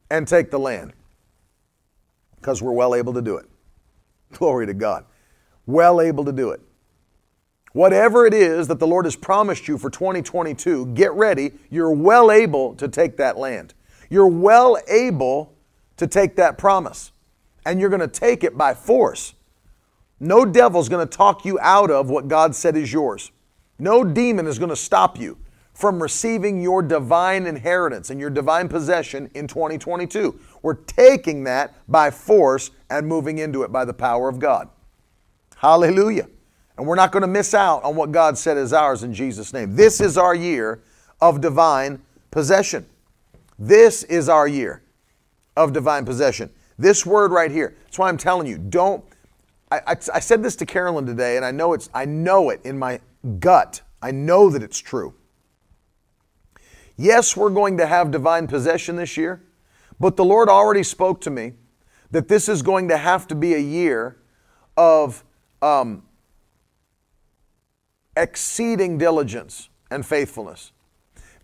and 0.09 0.27
take 0.27 0.51
the 0.51 0.59
land 0.59 0.93
because 2.35 2.61
we're 2.61 2.73
well 2.73 2.93
able 2.95 3.13
to 3.13 3.21
do 3.21 3.37
it. 3.37 3.45
Glory 4.33 4.65
to 4.65 4.73
God. 4.73 5.05
Well 5.65 6.01
able 6.01 6.25
to 6.25 6.33
do 6.33 6.49
it. 6.49 6.59
Whatever 7.71 8.27
it 8.27 8.33
is 8.33 8.67
that 8.67 8.79
the 8.79 8.85
Lord 8.85 9.05
has 9.05 9.15
promised 9.15 9.67
you 9.67 9.77
for 9.77 9.89
2022, 9.89 10.87
get 10.87 11.11
ready. 11.13 11.53
You're 11.69 11.91
well 11.91 12.31
able 12.31 12.75
to 12.75 12.87
take 12.87 13.17
that 13.17 13.37
land. 13.37 13.73
You're 14.13 14.27
well 14.27 14.77
able 14.87 15.55
to 15.97 16.05
take 16.05 16.35
that 16.35 16.55
promise. 16.55 17.11
And 17.65 17.79
you're 17.79 17.89
going 17.89 17.99
to 17.99 18.07
take 18.07 18.43
it 18.43 18.55
by 18.55 18.75
force. 18.75 19.33
No 20.19 20.45
devil's 20.45 20.87
going 20.87 21.07
to 21.07 21.17
talk 21.17 21.45
you 21.45 21.57
out 21.59 21.89
of 21.89 22.11
what 22.11 22.27
God 22.27 22.53
said 22.53 22.77
is 22.77 22.93
yours. 22.93 23.31
No 23.79 24.03
demon 24.03 24.45
is 24.45 24.59
going 24.59 24.69
to 24.69 24.75
stop 24.75 25.19
you 25.19 25.39
from 25.73 25.99
receiving 25.99 26.61
your 26.61 26.83
divine 26.83 27.47
inheritance 27.47 28.11
and 28.11 28.19
your 28.19 28.29
divine 28.29 28.69
possession 28.69 29.31
in 29.33 29.47
2022. 29.47 30.39
We're 30.61 30.75
taking 30.75 31.45
that 31.45 31.73
by 31.87 32.11
force 32.11 32.69
and 32.91 33.07
moving 33.07 33.39
into 33.39 33.63
it 33.63 33.71
by 33.71 33.83
the 33.83 33.95
power 33.95 34.29
of 34.29 34.37
God. 34.37 34.69
Hallelujah. 35.55 36.27
And 36.77 36.85
we're 36.85 36.93
not 36.93 37.11
going 37.11 37.21
to 37.21 37.27
miss 37.27 37.55
out 37.55 37.83
on 37.83 37.95
what 37.95 38.11
God 38.11 38.37
said 38.37 38.57
is 38.57 38.73
ours 38.73 39.01
in 39.01 39.11
Jesus' 39.11 39.53
name. 39.53 39.75
This 39.75 39.99
is 39.99 40.19
our 40.19 40.35
year 40.35 40.83
of 41.19 41.41
divine 41.41 41.99
possession. 42.29 42.85
This 43.65 44.03
is 44.03 44.27
our 44.27 44.45
year 44.45 44.83
of 45.55 45.71
divine 45.71 46.03
possession. 46.03 46.49
This 46.77 47.05
word 47.05 47.31
right 47.31 47.49
here. 47.49 47.77
That's 47.85 47.97
why 47.97 48.09
I'm 48.09 48.17
telling 48.17 48.45
you, 48.45 48.57
don't. 48.57 49.05
I, 49.71 49.77
I, 49.87 49.91
I 49.91 50.19
said 50.19 50.43
this 50.43 50.57
to 50.57 50.65
Carolyn 50.65 51.05
today, 51.05 51.37
and 51.37 51.45
I 51.45 51.51
know 51.51 51.71
it's. 51.71 51.89
I 51.93 52.03
know 52.03 52.49
it 52.49 52.59
in 52.65 52.77
my 52.77 52.99
gut. 53.39 53.81
I 54.01 54.11
know 54.11 54.49
that 54.49 54.63
it's 54.63 54.79
true. 54.79 55.13
Yes, 56.97 57.37
we're 57.37 57.51
going 57.51 57.77
to 57.77 57.87
have 57.87 58.11
divine 58.11 58.47
possession 58.47 58.97
this 58.97 59.15
year, 59.15 59.41
but 59.97 60.17
the 60.17 60.25
Lord 60.25 60.49
already 60.49 60.83
spoke 60.83 61.21
to 61.21 61.29
me 61.29 61.53
that 62.11 62.27
this 62.27 62.49
is 62.49 62.63
going 62.63 62.89
to 62.89 62.97
have 62.97 63.27
to 63.27 63.35
be 63.35 63.53
a 63.53 63.59
year 63.59 64.17
of 64.75 65.23
um, 65.61 66.03
exceeding 68.17 68.97
diligence 68.97 69.69
and 69.89 70.05
faithfulness. 70.05 70.73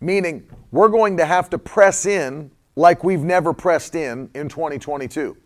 Meaning, 0.00 0.48
we're 0.70 0.88
going 0.88 1.16
to 1.18 1.26
have 1.26 1.50
to 1.50 1.58
press 1.58 2.06
in 2.06 2.50
like 2.76 3.04
we've 3.04 3.22
never 3.22 3.52
pressed 3.52 3.94
in 3.94 4.30
in 4.34 4.48
2022. 4.48 5.36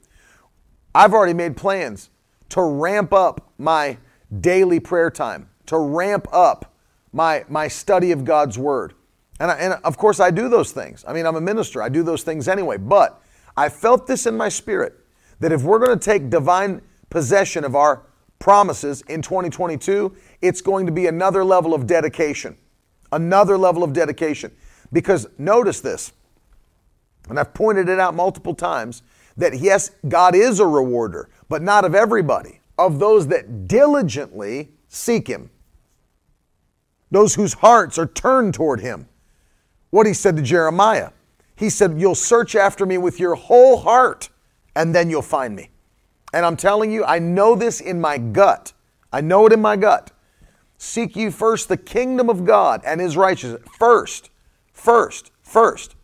I've 0.94 1.12
already 1.12 1.34
made 1.34 1.56
plans 1.56 2.10
to 2.50 2.62
ramp 2.62 3.12
up 3.12 3.52
my 3.58 3.98
daily 4.40 4.78
prayer 4.78 5.10
time, 5.10 5.48
to 5.66 5.78
ramp 5.78 6.28
up 6.32 6.72
my, 7.12 7.44
my 7.48 7.68
study 7.68 8.12
of 8.12 8.24
God's 8.24 8.58
Word. 8.58 8.94
And, 9.40 9.50
I, 9.50 9.54
and 9.56 9.74
of 9.84 9.98
course, 9.98 10.20
I 10.20 10.30
do 10.30 10.48
those 10.48 10.70
things. 10.70 11.04
I 11.06 11.12
mean, 11.12 11.26
I'm 11.26 11.36
a 11.36 11.40
minister, 11.40 11.82
I 11.82 11.88
do 11.88 12.02
those 12.02 12.22
things 12.22 12.46
anyway, 12.46 12.76
but 12.76 13.20
I 13.56 13.68
felt 13.68 14.06
this 14.06 14.26
in 14.26 14.36
my 14.36 14.48
spirit 14.48 14.94
that 15.40 15.52
if 15.52 15.62
we're 15.62 15.78
going 15.78 15.98
to 15.98 16.04
take 16.04 16.30
divine 16.30 16.80
possession 17.10 17.64
of 17.64 17.74
our 17.74 18.04
promises 18.38 19.02
in 19.08 19.22
2022, 19.22 20.14
it's 20.42 20.60
going 20.60 20.86
to 20.86 20.92
be 20.92 21.06
another 21.06 21.44
level 21.44 21.74
of 21.74 21.86
dedication. 21.86 22.56
Another 23.14 23.56
level 23.56 23.84
of 23.84 23.92
dedication. 23.92 24.50
Because 24.92 25.28
notice 25.38 25.80
this, 25.80 26.12
and 27.28 27.38
I've 27.38 27.54
pointed 27.54 27.88
it 27.88 28.00
out 28.00 28.14
multiple 28.14 28.54
times 28.54 29.02
that 29.36 29.58
yes, 29.58 29.92
God 30.08 30.34
is 30.34 30.58
a 30.58 30.66
rewarder, 30.66 31.28
but 31.48 31.62
not 31.62 31.84
of 31.84 31.94
everybody, 31.94 32.60
of 32.76 32.98
those 32.98 33.28
that 33.28 33.68
diligently 33.68 34.70
seek 34.88 35.28
Him, 35.28 35.50
those 37.10 37.36
whose 37.36 37.54
hearts 37.54 37.98
are 37.98 38.06
turned 38.06 38.54
toward 38.54 38.80
Him. 38.80 39.08
What 39.90 40.06
He 40.06 40.12
said 40.12 40.36
to 40.36 40.42
Jeremiah 40.42 41.10
He 41.54 41.70
said, 41.70 41.98
You'll 42.00 42.16
search 42.16 42.56
after 42.56 42.84
me 42.84 42.98
with 42.98 43.20
your 43.20 43.36
whole 43.36 43.78
heart, 43.78 44.28
and 44.74 44.92
then 44.92 45.08
you'll 45.08 45.22
find 45.22 45.54
me. 45.54 45.70
And 46.32 46.44
I'm 46.44 46.56
telling 46.56 46.90
you, 46.90 47.04
I 47.04 47.20
know 47.20 47.54
this 47.54 47.80
in 47.80 48.00
my 48.00 48.18
gut. 48.18 48.72
I 49.12 49.20
know 49.20 49.46
it 49.46 49.52
in 49.52 49.62
my 49.62 49.76
gut. 49.76 50.10
Seek 50.84 51.16
you 51.16 51.30
first 51.30 51.68
the 51.68 51.78
kingdom 51.78 52.28
of 52.28 52.44
God 52.44 52.82
and 52.84 53.00
his 53.00 53.16
righteousness. 53.16 53.62
First, 53.78 54.28
first, 54.74 55.32
first. 55.42 55.96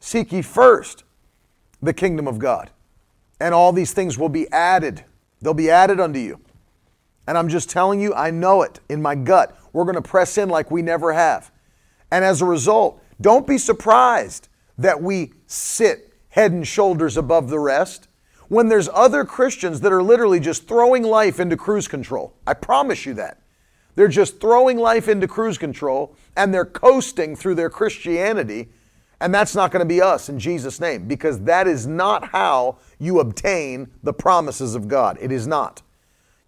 Seek 0.00 0.32
ye 0.32 0.40
first 0.40 1.04
the 1.82 1.92
kingdom 1.92 2.26
of 2.26 2.38
God. 2.38 2.70
And 3.38 3.54
all 3.54 3.70
these 3.70 3.92
things 3.92 4.18
will 4.18 4.30
be 4.30 4.50
added. 4.50 5.04
They'll 5.42 5.52
be 5.52 5.70
added 5.70 6.00
unto 6.00 6.18
you. 6.18 6.40
And 7.26 7.36
I'm 7.36 7.50
just 7.50 7.68
telling 7.68 8.00
you, 8.00 8.14
I 8.14 8.30
know 8.30 8.62
it 8.62 8.80
in 8.88 9.02
my 9.02 9.14
gut. 9.14 9.56
We're 9.74 9.84
going 9.84 9.94
to 9.94 10.02
press 10.02 10.38
in 10.38 10.48
like 10.48 10.70
we 10.70 10.80
never 10.80 11.12
have. 11.12 11.52
And 12.10 12.24
as 12.24 12.40
a 12.40 12.46
result, 12.46 13.00
don't 13.20 13.46
be 13.46 13.58
surprised 13.58 14.48
that 14.78 15.02
we 15.02 15.34
sit 15.46 16.14
head 16.30 16.50
and 16.50 16.66
shoulders 16.66 17.18
above 17.18 17.50
the 17.50 17.60
rest 17.60 18.08
when 18.48 18.68
there's 18.68 18.88
other 18.94 19.26
Christians 19.26 19.82
that 19.82 19.92
are 19.92 20.02
literally 20.02 20.40
just 20.40 20.66
throwing 20.66 21.02
life 21.02 21.38
into 21.38 21.58
cruise 21.58 21.86
control. 21.86 22.34
I 22.46 22.54
promise 22.54 23.04
you 23.04 23.12
that. 23.14 23.38
They're 23.94 24.08
just 24.08 24.40
throwing 24.40 24.78
life 24.78 25.08
into 25.08 25.28
cruise 25.28 25.58
control 25.58 26.16
and 26.36 26.52
they're 26.52 26.64
coasting 26.64 27.36
through 27.36 27.54
their 27.54 27.70
Christianity. 27.70 28.68
And 29.20 29.32
that's 29.32 29.54
not 29.54 29.70
going 29.70 29.80
to 29.80 29.86
be 29.86 30.02
us 30.02 30.28
in 30.28 30.38
Jesus' 30.38 30.80
name 30.80 31.06
because 31.06 31.40
that 31.40 31.66
is 31.66 31.86
not 31.86 32.28
how 32.28 32.78
you 32.98 33.20
obtain 33.20 33.88
the 34.02 34.12
promises 34.12 34.74
of 34.74 34.88
God. 34.88 35.16
It 35.20 35.30
is 35.30 35.46
not. 35.46 35.82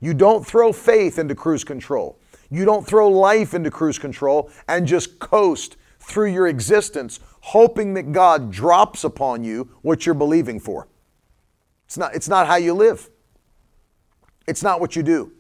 You 0.01 0.13
don't 0.13 0.47
throw 0.47 0.73
faith 0.73 1.19
into 1.19 1.35
cruise 1.35 1.65
control. 1.65 2.19
You 2.51 2.65
don't 2.65 2.87
throw 2.87 3.09
life 3.09 3.55
into 3.55 3.71
cruise 3.71 3.99
control 3.99 4.51
and 4.69 4.87
just 4.87 5.19
coast 5.19 5.77
through 6.01 6.33
your 6.33 6.47
existence 6.49 7.21
hoping 7.41 7.95
that 7.95 8.13
God 8.13 8.51
drops 8.51 9.05
upon 9.05 9.45
you 9.45 9.71
what 9.83 10.05
you're 10.05 10.15
believing 10.15 10.59
for. 10.61 10.89
It's 11.87 11.97
not, 11.97 12.15
it's 12.15 12.29
not 12.29 12.47
how 12.47 12.57
you 12.57 12.75
live. 12.75 13.09
It's 14.47 14.63
not 14.63 14.81
what 14.81 14.97
you 14.97 15.03
do. 15.03 15.33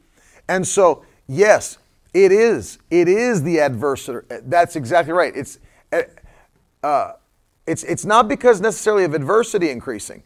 And 0.49 0.67
so, 0.67 1.05
yes, 1.27 1.79
it 2.25 2.33
is. 2.33 2.79
It 2.91 3.09
is 3.09 3.43
the 3.43 3.61
adversary. 3.61 4.25
That's 4.45 4.75
exactly 4.75 5.13
right. 5.13 5.37
It's, 5.37 5.59
uh, 5.93 6.03
uh, 6.83 7.13
it's, 7.67 7.85
it's 7.85 8.07
not 8.07 8.27
because 8.27 8.61
necessarily 8.61 9.05
of 9.05 9.13
adversity 9.13 9.69
increasing. 9.69 10.23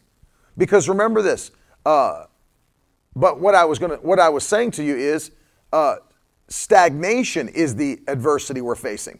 Because 0.57 0.87
remember 0.87 1.21
this. 1.21 1.51
Uh, 1.85 2.25
but 3.13 3.41
what 3.41 3.55
I 3.55 3.65
was 3.65 3.77
going 3.77 3.91
what 4.03 4.19
I 4.19 4.29
was 4.29 4.45
saying 4.45 4.71
to 4.71 4.83
you 4.83 4.95
is, 4.95 5.31
uh, 5.73 5.95
stagnation 6.47 7.49
is 7.49 7.75
the 7.75 7.99
adversity 8.07 8.61
we're 8.61 8.75
facing. 8.75 9.19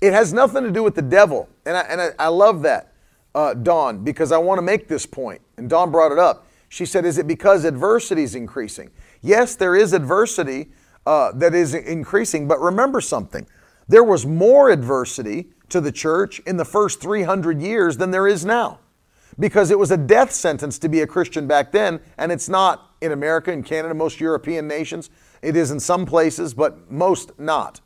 It 0.00 0.12
has 0.12 0.32
nothing 0.32 0.62
to 0.62 0.70
do 0.70 0.84
with 0.84 0.94
the 0.94 1.02
devil, 1.02 1.48
and 1.66 1.76
I, 1.76 1.80
and 1.82 2.00
I, 2.00 2.10
I 2.18 2.28
love 2.28 2.62
that 2.62 2.92
uh, 3.34 3.54
Dawn, 3.54 4.04
because 4.04 4.30
I 4.30 4.38
want 4.38 4.58
to 4.58 4.62
make 4.62 4.86
this 4.86 5.04
point. 5.04 5.40
And 5.56 5.68
Dawn 5.68 5.90
brought 5.90 6.12
it 6.12 6.18
up. 6.18 6.46
She 6.68 6.86
said, 6.86 7.04
Is 7.04 7.18
it 7.18 7.26
because 7.26 7.64
adversity 7.64 8.22
is 8.22 8.34
increasing? 8.34 8.90
Yes, 9.20 9.56
there 9.56 9.74
is 9.74 9.92
adversity 9.92 10.70
uh, 11.06 11.32
that 11.32 11.54
is 11.54 11.74
increasing, 11.74 12.48
but 12.48 12.60
remember 12.60 13.00
something. 13.00 13.46
There 13.88 14.04
was 14.04 14.24
more 14.24 14.70
adversity 14.70 15.50
to 15.68 15.80
the 15.80 15.92
church 15.92 16.40
in 16.40 16.56
the 16.56 16.64
first 16.64 17.00
300 17.00 17.60
years 17.60 17.96
than 17.96 18.10
there 18.10 18.26
is 18.26 18.44
now 18.44 18.80
because 19.38 19.70
it 19.70 19.78
was 19.78 19.90
a 19.90 19.96
death 19.96 20.32
sentence 20.32 20.78
to 20.78 20.88
be 20.88 21.00
a 21.00 21.06
Christian 21.06 21.46
back 21.46 21.72
then, 21.72 22.00
and 22.18 22.30
it's 22.30 22.48
not 22.48 22.92
in 23.00 23.12
America 23.12 23.52
and 23.52 23.64
Canada, 23.64 23.94
most 23.94 24.20
European 24.20 24.68
nations. 24.68 25.10
It 25.42 25.56
is 25.56 25.70
in 25.70 25.80
some 25.80 26.06
places, 26.06 26.54
but 26.54 26.90
most 26.90 27.38
not. 27.38 27.80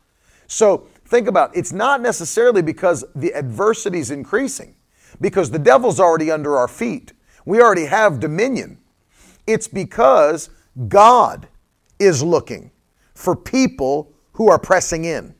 So 0.47 0.87
think 1.05 1.27
about 1.27 1.55
it. 1.55 1.59
it's 1.59 1.73
not 1.73 2.01
necessarily 2.01 2.61
because 2.61 3.03
the 3.15 3.33
adversity 3.33 3.99
is 3.99 4.11
increasing 4.11 4.75
because 5.19 5.51
the 5.51 5.59
devil's 5.59 5.99
already 5.99 6.31
under 6.31 6.57
our 6.57 6.67
feet. 6.67 7.13
We 7.45 7.61
already 7.61 7.85
have 7.85 8.19
dominion. 8.19 8.79
It's 9.47 9.67
because 9.67 10.49
God 10.87 11.47
is 11.97 12.23
looking 12.23 12.71
for 13.19 13.35
people 13.35 14.13
who 14.31 14.49
are 14.49 14.57
pressing 14.57 15.03
in. 15.03 15.35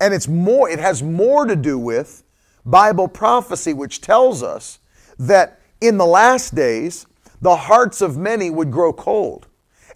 And 0.00 0.14
it's 0.14 0.28
more 0.28 0.70
it 0.70 0.78
has 0.78 1.02
more 1.02 1.46
to 1.46 1.56
do 1.56 1.76
with 1.76 2.22
Bible 2.64 3.08
prophecy 3.08 3.72
which 3.72 4.00
tells 4.00 4.40
us 4.40 4.78
that 5.18 5.58
in 5.80 5.98
the 5.98 6.06
last 6.06 6.54
days 6.54 7.06
the 7.42 7.56
hearts 7.56 8.00
of 8.00 8.16
many 8.16 8.50
would 8.50 8.70
grow 8.70 8.92
cold 8.92 9.48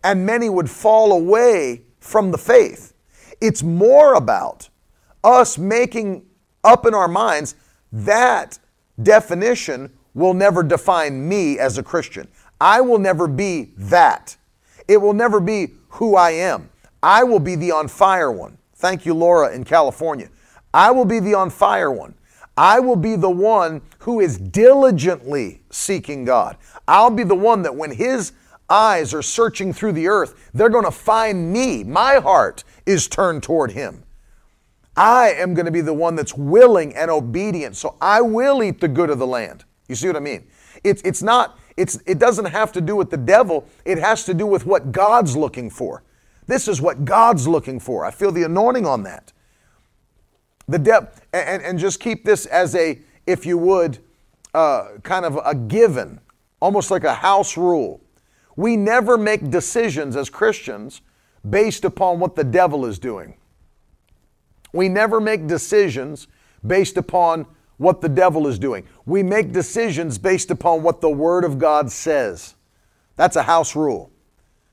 and 0.03 0.27
many 0.27 0.51
would 0.51 0.68
fall 0.68 1.12
away 1.12 1.83
from 2.01 2.33
the 2.33 2.39
faith. 2.39 2.93
It's 3.41 3.62
more 3.62 4.14
about 4.14 4.68
us 5.23 5.57
making 5.57 6.27
up 6.64 6.87
in 6.87 6.93
our 6.93 7.07
minds 7.07 7.55
that 7.93 8.59
definition 9.01 9.93
will 10.14 10.35
never 10.35 10.64
define 10.64 11.29
me 11.29 11.57
as 11.61 11.79
a 11.79 11.85
Christian. 11.85 12.27
I 12.61 12.81
will 12.81 12.99
never 12.99 13.29
be 13.29 13.70
that. 13.77 14.37
It 14.89 14.97
will 14.97 15.12
never 15.12 15.39
be 15.39 15.75
who 15.89 16.16
I 16.16 16.33
am. 16.33 16.68
I 17.03 17.25
will 17.25 17.41
be 17.41 17.55
the 17.57 17.73
on 17.73 17.89
fire 17.89 18.31
one. 18.31 18.59
Thank 18.77 19.05
you, 19.07 19.15
Laura 19.15 19.55
in 19.55 19.65
California. 19.65 20.29
I 20.75 20.91
will 20.91 21.05
be 21.05 21.21
the 21.21 21.35
on 21.35 21.51
fire 21.51 21.91
one. 21.91 22.15
I 22.57 22.81
will 22.81 22.97
be 22.97 23.17
the 23.17 23.31
one 23.31 23.83
who 24.01 24.21
is 24.21 24.39
diligently 24.39 25.63
seeking 25.71 26.25
God. 26.25 26.57
I'll 26.87 27.11
be 27.11 27.25
the 27.25 27.35
one 27.35 27.63
that 27.63 27.75
when 27.75 27.91
His 27.91 28.33
eyes 28.69 29.15
are 29.15 29.23
searching 29.23 29.73
through 29.73 29.93
the 29.93 30.09
earth, 30.09 30.51
they're 30.53 30.69
going 30.69 30.85
to 30.85 30.91
find 30.91 31.53
me. 31.53 31.85
My 31.85 32.17
heart 32.17 32.65
is 32.85 33.09
turned 33.09 33.43
toward 33.43 33.73
Him. 33.73 34.05
I 34.97 35.33
am 35.33 35.55
going 35.55 35.67
to 35.67 35.73
be 35.73 35.81
the 35.81 35.95
one 35.95 36.15
that's 36.15 36.35
willing 36.35 36.95
and 36.95 37.11
obedient. 37.11 37.77
So 37.77 37.97
I 38.01 38.21
will 38.21 38.63
eat 38.63 38.81
the 38.81 38.89
good 38.89 39.09
of 39.09 39.19
the 39.19 39.27
land. 39.27 39.65
You 39.89 39.95
see 39.95 40.07
what 40.07 40.17
I 40.17 40.21
mean? 40.21 40.47
It's, 40.85 41.01
it's 41.03 41.23
not, 41.23 41.59
it's, 41.77 41.99
it 42.07 42.19
doesn't 42.19 42.47
have 42.47 42.73
to 42.73 42.81
do 42.81 42.97
with 42.97 43.11
the 43.11 43.17
devil. 43.17 43.67
It 43.85 43.99
has 43.99 44.25
to 44.25 44.35
do 44.35 44.47
with 44.47 44.67
what 44.67 44.93
God's 44.93 45.37
looking 45.37 45.71
for. 45.71 46.03
This 46.47 46.68
is 46.68 46.80
what 46.80 47.05
God's 47.05 47.47
looking 47.47 47.78
for. 47.80 48.05
I 48.05 48.11
feel 48.11 48.32
the 48.32 48.43
anointing 48.43 48.86
on 48.86 49.03
that. 49.05 49.32
The 50.68 50.78
depth, 50.78 51.26
and, 51.32 51.62
and 51.62 51.78
just 51.78 52.01
keep 52.01 52.24
this 52.24 52.47
as 52.47 52.74
a, 52.74 53.01
if 53.26 53.47
you 53.47 53.59
would, 53.59 53.99
uh, 54.55 54.99
kind 55.03 55.24
of 55.24 55.38
a 55.45 55.55
given, 55.55 56.20
almost 56.61 56.90
like 56.90 57.05
a 57.05 57.14
house 57.14 57.57
rule. 57.57 58.01
We 58.57 58.76
never 58.76 59.16
make 59.16 59.51
decisions 59.51 60.16
as 60.16 60.28
Christians 60.28 61.01
based 61.49 61.84
upon 61.84 62.20
what 62.20 62.36
the 62.36 62.45
devil 62.45 62.86
is 62.86 62.99
doing. 62.99 63.34
We 64.72 64.88
never 64.88 65.20
make 65.20 65.47
decisions 65.47 66.28
based 66.66 66.97
upon 66.97 67.47
what 67.78 68.01
the 68.01 68.09
devil 68.09 68.47
is 68.47 68.59
doing. 68.59 68.86
We 69.07 69.22
make 69.22 69.53
decisions 69.53 70.18
based 70.18 70.51
upon 70.51 70.82
what 70.82 71.01
the 71.01 71.11
Word 71.11 71.45
of 71.45 71.59
God 71.59 71.90
says. 71.90 72.55
That's 73.16 73.36
a 73.36 73.43
house 73.43 73.74
rule. 73.74 74.12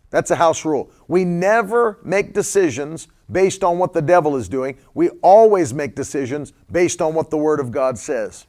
That's 0.09 0.31
a 0.31 0.35
house 0.35 0.65
rule. 0.65 0.91
We 1.07 1.25
never 1.25 1.99
make 2.03 2.33
decisions 2.33 3.07
based 3.31 3.63
on 3.63 3.77
what 3.77 3.93
the 3.93 4.01
devil 4.01 4.35
is 4.35 4.49
doing. 4.49 4.77
We 4.93 5.09
always 5.21 5.73
make 5.73 5.95
decisions 5.95 6.53
based 6.71 7.01
on 7.01 7.13
what 7.13 7.29
the 7.29 7.37
Word 7.37 7.59
of 7.59 7.71
God 7.71 7.97
says. 7.97 8.47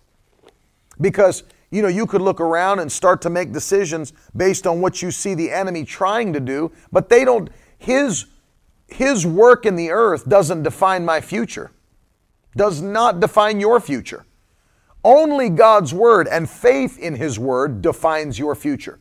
Because, 1.00 1.44
you 1.70 1.82
know, 1.82 1.88
you 1.88 2.06
could 2.06 2.22
look 2.22 2.40
around 2.40 2.78
and 2.78 2.90
start 2.90 3.20
to 3.22 3.30
make 3.30 3.52
decisions 3.52 4.12
based 4.34 4.66
on 4.66 4.80
what 4.80 5.02
you 5.02 5.10
see 5.10 5.34
the 5.34 5.50
enemy 5.50 5.84
trying 5.84 6.32
to 6.32 6.40
do, 6.40 6.72
but 6.90 7.08
they 7.08 7.24
don't, 7.24 7.50
his 7.78 8.26
his 8.92 9.26
work 9.26 9.66
in 9.66 9.76
the 9.76 9.90
earth 9.90 10.28
doesn't 10.28 10.62
define 10.62 11.04
my 11.04 11.20
future, 11.20 11.70
does 12.56 12.82
not 12.82 13.20
define 13.20 13.60
your 13.60 13.80
future. 13.80 14.26
Only 15.04 15.48
God's 15.48 15.94
word 15.94 16.28
and 16.28 16.50
faith 16.50 16.98
in 16.98 17.14
his 17.14 17.38
word 17.38 17.80
defines 17.82 18.38
your 18.38 18.54
future. 18.54 18.98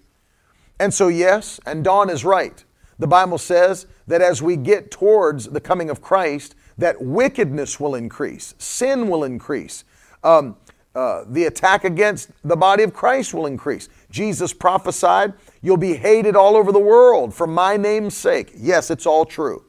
And 0.80 0.94
so, 0.94 1.08
yes, 1.08 1.60
and 1.66 1.84
Dawn 1.84 2.10
is 2.10 2.24
right. 2.24 2.64
The 3.00 3.08
Bible 3.08 3.38
says 3.38 3.86
that 4.08 4.22
as 4.22 4.42
we 4.42 4.56
get 4.56 4.92
towards 4.92 5.46
the 5.46 5.62
coming 5.62 5.90
of 5.90 6.02
Christ, 6.02 6.56
that 6.78 7.02
wickedness 7.02 7.80
will 7.80 7.96
increase, 7.96 8.56
sin 8.58 9.10
will 9.10 9.24
increase, 9.24 9.84
um, 10.24 10.56
uh, 10.96 11.24
the 11.28 11.46
attack 11.46 11.84
against 11.84 12.32
the 12.44 12.56
body 12.56 12.84
of 12.84 12.94
Christ 12.94 13.34
will 13.34 13.46
increase. 13.46 13.90
Jesus 14.10 14.54
prophesied, 14.54 15.34
You'll 15.62 15.78
be 15.78 15.94
hated 15.94 16.36
all 16.36 16.56
over 16.56 16.72
the 16.72 16.80
world 16.80 17.34
for 17.34 17.46
my 17.46 17.78
name's 17.78 18.16
sake. 18.16 18.52
Yes, 18.56 18.90
it's 18.90 19.06
all 19.06 19.26
true 19.26 19.66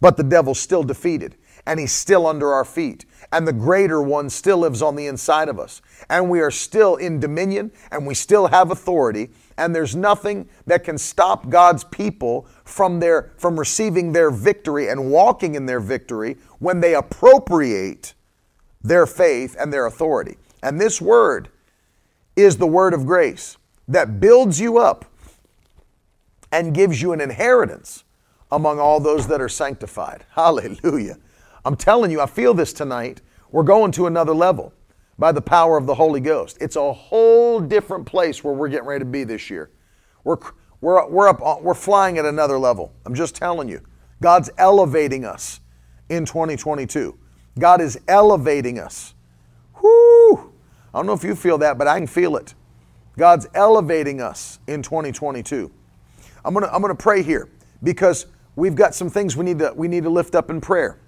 but 0.00 0.16
the 0.16 0.22
devil's 0.22 0.58
still 0.58 0.82
defeated. 0.82 1.36
and 1.66 1.78
He's 1.78 1.92
still 1.92 2.26
under 2.26 2.52
our 2.52 2.64
feet. 2.64 3.04
And 3.32 3.46
the 3.46 3.52
greater 3.52 4.02
one 4.02 4.30
still 4.30 4.58
lives 4.58 4.82
on 4.82 4.96
the 4.96 5.06
inside 5.06 5.48
of 5.48 5.60
us. 5.60 5.82
And 6.08 6.30
we 6.30 6.40
are 6.40 6.50
still 6.50 6.96
in 6.96 7.20
dominion 7.20 7.70
and 7.92 8.06
we 8.06 8.14
still 8.14 8.48
have 8.48 8.70
authority. 8.70 9.30
And 9.60 9.76
there's 9.76 9.94
nothing 9.94 10.48
that 10.66 10.84
can 10.84 10.96
stop 10.96 11.50
God's 11.50 11.84
people 11.84 12.46
from, 12.64 12.98
their, 12.98 13.30
from 13.36 13.58
receiving 13.58 14.10
their 14.10 14.30
victory 14.30 14.88
and 14.88 15.10
walking 15.10 15.54
in 15.54 15.66
their 15.66 15.80
victory 15.80 16.38
when 16.60 16.80
they 16.80 16.94
appropriate 16.94 18.14
their 18.82 19.06
faith 19.06 19.54
and 19.60 19.70
their 19.70 19.84
authority. 19.84 20.38
And 20.62 20.80
this 20.80 20.98
word 20.98 21.50
is 22.36 22.56
the 22.56 22.66
word 22.66 22.94
of 22.94 23.04
grace 23.04 23.58
that 23.86 24.18
builds 24.18 24.58
you 24.58 24.78
up 24.78 25.04
and 26.50 26.74
gives 26.74 27.02
you 27.02 27.12
an 27.12 27.20
inheritance 27.20 28.04
among 28.50 28.80
all 28.80 28.98
those 28.98 29.26
that 29.26 29.42
are 29.42 29.48
sanctified. 29.48 30.24
Hallelujah. 30.34 31.18
I'm 31.66 31.76
telling 31.76 32.10
you, 32.10 32.22
I 32.22 32.26
feel 32.26 32.54
this 32.54 32.72
tonight. 32.72 33.20
We're 33.50 33.62
going 33.62 33.92
to 33.92 34.06
another 34.06 34.34
level 34.34 34.72
by 35.20 35.30
the 35.30 35.40
power 35.40 35.76
of 35.76 35.86
the 35.86 35.94
Holy 35.94 36.18
Ghost. 36.18 36.56
It's 36.62 36.76
a 36.76 36.92
whole 36.92 37.60
different 37.60 38.06
place 38.06 38.42
where 38.42 38.54
we're 38.54 38.70
getting 38.70 38.86
ready 38.86 39.00
to 39.00 39.10
be 39.10 39.22
this 39.22 39.50
year. 39.50 39.70
We're, 40.24 40.38
we're, 40.80 41.06
we're, 41.08 41.28
up, 41.28 41.42
uh, 41.44 41.56
we're 41.60 41.74
flying 41.74 42.16
at 42.16 42.24
another 42.24 42.58
level. 42.58 42.94
I'm 43.04 43.14
just 43.14 43.36
telling 43.36 43.68
you. 43.68 43.82
God's 44.22 44.50
elevating 44.56 45.26
us 45.26 45.60
in 46.08 46.24
2022. 46.24 47.16
God 47.58 47.82
is 47.82 48.00
elevating 48.08 48.78
us. 48.78 49.14
Whoo! 49.82 50.52
I 50.92 50.98
don't 50.98 51.06
know 51.06 51.12
if 51.12 51.22
you 51.22 51.34
feel 51.34 51.58
that, 51.58 51.76
but 51.76 51.86
I 51.86 51.98
can 51.98 52.06
feel 52.06 52.36
it. 52.36 52.54
God's 53.18 53.46
elevating 53.54 54.22
us 54.22 54.58
in 54.66 54.82
2022. 54.82 55.70
I'm 56.46 56.54
gonna, 56.54 56.68
I'm 56.72 56.80
gonna 56.80 56.94
pray 56.94 57.22
here 57.22 57.50
because 57.82 58.24
we've 58.56 58.74
got 58.74 58.94
some 58.94 59.10
things 59.10 59.36
we 59.36 59.44
need 59.44 59.58
to, 59.58 59.74
we 59.76 59.86
need 59.86 60.04
to 60.04 60.10
lift 60.10 60.34
up 60.34 60.48
in 60.48 60.62
prayer. 60.62 60.98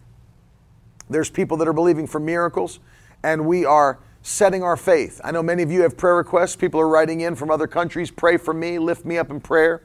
There's 1.09 1.31
people 1.31 1.57
that 1.59 1.69
are 1.69 1.73
believing 1.73 2.07
for 2.07 2.21
miracles, 2.21 2.81
and 3.23 3.47
we 3.47 3.65
are 3.65 3.99
setting 4.23 4.63
our 4.63 4.77
faith. 4.77 5.21
I 5.25 5.31
know 5.33 5.43
many 5.43 5.63
of 5.63 5.71
you 5.71 5.83
have 5.83 5.97
prayer 5.97 6.17
requests. 6.17 6.57
People 6.57 6.81
are 6.81 6.89
writing 6.89 7.23
in 7.23 7.35
from 7.35 7.51
other 7.51 7.67
countries. 7.67 8.11
Pray 8.11 8.37
for 8.37 8.55
me, 8.55 8.79
lift 8.79 9.05
me 9.05 9.19
up 9.19 9.31
in 9.31 9.41
prayer. 9.41 9.83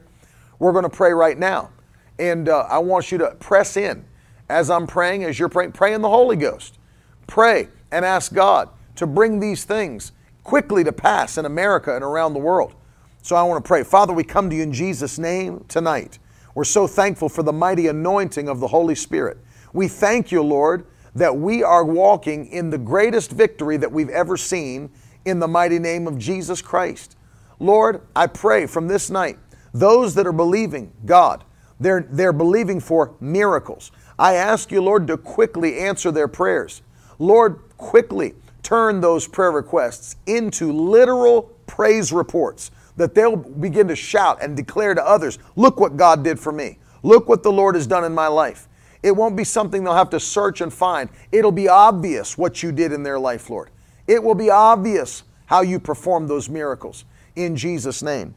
We're 0.58 0.72
going 0.72 0.84
to 0.84 0.90
pray 0.90 1.12
right 1.12 1.38
now. 1.38 1.70
And 2.18 2.48
uh, 2.48 2.66
I 2.68 2.78
want 2.78 3.12
you 3.12 3.18
to 3.18 3.30
press 3.36 3.76
in 3.76 4.04
as 4.48 4.70
I'm 4.70 4.86
praying, 4.86 5.24
as 5.24 5.38
you're 5.38 5.48
praying, 5.48 5.72
pray 5.72 5.94
in 5.94 6.02
the 6.02 6.08
Holy 6.08 6.36
Ghost. 6.36 6.78
Pray 7.26 7.68
and 7.90 8.04
ask 8.04 8.32
God 8.32 8.70
to 8.96 9.06
bring 9.06 9.40
these 9.40 9.64
things 9.64 10.12
quickly 10.42 10.82
to 10.84 10.92
pass 10.92 11.36
in 11.36 11.44
America 11.44 11.94
and 11.94 12.02
around 12.02 12.32
the 12.32 12.40
world. 12.40 12.74
So 13.22 13.36
I 13.36 13.42
want 13.42 13.62
to 13.62 13.68
pray. 13.68 13.84
Father, 13.84 14.12
we 14.12 14.24
come 14.24 14.48
to 14.50 14.56
you 14.56 14.62
in 14.62 14.72
Jesus' 14.72 15.18
name 15.18 15.64
tonight. 15.68 16.18
We're 16.54 16.64
so 16.64 16.86
thankful 16.86 17.28
for 17.28 17.42
the 17.42 17.52
mighty 17.52 17.86
anointing 17.88 18.48
of 18.48 18.58
the 18.58 18.68
Holy 18.68 18.94
Spirit. 18.94 19.38
We 19.72 19.86
thank 19.86 20.32
you, 20.32 20.42
Lord, 20.42 20.86
that 21.18 21.36
we 21.36 21.62
are 21.62 21.84
walking 21.84 22.46
in 22.46 22.70
the 22.70 22.78
greatest 22.78 23.30
victory 23.30 23.76
that 23.76 23.90
we've 23.90 24.08
ever 24.10 24.36
seen 24.36 24.90
in 25.24 25.38
the 25.38 25.48
mighty 25.48 25.78
name 25.78 26.06
of 26.06 26.18
Jesus 26.18 26.62
Christ. 26.62 27.16
Lord, 27.58 28.02
I 28.14 28.28
pray 28.28 28.66
from 28.66 28.86
this 28.86 29.10
night, 29.10 29.38
those 29.74 30.14
that 30.14 30.26
are 30.26 30.32
believing 30.32 30.92
God, 31.04 31.44
they're, 31.80 32.06
they're 32.08 32.32
believing 32.32 32.80
for 32.80 33.14
miracles. 33.20 33.90
I 34.18 34.34
ask 34.34 34.70
you, 34.70 34.80
Lord, 34.80 35.06
to 35.08 35.16
quickly 35.16 35.78
answer 35.78 36.10
their 36.10 36.28
prayers. 36.28 36.82
Lord, 37.18 37.60
quickly 37.76 38.34
turn 38.62 39.00
those 39.00 39.26
prayer 39.26 39.52
requests 39.52 40.16
into 40.26 40.72
literal 40.72 41.42
praise 41.66 42.12
reports 42.12 42.70
that 42.96 43.14
they'll 43.14 43.36
begin 43.36 43.88
to 43.88 43.96
shout 43.96 44.42
and 44.42 44.56
declare 44.56 44.94
to 44.94 45.04
others, 45.04 45.38
Look 45.56 45.80
what 45.80 45.96
God 45.96 46.22
did 46.22 46.38
for 46.38 46.52
me. 46.52 46.78
Look 47.02 47.28
what 47.28 47.42
the 47.42 47.52
Lord 47.52 47.74
has 47.76 47.86
done 47.86 48.04
in 48.04 48.12
my 48.12 48.26
life. 48.26 48.67
It 49.02 49.14
won't 49.14 49.36
be 49.36 49.44
something 49.44 49.84
they'll 49.84 49.94
have 49.94 50.10
to 50.10 50.20
search 50.20 50.60
and 50.60 50.72
find. 50.72 51.08
It'll 51.30 51.52
be 51.52 51.68
obvious 51.68 52.36
what 52.36 52.62
you 52.62 52.72
did 52.72 52.92
in 52.92 53.02
their 53.02 53.18
life, 53.18 53.48
Lord. 53.50 53.70
It 54.06 54.22
will 54.22 54.34
be 54.34 54.50
obvious 54.50 55.22
how 55.46 55.62
you 55.62 55.78
performed 55.78 56.28
those 56.28 56.48
miracles 56.48 57.04
in 57.36 57.56
Jesus' 57.56 58.02
name. 58.02 58.34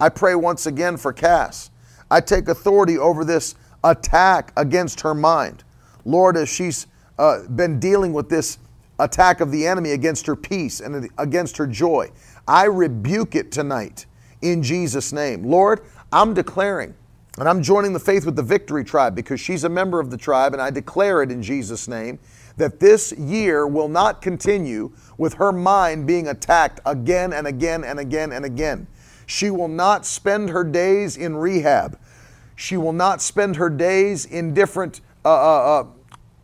I 0.00 0.08
pray 0.08 0.34
once 0.34 0.66
again 0.66 0.96
for 0.96 1.12
Cass. 1.12 1.70
I 2.10 2.20
take 2.20 2.48
authority 2.48 2.98
over 2.98 3.24
this 3.24 3.54
attack 3.84 4.52
against 4.56 5.00
her 5.02 5.14
mind. 5.14 5.62
Lord, 6.04 6.36
as 6.36 6.48
she's 6.48 6.86
uh, 7.18 7.46
been 7.48 7.78
dealing 7.78 8.12
with 8.12 8.28
this 8.28 8.58
attack 8.98 9.40
of 9.40 9.50
the 9.50 9.66
enemy 9.66 9.92
against 9.92 10.26
her 10.26 10.36
peace 10.36 10.80
and 10.80 11.08
against 11.18 11.56
her 11.56 11.66
joy, 11.66 12.10
I 12.46 12.64
rebuke 12.64 13.34
it 13.34 13.52
tonight 13.52 14.06
in 14.42 14.62
Jesus' 14.62 15.12
name. 15.12 15.44
Lord, 15.44 15.80
I'm 16.12 16.34
declaring 16.34 16.94
and 17.38 17.48
I'm 17.48 17.62
joining 17.62 17.92
the 17.92 18.00
faith 18.00 18.24
with 18.24 18.36
the 18.36 18.42
Victory 18.42 18.84
Tribe 18.84 19.16
because 19.16 19.40
she's 19.40 19.64
a 19.64 19.68
member 19.68 19.98
of 19.98 20.10
the 20.10 20.16
tribe, 20.16 20.52
and 20.52 20.62
I 20.62 20.70
declare 20.70 21.20
it 21.22 21.32
in 21.32 21.42
Jesus' 21.42 21.88
name 21.88 22.20
that 22.56 22.78
this 22.78 23.12
year 23.12 23.66
will 23.66 23.88
not 23.88 24.22
continue 24.22 24.92
with 25.18 25.34
her 25.34 25.50
mind 25.50 26.06
being 26.06 26.28
attacked 26.28 26.80
again 26.86 27.32
and 27.32 27.48
again 27.48 27.82
and 27.82 27.98
again 27.98 28.30
and 28.30 28.44
again. 28.44 28.86
She 29.26 29.50
will 29.50 29.68
not 29.68 30.06
spend 30.06 30.50
her 30.50 30.62
days 30.62 31.16
in 31.16 31.34
rehab. 31.34 31.98
She 32.54 32.76
will 32.76 32.92
not 32.92 33.20
spend 33.20 33.56
her 33.56 33.68
days 33.68 34.26
in 34.26 34.54
different 34.54 35.00
uh, 35.24 35.28
uh, 35.28 35.80
uh, 35.80 35.86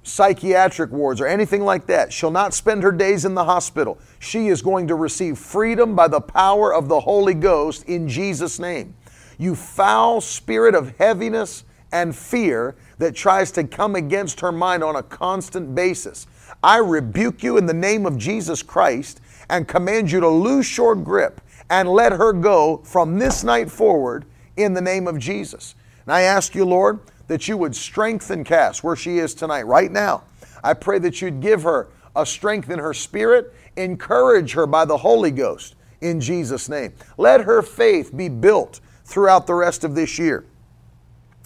psychiatric 0.02 0.90
wards 0.90 1.20
or 1.20 1.28
anything 1.28 1.62
like 1.62 1.86
that. 1.86 2.12
She'll 2.12 2.32
not 2.32 2.52
spend 2.52 2.82
her 2.82 2.90
days 2.90 3.24
in 3.24 3.34
the 3.34 3.44
hospital. 3.44 3.98
She 4.18 4.48
is 4.48 4.60
going 4.60 4.88
to 4.88 4.96
receive 4.96 5.38
freedom 5.38 5.94
by 5.94 6.08
the 6.08 6.20
power 6.20 6.74
of 6.74 6.88
the 6.88 6.98
Holy 6.98 7.34
Ghost 7.34 7.84
in 7.84 8.08
Jesus' 8.08 8.58
name 8.58 8.96
you 9.40 9.54
foul 9.54 10.20
spirit 10.20 10.74
of 10.74 10.94
heaviness 10.98 11.64
and 11.92 12.14
fear 12.14 12.76
that 12.98 13.14
tries 13.14 13.50
to 13.52 13.64
come 13.64 13.96
against 13.96 14.40
her 14.40 14.52
mind 14.52 14.84
on 14.84 14.96
a 14.96 15.02
constant 15.02 15.74
basis. 15.74 16.26
I 16.62 16.76
rebuke 16.76 17.42
you 17.42 17.56
in 17.56 17.64
the 17.64 17.72
name 17.72 18.04
of 18.04 18.18
Jesus 18.18 18.62
Christ 18.62 19.20
and 19.48 19.66
command 19.66 20.12
you 20.12 20.20
to 20.20 20.28
loose 20.28 20.76
your 20.76 20.94
grip 20.94 21.40
and 21.70 21.88
let 21.88 22.12
her 22.12 22.34
go 22.34 22.82
from 22.84 23.18
this 23.18 23.42
night 23.42 23.70
forward 23.70 24.26
in 24.58 24.74
the 24.74 24.80
name 24.82 25.08
of 25.08 25.18
Jesus. 25.18 25.74
And 26.04 26.12
I 26.12 26.22
ask 26.22 26.54
you, 26.54 26.66
Lord, 26.66 27.00
that 27.26 27.48
you 27.48 27.56
would 27.56 27.74
strengthen 27.74 28.44
Cass 28.44 28.82
where 28.82 28.96
she 28.96 29.18
is 29.18 29.34
tonight, 29.34 29.62
right 29.62 29.90
now. 29.90 30.24
I 30.62 30.74
pray 30.74 30.98
that 30.98 31.22
you'd 31.22 31.40
give 31.40 31.62
her 31.62 31.88
a 32.14 32.26
strength 32.26 32.68
in 32.68 32.78
her 32.78 32.92
spirit, 32.92 33.54
encourage 33.76 34.52
her 34.52 34.66
by 34.66 34.84
the 34.84 34.98
Holy 34.98 35.30
Ghost 35.30 35.76
in 36.02 36.20
Jesus' 36.20 36.68
name. 36.68 36.92
Let 37.16 37.42
her 37.42 37.62
faith 37.62 38.14
be 38.14 38.28
built 38.28 38.80
throughout 39.10 39.46
the 39.46 39.54
rest 39.54 39.82
of 39.82 39.94
this 39.94 40.18
year. 40.18 40.46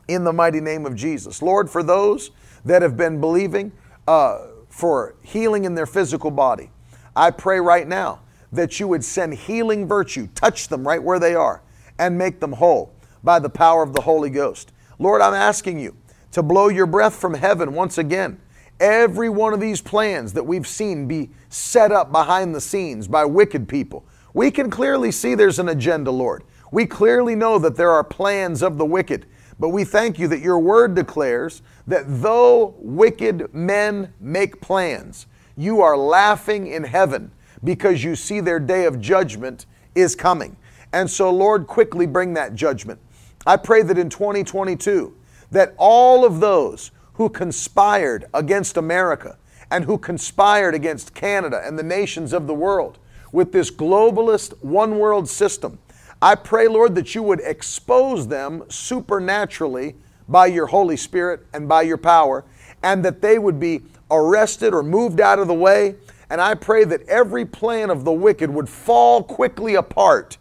In 0.06 0.22
the 0.22 0.32
mighty 0.32 0.60
name 0.60 0.84
of 0.84 0.94
Jesus. 0.94 1.40
Lord, 1.40 1.70
for 1.70 1.82
those 1.82 2.30
that 2.64 2.82
have 2.82 2.96
been 2.96 3.20
believing 3.20 3.72
uh, 4.06 4.46
for 4.68 5.16
healing 5.22 5.64
in 5.64 5.74
their 5.74 5.86
physical 5.86 6.30
body, 6.30 6.70
I 7.16 7.30
pray 7.30 7.58
right 7.60 7.88
now 7.88 8.20
that 8.52 8.78
you 8.78 8.86
would 8.86 9.02
send 9.02 9.34
healing 9.34 9.88
virtue, 9.88 10.28
touch 10.34 10.68
them 10.68 10.86
right 10.86 11.02
where 11.02 11.18
they 11.18 11.34
are, 11.34 11.62
and 11.98 12.18
make 12.18 12.38
them 12.38 12.52
whole 12.52 12.92
by 13.22 13.38
the 13.38 13.48
power 13.48 13.82
of 13.82 13.94
the 13.94 14.02
Holy 14.02 14.30
Ghost. 14.30 14.70
Lord, 14.98 15.22
I'm 15.22 15.34
asking 15.34 15.80
you 15.80 15.96
to 16.32 16.42
blow 16.42 16.68
your 16.68 16.86
breath 16.86 17.16
from 17.16 17.32
heaven 17.32 17.72
once 17.72 17.96
again. 17.96 18.40
Every 18.78 19.30
one 19.30 19.54
of 19.54 19.60
these 19.60 19.80
plans 19.80 20.34
that 20.34 20.44
we've 20.44 20.66
seen 20.66 21.08
be 21.08 21.30
set 21.48 21.92
up 21.92 22.12
behind 22.12 22.54
the 22.54 22.60
scenes 22.60 23.08
by 23.08 23.24
wicked 23.24 23.68
people, 23.68 24.04
we 24.34 24.50
can 24.50 24.68
clearly 24.68 25.12
see 25.12 25.34
there's 25.34 25.58
an 25.60 25.70
agenda, 25.70 26.10
Lord. 26.10 26.44
We 26.74 26.86
clearly 26.86 27.36
know 27.36 27.60
that 27.60 27.76
there 27.76 27.92
are 27.92 28.02
plans 28.02 28.60
of 28.60 28.78
the 28.78 28.84
wicked, 28.84 29.26
but 29.60 29.68
we 29.68 29.84
thank 29.84 30.18
you 30.18 30.26
that 30.26 30.40
your 30.40 30.58
word 30.58 30.96
declares 30.96 31.62
that 31.86 32.02
though 32.04 32.74
wicked 32.80 33.54
men 33.54 34.12
make 34.18 34.60
plans, 34.60 35.28
you 35.56 35.82
are 35.82 35.96
laughing 35.96 36.66
in 36.66 36.82
heaven 36.82 37.30
because 37.62 38.02
you 38.02 38.16
see 38.16 38.40
their 38.40 38.58
day 38.58 38.86
of 38.86 39.00
judgment 39.00 39.66
is 39.94 40.16
coming. 40.16 40.56
And 40.92 41.08
so, 41.08 41.30
Lord, 41.30 41.68
quickly 41.68 42.06
bring 42.06 42.34
that 42.34 42.56
judgment. 42.56 42.98
I 43.46 43.56
pray 43.56 43.82
that 43.82 43.96
in 43.96 44.10
2022, 44.10 45.14
that 45.52 45.74
all 45.78 46.24
of 46.24 46.40
those 46.40 46.90
who 47.12 47.28
conspired 47.28 48.24
against 48.34 48.76
America 48.76 49.38
and 49.70 49.84
who 49.84 49.96
conspired 49.96 50.74
against 50.74 51.14
Canada 51.14 51.62
and 51.64 51.78
the 51.78 51.84
nations 51.84 52.32
of 52.32 52.48
the 52.48 52.54
world 52.54 52.98
with 53.30 53.52
this 53.52 53.70
globalist 53.70 54.60
one 54.60 54.98
world 54.98 55.28
system 55.28 55.78
I 56.24 56.36
pray, 56.36 56.68
Lord, 56.68 56.94
that 56.94 57.14
you 57.14 57.22
would 57.22 57.40
expose 57.40 58.26
them 58.28 58.64
supernaturally 58.70 59.94
by 60.26 60.46
your 60.46 60.64
Holy 60.64 60.96
Spirit 60.96 61.44
and 61.52 61.68
by 61.68 61.82
your 61.82 61.98
power, 61.98 62.46
and 62.82 63.04
that 63.04 63.20
they 63.20 63.38
would 63.38 63.60
be 63.60 63.82
arrested 64.10 64.72
or 64.72 64.82
moved 64.82 65.20
out 65.20 65.38
of 65.38 65.48
the 65.48 65.54
way. 65.54 65.96
And 66.30 66.40
I 66.40 66.54
pray 66.54 66.84
that 66.84 67.06
every 67.10 67.44
plan 67.44 67.90
of 67.90 68.06
the 68.06 68.12
wicked 68.12 68.48
would 68.48 68.70
fall 68.70 69.22
quickly 69.22 69.74
apart 69.74 70.38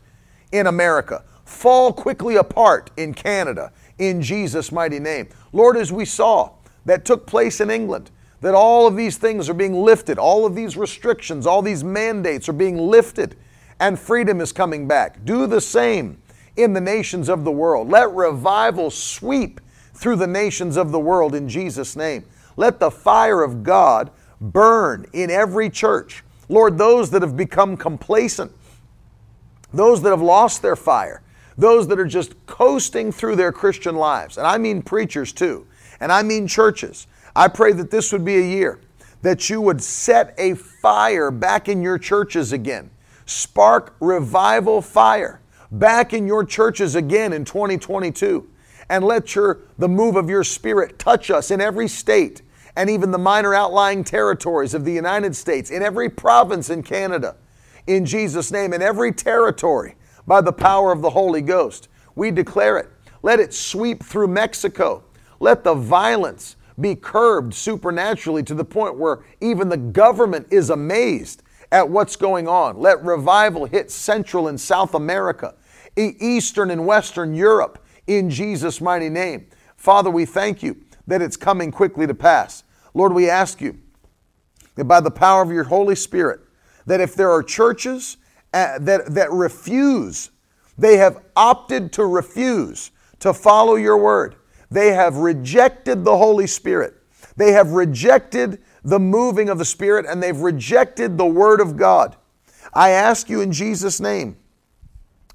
in 0.54 0.68
America, 0.68 1.26
fall 1.44 1.92
quickly 1.92 2.38
apart 2.38 2.90
in 2.96 3.14
Canada, 3.14 3.74
in 3.98 4.22
Jesus' 4.22 4.72
mighty 4.72 5.00
name. 5.00 5.28
Lord, 5.52 5.76
as 5.76 5.92
we 5.92 6.06
saw 6.06 6.52
that 6.86 7.04
took 7.04 7.28
place 7.28 7.60
in 7.60 7.70
England, 7.70 8.10
that 8.40 8.56
all 8.56 8.88
of 8.88 8.96
these 8.96 9.18
things 9.18 9.50
are 9.50 9.54
being 9.54 9.74
lifted, 9.74 10.18
all 10.18 10.46
of 10.46 10.56
these 10.56 10.78
restrictions, 10.78 11.46
all 11.46 11.62
these 11.62 11.84
mandates 11.84 12.48
are 12.48 12.54
being 12.54 12.78
lifted 12.78 13.36
and 13.80 14.00
freedom 14.00 14.42
is 14.42 14.52
coming 14.52 14.88
back. 14.88 15.24
Do 15.26 15.48
the 15.48 15.62
same 15.62 16.22
in 16.56 16.74
the 16.74 16.82
nations 16.82 17.30
of 17.30 17.44
the 17.44 17.52
world. 17.52 17.90
Let 17.90 18.12
revival 18.12 18.92
sweep 18.92 19.60
through 19.94 20.18
the 20.18 20.28
nations 20.28 20.78
of 20.78 20.92
the 20.92 21.00
world 21.00 21.36
in 21.36 21.50
Jesus' 21.50 21.96
name. 21.96 22.26
Let 22.56 22.80
the 22.80 22.92
fire 22.92 23.44
of 23.44 23.64
God 23.64 24.12
burn 24.40 25.06
in 25.14 25.32
every 25.32 25.70
church. 25.70 26.24
Lord, 26.50 26.78
those 26.78 27.10
that 27.12 27.22
have 27.22 27.38
become 27.38 27.78
complacent, 27.78 28.52
those 29.74 30.02
that 30.04 30.10
have 30.10 30.22
lost 30.22 30.62
their 30.62 30.76
fire, 30.76 31.22
those 31.58 31.88
that 31.88 32.00
are 32.00 32.06
just 32.06 32.34
coasting 32.46 33.12
through 33.12 33.36
their 33.36 33.52
Christian 33.52 33.96
lives, 33.96 34.38
and 34.38 34.46
I 34.46 34.58
mean 34.58 34.82
preachers 34.82 35.32
too, 35.32 35.66
and 36.00 36.12
I 36.12 36.22
mean 36.24 36.48
churches. 36.48 37.08
I 37.36 37.48
pray 37.48 37.72
that 37.74 37.90
this 37.90 38.12
would 38.12 38.26
be 38.26 38.38
a 38.38 38.46
year 38.46 38.80
that 39.24 39.50
you 39.50 39.62
would 39.62 39.82
set 39.82 40.36
a 40.38 40.54
fire 40.54 41.32
back 41.32 41.70
in 41.70 41.82
your 41.82 41.98
churches 41.98 42.52
again. 42.52 42.90
Spark 43.26 43.96
revival 44.00 44.82
fire 44.82 45.42
back 45.72 46.14
in 46.14 46.28
your 46.28 46.44
churches 46.44 46.96
again 46.96 47.34
in 47.34 47.46
2022 47.46 48.48
and 48.90 49.04
let 49.04 49.36
your 49.36 49.62
the 49.78 49.88
move 49.88 50.16
of 50.16 50.30
your 50.30 50.44
spirit 50.44 51.00
touch 51.00 51.32
us 51.32 51.52
in 51.52 51.62
every 51.62 51.88
state 51.88 52.42
and 52.76 52.90
even 52.90 53.12
the 53.12 53.18
minor 53.18 53.54
outlying 53.54 54.04
territories 54.04 54.74
of 54.74 54.86
the 54.86 54.92
United 54.92 55.36
States, 55.36 55.70
in 55.70 55.84
every 55.84 56.10
province 56.10 56.70
in 56.70 56.82
Canada, 56.82 57.36
in 57.88 58.06
Jesus' 58.06 58.52
name, 58.52 58.74
in 58.74 58.82
every 58.82 59.12
territory 59.12 59.96
by 60.26 60.42
the 60.42 60.54
power 60.54 60.92
of 60.92 61.02
the 61.02 61.10
Holy 61.10 61.42
Ghost. 61.42 61.90
We 62.16 62.32
declare 62.32 62.78
it. 62.78 62.90
Let 63.22 63.40
it 63.40 63.54
sweep 63.54 64.04
through 64.04 64.28
Mexico. 64.28 65.04
Let 65.40 65.64
the 65.64 65.76
violence 65.76 66.56
be 66.80 66.96
curbed 66.96 67.54
supernaturally 67.54 68.44
to 68.44 68.56
the 68.56 68.66
point 68.66 68.98
where 68.98 69.24
even 69.40 69.70
the 69.70 69.78
government 69.78 70.48
is 70.50 70.70
amazed 70.70 71.43
at 71.74 71.90
what's 71.90 72.16
going 72.16 72.48
on. 72.48 72.78
Let 72.78 73.04
revival 73.04 73.66
hit 73.66 73.90
Central 73.90 74.48
and 74.48 74.62
South 74.62 74.94
America, 74.94 75.56
Eastern 75.98 76.70
and 76.70 76.86
Western 76.86 77.34
Europe 77.34 77.84
in 78.06 78.30
Jesus' 78.30 78.80
mighty 78.80 79.10
name. 79.10 79.48
Father, 79.76 80.12
we 80.12 80.24
thank 80.24 80.62
you 80.62 80.78
that 81.08 81.20
it's 81.20 81.36
coming 81.36 81.72
quickly 81.72 82.06
to 82.06 82.14
pass. 82.14 82.64
Lord, 82.94 83.12
we 83.12 83.28
ask 83.28 83.60
you 83.60 83.80
that 84.76 84.86
by 84.86 85.00
the 85.00 85.10
power 85.10 85.42
of 85.42 85.52
your 85.52 85.64
Holy 85.64 85.96
Spirit, 85.96 86.42
that 86.86 87.02
if 87.02 87.16
there 87.16 87.32
are 87.32 87.42
churches 87.42 88.18
uh, 88.54 88.78
that, 88.80 89.08
that 89.16 89.32
refuse, 89.32 90.30
they 90.78 90.98
have 90.98 91.24
opted 91.36 91.92
to 91.94 92.06
refuse 92.06 92.92
to 93.18 93.34
follow 93.34 93.76
your 93.76 93.98
word. 93.98 94.36
They 94.70 94.92
have 94.94 95.18
rejected 95.18 96.06
the 96.06 96.18
Holy 96.18 96.46
Spirit. 96.46 96.94
They 97.36 97.52
have 97.52 97.72
rejected 97.72 98.62
the 98.84 99.00
moving 99.00 99.50
of 99.50 99.58
the 99.58 99.66
Spirit 99.66 100.06
and 100.08 100.22
they've 100.22 100.40
rejected 100.40 101.18
the 101.18 101.26
Word 101.26 101.62
of 101.62 101.78
God. 101.78 102.16
I 102.74 102.90
ask 102.90 103.30
you 103.30 103.42
in 103.42 103.52
Jesus' 103.52 104.00
name 104.00 104.38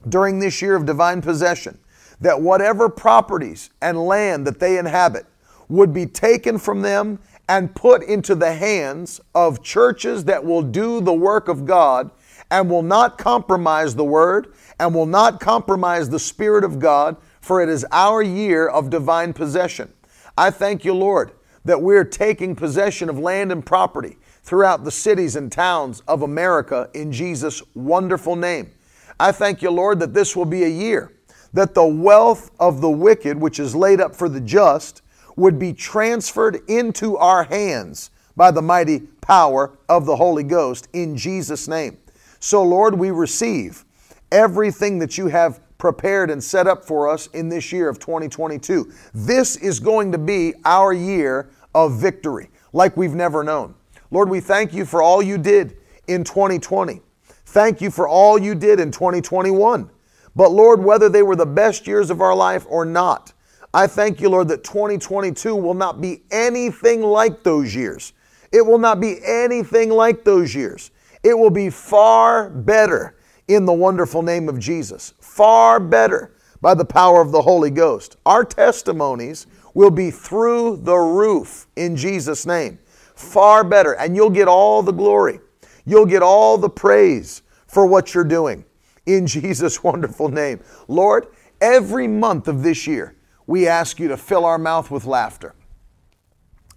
during 0.09 0.39
this 0.39 0.61
year 0.63 0.75
of 0.75 0.87
divine 0.87 1.23
possession 1.23 1.79
that 2.21 2.41
whatever 2.41 2.89
properties 2.89 3.71
and 3.81 3.99
land 3.99 4.47
that 4.47 4.59
they 4.59 4.79
inhabit 4.79 5.27
would 5.69 5.93
be 5.93 6.07
taken 6.07 6.59
from 6.59 6.83
them 6.83 7.19
and 7.49 7.75
put 7.75 8.03
into 8.03 8.35
the 8.35 8.53
hands 8.53 9.21
of 9.35 9.63
churches 9.63 10.25
that 10.25 10.45
will 10.45 10.63
do 10.63 11.01
the 11.01 11.13
work 11.13 11.49
of 11.49 11.65
God 11.65 12.11
and 12.51 12.69
will 12.71 12.83
not 12.83 13.19
compromise 13.19 13.95
the 13.95 14.05
Word 14.05 14.53
and 14.81 14.95
will 14.95 15.07
not 15.07 15.41
compromise 15.41 16.09
the 16.09 16.19
Spirit 16.19 16.65
of 16.65 16.79
God, 16.79 17.17
for 17.41 17.63
it 17.63 17.69
is 17.69 17.87
our 17.93 18.23
year 18.23 18.69
of 18.69 18.91
divine 18.91 19.33
possession. 19.33 19.93
I 20.37 20.51
thank 20.51 20.85
you, 20.85 20.95
Lord, 20.95 21.33
that 21.69 21.83
we're 21.83 22.03
taking 22.03 22.57
possession 22.57 23.11
of 23.11 23.19
land 23.19 23.53
and 23.53 23.65
property 23.65 24.17
throughout 24.43 24.85
the 24.85 24.91
cities 24.91 25.37
and 25.37 25.53
towns 25.53 26.01
of 26.09 26.23
America 26.23 26.89
in 26.95 27.13
Jesus' 27.13 27.63
wonderful 27.75 28.37
name. 28.37 28.73
I 29.21 29.33
thank 29.33 29.61
you, 29.61 29.71
Lord, 29.71 30.01
that 30.01 30.15
this 30.15 30.35
will 30.35 30.47
be 30.47 30.65
a 30.65 30.69
year 30.69 31.13
that 31.53 31.75
the 31.75 31.85
wealth 31.85 32.51
of 32.59 32.81
the 32.81 32.89
wicked, 32.89 33.39
which 33.39 33.61
is 33.61 33.77
laid 33.77 34.01
up 34.01 34.17
for 34.17 34.31
the 34.31 34.41
just, 34.41 35.03
would 35.37 35.59
be 35.59 35.75
transferred 35.75 36.63
into 36.69 37.19
our 37.19 37.45
hands 37.45 38.11
by 38.35 38.51
the 38.51 38.63
mighty 38.63 39.01
power 39.21 39.79
of 39.91 40.07
the 40.07 40.17
Holy 40.17 40.45
Ghost 40.45 40.89
in 40.95 41.19
Jesus' 41.19 41.69
name. 41.69 41.99
So, 42.41 42.63
Lord, 42.63 42.99
we 42.99 43.11
receive 43.11 43.85
everything 44.33 44.99
that 45.01 45.19
you 45.19 45.27
have 45.27 45.61
prepared 45.79 46.29
and 46.31 46.43
set 46.43 46.67
up 46.67 46.85
for 46.85 47.09
us 47.09 47.29
in 47.29 47.49
this 47.49 47.73
year 47.73 47.89
of 47.89 47.99
2022. 47.99 48.93
This 49.15 49.57
is 49.57 49.81
going 49.81 50.13
to 50.13 50.19
be 50.19 50.55
our 50.65 50.93
year 50.93 51.49
of 51.75 52.01
victory 52.01 52.51
like 52.73 52.97
we've 52.97 53.15
never 53.15 53.43
known. 53.45 53.75
Lord, 54.11 54.29
we 54.29 54.41
thank 54.41 54.73
you 54.73 54.85
for 54.85 55.03
all 55.03 55.23
you 55.23 55.39
did 55.39 55.77
in 56.07 56.25
2020. 56.25 57.01
Thank 57.47 57.81
you 57.81 57.91
for 57.91 58.09
all 58.09 58.39
you 58.39 58.55
did 58.55 58.81
in 58.81 58.91
2021. 58.91 59.91
But 60.37 60.53
Lord, 60.53 60.83
whether 60.83 61.09
they 61.09 61.23
were 61.23 61.37
the 61.37 61.47
best 61.47 61.87
years 61.87 62.11
of 62.11 62.21
our 62.21 62.35
life 62.35 62.67
or 62.69 62.85
not, 62.85 63.33
I 63.75 63.87
thank 63.87 64.21
you, 64.21 64.31
Lord, 64.31 64.49
that 64.49 64.65
2022 64.65 65.55
will 65.55 65.75
not 65.75 66.01
be 66.01 66.23
anything 66.31 67.03
like 67.03 67.43
those 67.43 67.75
years. 67.75 68.13
It 68.53 68.65
will 68.65 68.79
not 68.79 69.01
be 69.01 69.19
anything 69.25 69.91
like 69.91 70.25
those 70.25 70.55
years. 70.55 70.91
It 71.23 71.37
will 71.37 71.51
be 71.51 71.69
far 71.69 72.49
better 72.49 73.17
in 73.49 73.65
the 73.65 73.73
wonderful 73.73 74.23
name 74.23 74.49
of 74.49 74.59
Jesus. 74.59 75.13
Far 75.21 75.81
better 75.81 76.33
by 76.61 76.75
the 76.75 76.85
power 76.85 77.21
of 77.21 77.33
the 77.33 77.43
Holy 77.43 77.71
Ghost. 77.71 78.17
Our 78.25 78.45
testimonies 78.45 79.47
will 79.79 79.93
be 79.93 80.11
through 80.11 80.77
the 80.77 80.97
roof 80.97 81.69
in 81.77 81.95
Jesus' 81.95 82.45
name. 82.45 82.81
Far 83.15 83.63
better. 83.63 83.93
And 83.93 84.17
you'll 84.17 84.29
get 84.29 84.49
all 84.49 84.83
the 84.83 84.91
glory. 84.91 85.39
You'll 85.87 86.05
get 86.05 86.21
all 86.21 86.59
the 86.59 86.69
praise 86.69 87.43
for 87.69 87.87
what 87.87 88.13
you're 88.13 88.25
doing 88.25 88.65
in 89.07 89.25
Jesus' 89.29 89.85
wonderful 89.85 90.31
name. 90.31 90.59
Lord, 90.89 91.29
every 91.61 92.09
month 92.09 92.49
of 92.49 92.65
this 92.65 92.89
year, 92.89 93.15
we 93.47 93.69
ask 93.69 94.01
you 94.01 94.09
to 94.09 94.17
fill 94.17 94.45
our 94.45 94.59
mouth 94.59 94.91
with 94.91 95.05
laughter. 95.05 95.55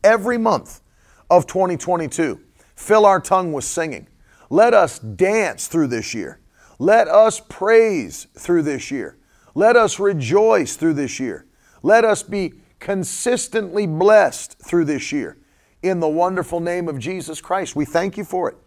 Every 0.04 0.38
month 0.38 0.82
of 1.28 1.47
2022, 1.47 2.39
fill 2.76 3.08
our 3.08 3.20
tongue 3.20 3.52
with 3.52 3.64
singing. 3.64 4.10
Let 4.52 4.76
us 4.76 4.99
dance 4.99 5.66
through 5.66 5.88
this 5.88 6.14
year. 6.14 6.39
Let 6.78 7.08
us 7.08 7.41
praise 7.49 8.28
through 8.38 8.62
this 8.62 8.91
year. 8.91 9.18
Let 9.56 9.76
us 9.76 9.97
rejoice 9.97 10.76
through 10.76 10.93
this 10.93 11.20
year. 11.20 11.47
Let 11.82 12.06
us 12.06 12.22
be 12.22 12.61
consistently 12.82 13.88
blessed 13.88 14.60
through 14.60 14.84
this 14.84 15.14
year. 15.14 15.38
In 15.84 16.02
the 16.02 16.10
wonderful 16.10 16.60
name 16.60 16.90
of 16.90 17.00
Jesus 17.00 17.40
Christ, 17.40 17.76
we 17.76 17.86
thank 17.86 18.18
you 18.18 18.26
for 18.26 18.50
it. 18.50 18.58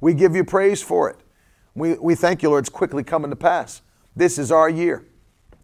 We 0.00 0.14
give 0.14 0.34
you 0.34 0.42
praise 0.42 0.82
for 0.82 1.08
it. 1.10 1.16
We, 1.74 1.94
we 1.94 2.14
thank 2.14 2.42
you, 2.42 2.48
Lord, 2.48 2.64
it's 2.64 2.70
quickly 2.70 3.04
coming 3.04 3.30
to 3.30 3.36
pass. 3.36 3.82
This 4.16 4.38
is 4.38 4.50
our 4.50 4.68
year 4.68 5.06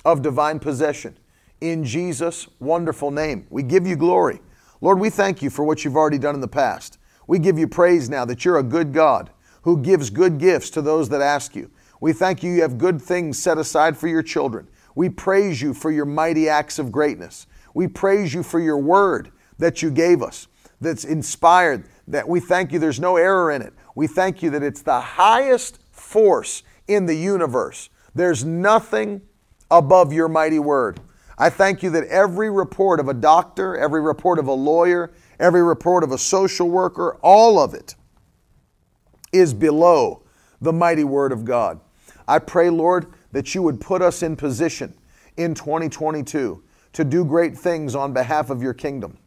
of 0.05 0.23
divine 0.23 0.61
possession. 0.61 1.19
In 1.61 1.83
Jesus' 1.83 2.47
wonderful 2.61 3.11
name, 3.11 3.47
we 3.49 3.63
give 3.63 3.87
you 3.87 3.97
glory. 3.97 4.41
Lord, 4.81 5.01
we 5.01 5.09
thank 5.09 5.41
you 5.43 5.49
for 5.49 5.65
what 5.65 5.85
you've 5.85 5.97
already 5.97 6.19
done 6.19 6.35
in 6.35 6.41
the 6.43 6.49
past. 6.49 6.99
We 7.27 7.39
give 7.39 7.59
you 7.59 7.67
praise 7.67 8.11
now 8.11 8.27
that 8.27 8.45
you're 8.45 8.59
a 8.59 8.63
good 8.63 8.93
God 8.93 9.31
who 9.63 9.81
gives 9.81 10.11
good 10.11 10.39
gifts 10.39 10.69
to 10.71 10.83
those 10.83 11.09
that 11.09 11.23
ask 11.23 11.57
you. 11.57 11.71
We 12.03 12.13
thank 12.13 12.43
you, 12.43 12.53
you 12.53 12.61
have 12.63 12.77
good 12.77 13.01
things 13.01 13.39
set 13.39 13.57
aside 13.57 13.97
for 13.97 14.09
your 14.09 14.23
children. 14.23 14.69
We 14.95 15.09
praise 15.09 15.63
you 15.63 15.73
for 15.73 15.91
your 15.91 16.05
mighty 16.05 16.51
acts 16.51 16.79
of 16.79 16.93
greatness. 16.93 17.47
We 17.75 17.89
praise 17.89 18.33
you 18.33 18.43
for 18.43 18.61
your 18.61 18.79
word 18.79 19.31
that 19.59 19.83
you 19.83 19.91
gave 19.91 20.23
us 20.23 20.49
that's 20.81 21.05
inspired, 21.05 21.85
that 22.09 22.29
we 22.29 22.41
thank 22.41 22.73
you 22.73 22.79
there's 22.79 23.01
no 23.01 23.17
error 23.17 23.51
in 23.51 23.63
it. 23.63 23.73
We 23.95 24.07
thank 24.07 24.43
you 24.43 24.51
that 24.51 24.63
it's 24.63 24.83
the 24.83 25.01
highest 25.01 25.81
force 25.91 26.63
in 26.89 27.07
the 27.07 27.15
universe. 27.15 27.91
There's 28.15 28.45
nothing 28.45 29.23
above 29.71 30.13
your 30.13 30.29
mighty 30.29 30.59
word. 30.59 31.01
I 31.37 31.51
thank 31.51 31.83
you 31.83 31.91
that 31.91 32.05
every 32.05 32.51
report 32.51 33.01
of 33.01 33.09
a 33.09 33.15
doctor, 33.15 33.77
every 33.77 34.01
report 34.01 34.39
of 34.39 34.47
a 34.47 34.53
lawyer, 34.53 35.13
every 35.41 35.63
report 35.63 36.05
of 36.05 36.13
a 36.13 36.19
social 36.19 36.69
worker, 36.69 37.19
all 37.23 37.59
of 37.59 37.75
it 37.75 37.97
is 39.33 39.53
below 39.53 40.23
the 40.61 40.73
mighty 40.73 41.05
Word 41.05 41.33
of 41.33 41.45
God. 41.45 41.81
I 42.29 42.39
pray, 42.39 42.71
Lord, 42.71 43.07
that 43.33 43.55
you 43.55 43.63
would 43.63 43.81
put 43.81 44.01
us 44.01 44.23
in 44.23 44.37
position 44.37 44.95
in 45.37 45.55
2022 45.55 46.63
to 46.95 47.05
do 47.05 47.25
great 47.25 47.57
things 47.57 47.95
on 47.95 48.13
behalf 48.13 48.51
of 48.51 48.63
your 48.63 48.73
kingdom. 48.73 49.19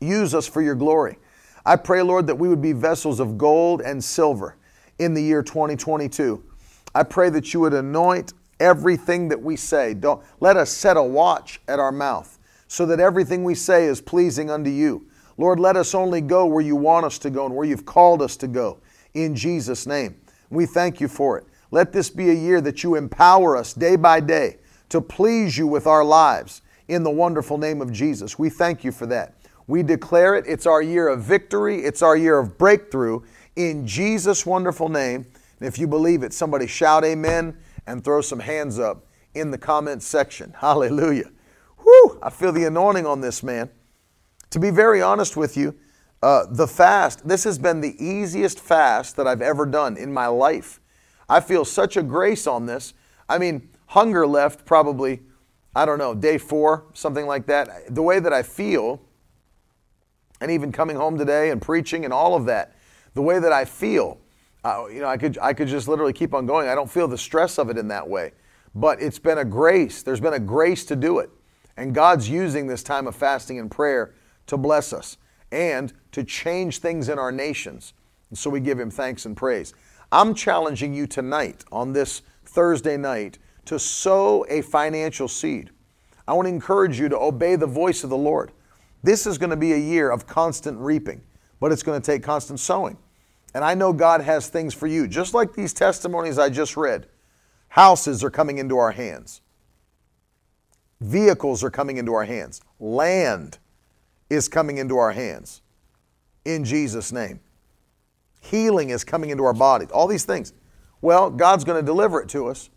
Use 0.00 0.34
us 0.34 0.46
for 0.46 0.60
your 0.60 0.74
glory. 0.74 1.18
I 1.64 1.76
pray, 1.76 2.02
Lord, 2.02 2.26
that 2.26 2.34
we 2.34 2.48
would 2.48 2.62
be 2.62 2.72
vessels 2.72 3.20
of 3.20 3.38
gold 3.38 3.82
and 3.82 4.02
silver 4.02 4.56
in 4.98 5.14
the 5.14 5.22
year 5.22 5.42
2022. 5.42 6.42
I 6.94 7.02
pray 7.02 7.30
that 7.30 7.52
you 7.52 7.60
would 7.60 7.74
anoint 7.74 8.32
everything 8.58 9.28
that 9.28 9.40
we 9.40 9.56
say. 9.56 9.94
Don't 9.94 10.22
let 10.40 10.56
us 10.56 10.70
set 10.70 10.96
a 10.96 11.02
watch 11.02 11.60
at 11.68 11.78
our 11.78 11.92
mouth 11.92 12.38
so 12.66 12.86
that 12.86 13.00
everything 13.00 13.44
we 13.44 13.54
say 13.54 13.84
is 13.84 14.00
pleasing 14.00 14.50
unto 14.50 14.70
you. 14.70 15.06
Lord, 15.36 15.60
let 15.60 15.76
us 15.76 15.94
only 15.94 16.20
go 16.20 16.46
where 16.46 16.62
you 16.62 16.76
want 16.76 17.06
us 17.06 17.18
to 17.20 17.30
go 17.30 17.46
and 17.46 17.54
where 17.54 17.66
you've 17.66 17.86
called 17.86 18.22
us 18.22 18.36
to 18.38 18.48
go. 18.48 18.80
In 19.14 19.36
Jesus' 19.36 19.86
name. 19.86 20.20
We 20.50 20.64
thank 20.64 21.00
you 21.00 21.08
for 21.08 21.38
it. 21.38 21.44
Let 21.70 21.92
this 21.92 22.08
be 22.08 22.30
a 22.30 22.34
year 22.34 22.60
that 22.62 22.82
you 22.82 22.94
empower 22.94 23.56
us 23.56 23.74
day 23.74 23.96
by 23.96 24.20
day 24.20 24.56
to 24.88 25.00
please 25.00 25.56
you 25.56 25.66
with 25.66 25.86
our 25.86 26.04
lives 26.04 26.62
in 26.88 27.02
the 27.02 27.10
wonderful 27.10 27.58
name 27.58 27.82
of 27.82 27.92
Jesus. 27.92 28.38
We 28.38 28.48
thank 28.50 28.84
you 28.84 28.92
for 28.92 29.06
that. 29.06 29.34
We 29.66 29.82
declare 29.82 30.34
it. 30.34 30.46
It's 30.46 30.66
our 30.66 30.80
year 30.80 31.08
of 31.08 31.22
victory, 31.22 31.84
it's 31.84 32.02
our 32.02 32.16
year 32.16 32.38
of 32.38 32.56
breakthrough 32.56 33.20
in 33.56 33.86
Jesus' 33.86 34.46
wonderful 34.46 34.88
name. 34.88 35.26
And 35.60 35.68
if 35.68 35.78
you 35.78 35.86
believe 35.86 36.22
it, 36.22 36.32
somebody 36.32 36.66
shout 36.66 37.04
amen 37.04 37.56
and 37.86 38.02
throw 38.02 38.20
some 38.20 38.40
hands 38.40 38.78
up 38.78 39.06
in 39.34 39.50
the 39.50 39.58
comments 39.58 40.06
section. 40.06 40.54
Hallelujah. 40.58 41.30
Whew, 41.78 42.18
I 42.22 42.30
feel 42.30 42.52
the 42.52 42.64
anointing 42.64 43.06
on 43.06 43.20
this 43.20 43.42
man. 43.42 43.70
To 44.50 44.58
be 44.58 44.70
very 44.70 45.02
honest 45.02 45.36
with 45.36 45.56
you, 45.56 45.74
uh, 46.22 46.46
the 46.50 46.66
fast, 46.66 47.28
this 47.28 47.44
has 47.44 47.58
been 47.58 47.80
the 47.80 48.02
easiest 48.02 48.58
fast 48.58 49.16
that 49.16 49.26
I've 49.26 49.42
ever 49.42 49.66
done 49.66 49.96
in 49.96 50.12
my 50.12 50.26
life. 50.26 50.80
I 51.28 51.40
feel 51.40 51.64
such 51.64 51.96
a 51.96 52.02
grace 52.02 52.46
on 52.46 52.66
this. 52.66 52.94
I 53.28 53.38
mean, 53.38 53.68
hunger 53.88 54.26
left 54.26 54.64
probably, 54.64 55.22
I 55.74 55.84
don't 55.84 55.98
know, 55.98 56.14
day 56.14 56.38
four, 56.38 56.86
something 56.94 57.26
like 57.26 57.46
that. 57.46 57.94
The 57.94 58.02
way 58.02 58.20
that 58.20 58.32
I 58.32 58.42
feel, 58.42 59.00
and 60.40 60.50
even 60.50 60.72
coming 60.72 60.96
home 60.96 61.18
today 61.18 61.50
and 61.50 61.60
preaching 61.60 62.04
and 62.04 62.12
all 62.12 62.34
of 62.34 62.46
that, 62.46 62.76
the 63.14 63.22
way 63.22 63.38
that 63.38 63.52
I 63.52 63.64
feel, 63.64 64.18
uh, 64.64 64.86
you 64.92 65.00
know, 65.00 65.08
I 65.08 65.16
could 65.16 65.38
I 65.38 65.52
could 65.52 65.68
just 65.68 65.88
literally 65.88 66.12
keep 66.12 66.34
on 66.34 66.46
going. 66.46 66.68
I 66.68 66.74
don't 66.74 66.90
feel 66.90 67.08
the 67.08 67.18
stress 67.18 67.58
of 67.58 67.70
it 67.70 67.78
in 67.78 67.88
that 67.88 68.08
way, 68.08 68.32
but 68.74 69.00
it's 69.00 69.18
been 69.18 69.38
a 69.38 69.44
grace. 69.44 70.02
There's 70.02 70.20
been 70.20 70.34
a 70.34 70.40
grace 70.40 70.84
to 70.86 70.96
do 70.96 71.18
it, 71.18 71.30
and 71.76 71.94
God's 71.94 72.28
using 72.28 72.66
this 72.66 72.82
time 72.82 73.06
of 73.06 73.16
fasting 73.16 73.58
and 73.58 73.70
prayer 73.70 74.14
to 74.46 74.56
bless 74.56 74.92
us 74.92 75.16
and 75.50 75.92
to 76.12 76.22
change 76.24 76.78
things 76.78 77.08
in 77.08 77.18
our 77.18 77.32
nations. 77.32 77.94
And 78.28 78.38
so 78.38 78.50
we 78.50 78.60
give 78.60 78.78
Him 78.78 78.90
thanks 78.90 79.24
and 79.24 79.36
praise. 79.36 79.72
I'm 80.12 80.34
challenging 80.34 80.92
you 80.92 81.06
tonight 81.06 81.64
on 81.72 81.92
this 81.92 82.22
Thursday 82.44 82.96
night 82.96 83.38
to 83.68 83.78
sow 83.78 84.46
a 84.48 84.62
financial 84.62 85.28
seed. 85.28 85.70
I 86.26 86.32
want 86.32 86.46
to 86.46 86.50
encourage 86.50 86.98
you 86.98 87.08
to 87.10 87.18
obey 87.18 87.56
the 87.56 87.66
voice 87.66 88.02
of 88.02 88.10
the 88.10 88.16
Lord. 88.16 88.52
This 89.02 89.26
is 89.26 89.38
going 89.38 89.50
to 89.50 89.56
be 89.56 89.72
a 89.72 89.78
year 89.78 90.10
of 90.10 90.26
constant 90.26 90.78
reaping, 90.78 91.22
but 91.60 91.70
it's 91.70 91.82
going 91.82 92.00
to 92.00 92.04
take 92.04 92.22
constant 92.22 92.60
sowing. 92.60 92.96
And 93.54 93.64
I 93.64 93.74
know 93.74 93.92
God 93.92 94.22
has 94.22 94.48
things 94.48 94.74
for 94.74 94.86
you, 94.86 95.06
just 95.06 95.34
like 95.34 95.52
these 95.52 95.72
testimonies 95.72 96.38
I 96.38 96.48
just 96.48 96.76
read. 96.76 97.08
Houses 97.68 98.24
are 98.24 98.30
coming 98.30 98.58
into 98.58 98.78
our 98.78 98.92
hands, 98.92 99.42
vehicles 101.00 101.62
are 101.62 101.70
coming 101.70 101.98
into 101.98 102.14
our 102.14 102.24
hands, 102.24 102.62
land 102.80 103.58
is 104.30 104.48
coming 104.48 104.78
into 104.78 104.96
our 104.96 105.12
hands 105.12 105.60
in 106.46 106.64
Jesus' 106.64 107.12
name. 107.12 107.40
Healing 108.40 108.90
is 108.90 109.04
coming 109.04 109.28
into 109.30 109.44
our 109.44 109.52
bodies, 109.52 109.90
all 109.90 110.06
these 110.06 110.24
things. 110.24 110.54
Well, 111.02 111.30
God's 111.30 111.64
going 111.64 111.80
to 111.80 111.86
deliver 111.86 112.20
it 112.22 112.28
to 112.30 112.48
us. 112.48 112.70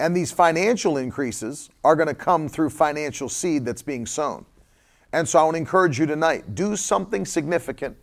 And 0.00 0.16
these 0.16 0.32
financial 0.32 0.96
increases 0.96 1.68
are 1.84 1.94
going 1.94 2.08
to 2.08 2.14
come 2.14 2.48
through 2.48 2.70
financial 2.70 3.28
seed 3.28 3.66
that's 3.66 3.82
being 3.82 4.06
sown. 4.06 4.46
And 5.12 5.28
so 5.28 5.38
I 5.38 5.42
want 5.42 5.56
to 5.56 5.58
encourage 5.58 5.98
you 5.98 6.06
tonight 6.06 6.54
do 6.54 6.74
something 6.74 7.26
significant 7.26 7.98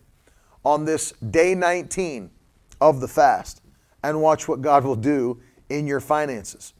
on 0.63 0.85
this 0.85 1.11
day 1.31 1.55
19 1.55 2.29
of 2.79 3.01
the 3.01 3.07
fast 3.07 3.61
and 4.03 4.21
watch 4.21 4.47
what 4.47 4.61
God 4.61 4.83
will 4.83 4.95
do 4.95 5.41
in 5.69 5.87
your 5.87 5.99
finances. 5.99 6.73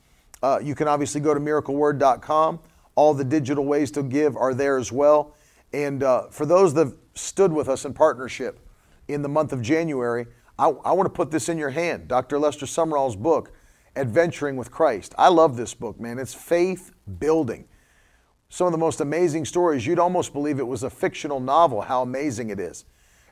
Uh, 0.44 0.60
you 0.62 0.76
can 0.76 0.88
obviously 0.88 1.20
go 1.20 1.34
to 1.34 1.40
miracleword.com. 1.40 2.60
All 2.94 3.14
the 3.16 3.24
digital 3.24 3.66
ways 3.66 3.90
to 3.92 4.04
give 4.04 4.38
are 4.38 4.54
there 4.54 4.78
as 4.78 4.92
well. 4.92 5.36
And 5.74 6.04
uh, 6.04 6.28
for 6.30 6.46
those 6.46 6.76
that 6.76 6.96
stood 7.16 7.52
with 7.52 7.70
us 7.70 7.86
in 7.86 7.94
partnership 7.96 8.60
in 9.08 9.24
the 9.24 9.30
month 9.30 9.52
of 9.52 9.64
January, 9.64 10.28
I, 10.60 10.68
I 10.68 10.92
want 10.92 11.08
to 11.08 11.14
put 11.14 11.32
this 11.32 11.50
in 11.50 11.58
your 11.58 11.72
hand 11.72 12.08
Dr. 12.08 12.38
Lester 12.38 12.68
Sumrall's 12.68 13.16
book, 13.16 13.52
Adventuring 13.98 14.56
with 14.56 14.72
Christ. 14.72 15.14
I 15.18 15.30
love 15.30 15.58
this 15.58 15.74
book, 15.74 16.00
man. 16.00 16.20
It's 16.20 16.34
faith 16.34 16.92
building. 17.20 17.68
Some 18.50 18.68
of 18.68 18.72
the 18.72 18.78
most 18.78 19.02
amazing 19.02 19.46
stories, 19.46 19.86
you'd 19.86 20.00
almost 20.00 20.32
believe 20.32 20.60
it 20.60 20.68
was 20.68 20.84
a 20.84 20.90
fictional 20.90 21.40
novel, 21.40 21.82
how 21.82 22.02
amazing 22.02 22.50
it 22.50 22.60
is. 22.60 22.86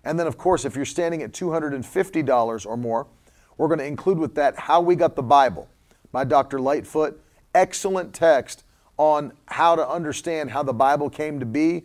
And 0.03 0.19
then, 0.19 0.27
of 0.27 0.37
course, 0.37 0.65
if 0.65 0.75
you're 0.75 0.85
standing 0.85 1.23
at 1.23 1.31
$250 1.31 2.65
or 2.65 2.77
more, 2.77 3.07
we're 3.57 3.67
going 3.67 3.79
to 3.79 3.85
include 3.85 4.19
with 4.19 4.35
that 4.35 4.59
How 4.59 4.81
We 4.81 4.95
Got 4.95 5.15
the 5.15 5.23
Bible 5.23 5.69
by 6.11 6.25
Dr. 6.25 6.59
Lightfoot. 6.59 7.21
Excellent 7.53 8.13
text 8.13 8.63
on 8.97 9.31
how 9.47 9.75
to 9.75 9.87
understand 9.87 10.51
how 10.51 10.63
the 10.63 10.73
Bible 10.73 11.09
came 11.09 11.39
to 11.39 11.45
be 11.45 11.83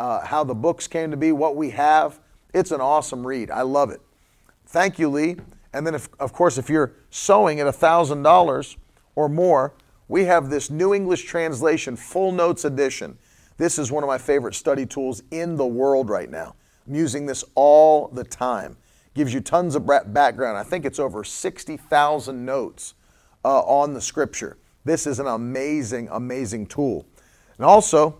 uh, 0.00 0.24
how 0.24 0.42
the 0.42 0.54
books 0.54 0.88
came 0.88 1.10
to 1.10 1.16
be, 1.16 1.30
what 1.30 1.54
we 1.54 1.70
have. 1.70 2.18
It's 2.54 2.72
an 2.72 2.80
awesome 2.80 3.24
read. 3.24 3.50
I 3.50 3.62
love 3.62 3.90
it. 3.90 4.00
Thank 4.66 4.98
you, 4.98 5.10
Lee. 5.10 5.36
And 5.72 5.86
then, 5.86 5.94
if, 5.94 6.08
of 6.18 6.32
course, 6.32 6.58
if 6.58 6.68
you're 6.68 6.92
sowing 7.10 7.60
at 7.60 7.66
$1,000 7.66 8.76
or 9.14 9.28
more, 9.28 9.74
we 10.08 10.24
have 10.24 10.50
this 10.50 10.70
New 10.70 10.92
English 10.92 11.24
Translation 11.24 11.94
Full 11.94 12.32
Notes 12.32 12.64
Edition. 12.64 13.16
This 13.56 13.78
is 13.78 13.92
one 13.92 14.02
of 14.02 14.08
my 14.08 14.18
favorite 14.18 14.54
study 14.54 14.86
tools 14.86 15.22
in 15.30 15.56
the 15.56 15.66
world 15.66 16.08
right 16.08 16.30
now. 16.30 16.56
I'm 16.86 16.94
using 16.94 17.26
this 17.26 17.44
all 17.54 18.08
the 18.08 18.24
time. 18.24 18.76
Gives 19.14 19.32
you 19.32 19.40
tons 19.40 19.74
of 19.74 19.86
background. 19.86 20.58
I 20.58 20.62
think 20.62 20.84
it's 20.84 20.98
over 20.98 21.22
60,000 21.22 22.44
notes 22.44 22.94
uh, 23.44 23.60
on 23.60 23.94
the 23.94 24.00
scripture. 24.00 24.56
This 24.84 25.06
is 25.06 25.20
an 25.20 25.26
amazing, 25.26 26.08
amazing 26.10 26.66
tool. 26.66 27.06
And 27.56 27.64
also, 27.64 28.18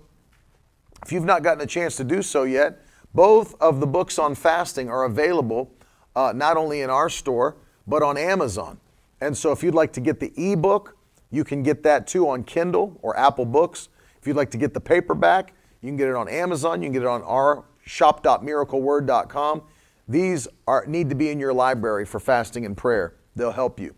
if 1.03 1.11
you've 1.11 1.25
not 1.25 1.43
gotten 1.43 1.63
a 1.63 1.67
chance 1.67 1.97
to 1.97 2.05
do 2.05 2.23
so 2.23 2.43
yet, 2.43 2.85
both 3.15 3.55
of 3.61 3.81
the 3.81 3.87
books 3.87 4.19
on 4.19 4.35
fasting 4.35 4.89
are 4.89 5.05
available 5.05 5.73
uh, 6.17 6.33
not 6.35 6.57
only 6.57 6.83
in 6.83 6.91
our 6.91 7.09
store, 7.09 7.57
but 7.87 8.03
on 8.03 8.17
Amazon. 8.17 8.79
And 9.21 9.37
so 9.37 9.53
if 9.53 9.63
you'd 9.63 9.75
like 9.75 9.93
to 9.95 10.01
get 10.01 10.21
the 10.21 10.33
ebook, 10.37 10.97
you 11.31 11.45
can 11.45 11.63
get 11.63 11.83
that 11.85 12.07
too 12.07 12.29
on 12.29 12.45
Kindle 12.45 12.99
or 13.03 13.17
Apple 13.19 13.45
Books. 13.45 13.89
If 14.21 14.27
you'd 14.27 14.37
like 14.37 14.51
to 14.51 14.59
get 14.59 14.75
the 14.75 14.81
paperback, 14.81 15.53
you 15.81 15.89
can 15.89 15.97
get 15.97 16.09
it 16.09 16.15
on 16.15 16.29
Amazon, 16.29 16.83
you 16.83 16.87
can 16.87 16.93
get 16.93 17.03
it 17.03 17.09
on 17.09 17.23
our 17.23 17.65
shop.miracleword.com. 17.85 19.63
These 20.09 20.49
are, 20.67 20.85
need 20.87 21.09
to 21.09 21.15
be 21.15 21.31
in 21.31 21.39
your 21.39 21.53
library 21.53 22.05
for 22.05 22.19
fasting 22.19 22.67
and 22.67 22.77
prayer. 22.77 23.15
They'll 23.37 23.53
help 23.53 23.79
you. 23.79 23.95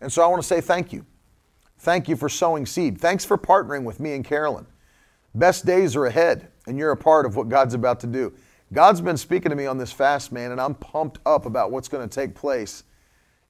And 0.00 0.12
so 0.12 0.22
I 0.22 0.26
want 0.26 0.42
to 0.42 0.46
say 0.46 0.60
thank 0.60 0.92
you. 0.92 1.06
Thank 1.78 2.08
you 2.08 2.16
for 2.16 2.28
sowing 2.28 2.66
seed. 2.66 3.00
Thanks 3.00 3.24
for 3.24 3.38
partnering 3.38 3.84
with 3.84 4.00
me 4.00 4.14
and 4.14 4.24
Carolyn. 4.24 4.66
Best 5.34 5.64
days 5.64 5.96
are 5.96 6.06
ahead, 6.06 6.48
and 6.66 6.78
you're 6.78 6.90
a 6.90 6.96
part 6.96 7.26
of 7.26 7.36
what 7.36 7.48
God's 7.48 7.74
about 7.74 8.00
to 8.00 8.06
do. 8.06 8.32
God's 8.72 9.02
been 9.02 9.18
speaking 9.18 9.50
to 9.50 9.56
me 9.56 9.66
on 9.66 9.76
this 9.76 9.92
fast, 9.92 10.32
man, 10.32 10.50
and 10.50 10.60
I'm 10.60 10.74
pumped 10.74 11.18
up 11.26 11.44
about 11.44 11.70
what's 11.70 11.88
going 11.88 12.08
to 12.08 12.14
take 12.14 12.34
place 12.34 12.84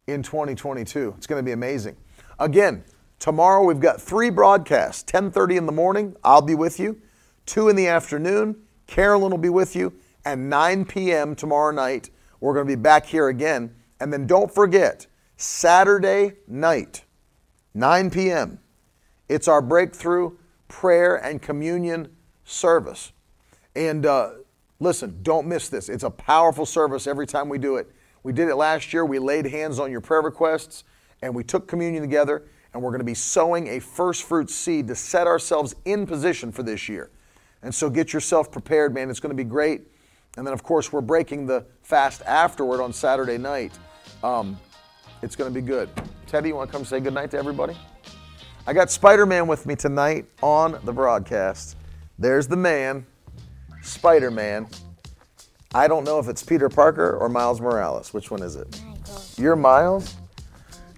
in 0.09 0.21
2022. 0.21 1.15
It's 1.17 1.29
going 1.29 1.39
to 1.39 1.45
be 1.45 1.53
amazing. 1.53 1.97
Again, 2.41 2.83
tomorrow 3.21 3.63
we've 3.63 3.79
got 3.79 4.01
three 4.01 4.31
broadcasts 4.31 5.05
10:30 5.05 5.59
in 5.59 5.67
the 5.67 5.73
morning, 5.73 6.17
I'll 6.25 6.43
be 6.43 6.57
with 6.57 6.81
you. 6.81 7.01
2 7.47 7.69
in 7.69 7.77
the 7.77 7.87
afternoon, 7.87 8.57
Carolyn 8.89 9.31
will 9.31 9.39
be 9.39 9.49
with 9.49 9.77
you, 9.77 9.93
and 10.25 10.51
9 10.51 10.85
p.m. 10.87 11.37
tomorrow 11.37 11.73
night, 11.73 12.11
we're 12.41 12.55
going 12.55 12.67
to 12.67 12.77
be 12.77 12.81
back 12.81 13.07
here 13.07 13.29
again. 13.29 13.75
And 14.01 14.13
then 14.13 14.27
don't 14.27 14.53
forget, 14.53 15.07
Saturday 15.37 16.33
night, 16.49 17.05
9 17.75 18.11
p.m., 18.11 18.59
it's 19.29 19.47
our 19.47 19.63
breakthrough 19.63 20.37
prayer 20.67 21.17
and 21.17 21.41
communion 21.41 22.17
service. 22.45 23.13
And 23.75 24.05
uh, 24.05 24.31
listen, 24.83 25.19
don't 25.23 25.47
miss 25.47 25.69
this. 25.69 25.89
It's 25.89 26.05
a 26.05 26.11
powerful 26.11 26.67
service 26.67 27.07
every 27.07 27.27
time 27.27 27.49
we 27.49 27.59
do 27.59 27.77
it. 27.77 27.91
We 28.23 28.33
did 28.33 28.49
it 28.49 28.57
last 28.57 28.93
year. 28.93 29.05
We 29.05 29.19
laid 29.19 29.47
hands 29.47 29.79
on 29.79 29.91
your 29.91 30.01
prayer 30.01 30.23
requests 30.23 30.85
and 31.23 31.35
we 31.35 31.45
took 31.45 31.69
communion 31.69 32.03
together. 32.03 32.43
And 32.75 32.83
we're 32.83 32.91
going 32.91 33.01
to 33.01 33.05
be 33.05 33.15
sowing 33.15 33.69
a 33.69 33.81
first 33.81 34.23
fruit 34.23 34.49
seed 34.49 34.89
to 34.89 34.95
set 34.95 35.27
ourselves 35.27 35.75
in 35.85 36.07
position 36.07 36.51
for 36.51 36.63
this 36.63 36.89
year. 36.89 37.11
And 37.63 37.75
so 37.75 37.91
get 37.91 38.13
yourself 38.13 38.51
prepared, 38.51 38.95
man. 38.95 39.11
It's 39.11 39.21
going 39.21 39.37
to 39.37 39.37
be 39.37 39.49
great. 39.49 39.83
And 40.37 40.47
then, 40.47 40.55
of 40.55 40.63
course, 40.63 40.91
we're 40.91 41.03
breaking 41.03 41.47
the 41.47 41.67
fast 41.83 42.23
afterward 42.23 42.81
on 42.81 42.93
Saturday 42.93 43.37
night. 43.37 43.79
Um, 44.25 44.59
it's 45.21 45.37
going 45.37 45.53
to 45.53 45.55
be 45.55 45.65
good. 45.65 45.91
Teddy, 46.27 46.49
you 46.49 46.55
want 46.55 46.71
to 46.71 46.77
come 46.77 46.87
say 46.87 46.99
good 46.99 47.13
night 47.13 47.31
to 47.33 47.39
everybody? 47.39 47.77
I 48.67 48.73
got 48.73 48.91
Spider 48.91 49.27
Man 49.27 49.47
with 49.47 49.67
me 49.67 49.77
tonight 49.77 50.25
on 50.41 50.79
the 50.85 50.93
broadcast. 50.93 51.77
There's 52.19 52.47
the 52.47 52.57
man, 52.57 53.05
Spider 53.83 54.31
Man. 54.31 54.69
I 55.75 55.89
don't 55.89 56.05
know 56.05 56.19
if 56.19 56.29
it's 56.29 56.43
Peter 56.43 56.69
Parker 56.69 57.17
or 57.17 57.29
Miles 57.29 57.61
Morales. 57.61 58.13
Which 58.15 58.31
one 58.31 58.43
is 58.43 58.57
it? 58.57 58.81
Michael. 58.85 59.23
You're 59.37 59.57
Miles? 59.57 60.17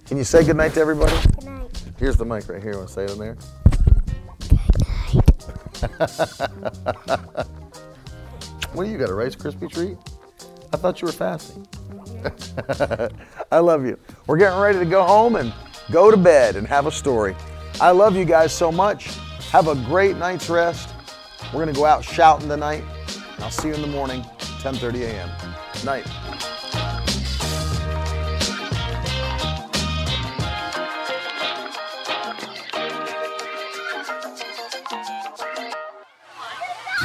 Can 0.06 0.18
you 0.18 0.24
say 0.24 0.44
goodnight 0.44 0.74
to 0.74 0.80
everybody? 0.80 1.16
Good 1.40 1.44
night. 1.44 1.82
Here's 1.98 2.16
the 2.16 2.24
mic 2.24 2.48
right 2.48 2.62
here. 2.62 2.76
Want 2.76 2.88
to 2.88 2.94
say 2.94 3.04
it 3.04 3.10
in 3.12 3.18
there? 3.18 3.36
what 8.72 8.84
do 8.84 8.90
you 8.90 8.98
got? 8.98 9.10
A 9.10 9.14
Rice 9.14 9.36
Krispie 9.36 9.70
treat? 9.70 9.96
I 10.72 10.76
thought 10.76 11.00
you 11.00 11.06
were 11.06 11.12
fasting. 11.12 11.66
Mm-hmm. 11.90 13.16
I 13.52 13.58
love 13.58 13.86
you. 13.86 13.98
We're 14.26 14.38
getting 14.38 14.58
ready 14.58 14.78
to 14.78 14.84
go 14.84 15.04
home 15.04 15.36
and 15.36 15.52
go 15.92 16.10
to 16.10 16.16
bed 16.16 16.56
and 16.56 16.66
have 16.66 16.86
a 16.86 16.92
story. 16.92 17.36
I 17.80 17.92
love 17.92 18.16
you 18.16 18.24
guys 18.24 18.52
so 18.52 18.72
much. 18.72 19.16
Have 19.50 19.68
a 19.68 19.74
great 19.74 20.16
night's 20.16 20.50
rest. 20.50 20.93
We're 21.52 21.62
going 21.64 21.74
to 21.74 21.80
go 21.80 21.84
out 21.84 22.04
shouting 22.04 22.48
tonight. 22.48 22.82
I'll 23.38 23.50
see 23.50 23.68
you 23.68 23.74
in 23.74 23.82
the 23.82 23.86
morning, 23.86 24.22
10:30 24.62 25.02
a.m. 25.02 25.30
Night. 25.84 26.06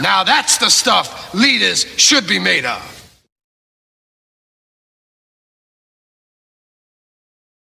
Now 0.01 0.23
that's 0.23 0.57
the 0.57 0.69
stuff 0.69 1.33
leaders 1.33 1.83
should 1.97 2.25
be 2.25 2.39
made 2.39 2.63
of. 2.63 2.98